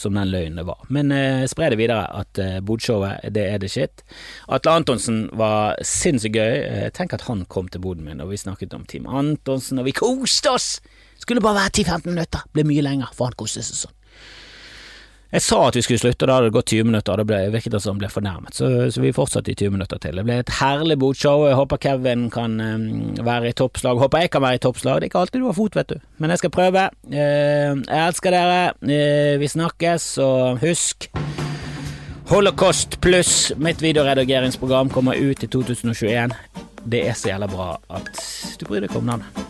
som 0.00 0.16
den 0.16 0.30
løgnen 0.32 0.66
var. 0.66 0.80
Men 0.88 1.12
eh, 1.14 1.44
spre 1.50 1.70
det 1.72 1.78
videre 1.80 2.06
at 2.22 2.40
eh, 2.40 2.58
Bodshowet, 2.64 3.28
det 3.34 3.46
er 3.52 3.60
det 3.62 3.70
shit. 3.72 4.04
Atle 4.48 4.78
Antonsen 4.80 5.22
var 5.36 5.78
sinnssykt 5.86 6.38
gøy. 6.40 6.56
Eh, 6.64 6.88
tenk 6.96 7.14
at 7.16 7.26
han 7.28 7.44
kom 7.52 7.68
til 7.68 7.84
boden 7.84 8.06
min, 8.08 8.22
og 8.24 8.32
vi 8.32 8.40
snakket 8.40 8.74
om 8.76 8.86
Team 8.88 9.08
Antonsen, 9.08 9.80
og 9.80 9.88
vi 9.88 9.96
koste 9.96 10.56
oss! 10.56 10.72
Skulle 11.20 11.42
bare 11.44 11.66
være 11.66 11.82
10-15 11.84 12.08
minutter, 12.08 12.44
ble 12.56 12.64
mye 12.64 12.84
lenger, 12.84 13.10
for 13.12 13.28
han 13.28 13.36
koste 13.38 13.62
seg 13.64 13.82
sånn. 13.82 13.96
Jeg 15.30 15.44
sa 15.46 15.60
at 15.68 15.76
vi 15.78 15.82
skulle 15.86 16.00
slutte, 16.02 16.26
da 16.26 16.36
hadde 16.36 16.48
det 16.48 16.54
gått 16.56 16.72
20 16.72 16.88
minutter, 16.88 17.12
og 17.14 17.20
det 17.20 17.26
ble, 17.28 17.38
virket 17.54 17.76
som 17.78 17.94
han 17.94 18.00
ble 18.02 18.08
fornærmet, 18.10 18.56
så, 18.56 18.68
så, 18.90 19.02
vi 19.02 19.12
fortsatte 19.14 19.52
i 19.52 19.54
20 19.54 19.76
minutter 19.76 20.00
til. 20.02 20.18
Det 20.18 20.24
ble 20.26 20.38
et 20.42 20.54
herlig 20.58 20.96
botshow, 20.98 21.44
jeg 21.46 21.58
håper 21.58 21.78
Kevin 21.84 22.24
kan 22.34 22.56
um, 22.58 22.88
være 23.14 23.52
i 23.52 23.56
toppslag, 23.60 24.00
håper 24.02 24.24
jeg 24.24 24.32
kan 24.34 24.42
være 24.42 24.58
i 24.58 24.62
toppslag, 24.64 24.98
det 24.98 25.06
er 25.06 25.12
ikke 25.12 25.22
alltid 25.22 25.44
du 25.44 25.46
har 25.46 25.58
fot, 25.58 25.78
vet 25.78 25.94
du, 25.94 26.02
men 26.18 26.34
jeg 26.34 26.42
skal 26.42 26.54
prøve. 26.56 26.88
Uh, 27.06 27.14
jeg 27.14 28.00
elsker 28.00 28.34
dere, 28.34 28.58
uh, 28.82 29.36
vi 29.42 29.52
snakkes, 29.54 30.08
og 30.26 30.64
husk 30.64 31.10
Holocaust 32.30 33.00
pluss 33.02 33.50
mitt 33.58 33.80
videoredigeringsprogram 33.82 34.90
kommer 34.94 35.18
ut 35.18 35.42
i 35.42 35.50
2021. 35.50 36.34
Det 36.90 37.06
er 37.06 37.18
så 37.18 37.32
jævla 37.32 37.50
bra 37.50 37.72
at 37.90 38.12
du 38.60 38.68
bryr 38.68 38.84
deg 38.84 38.90
ikke 38.90 39.02
om 39.02 39.10
navnet. 39.10 39.49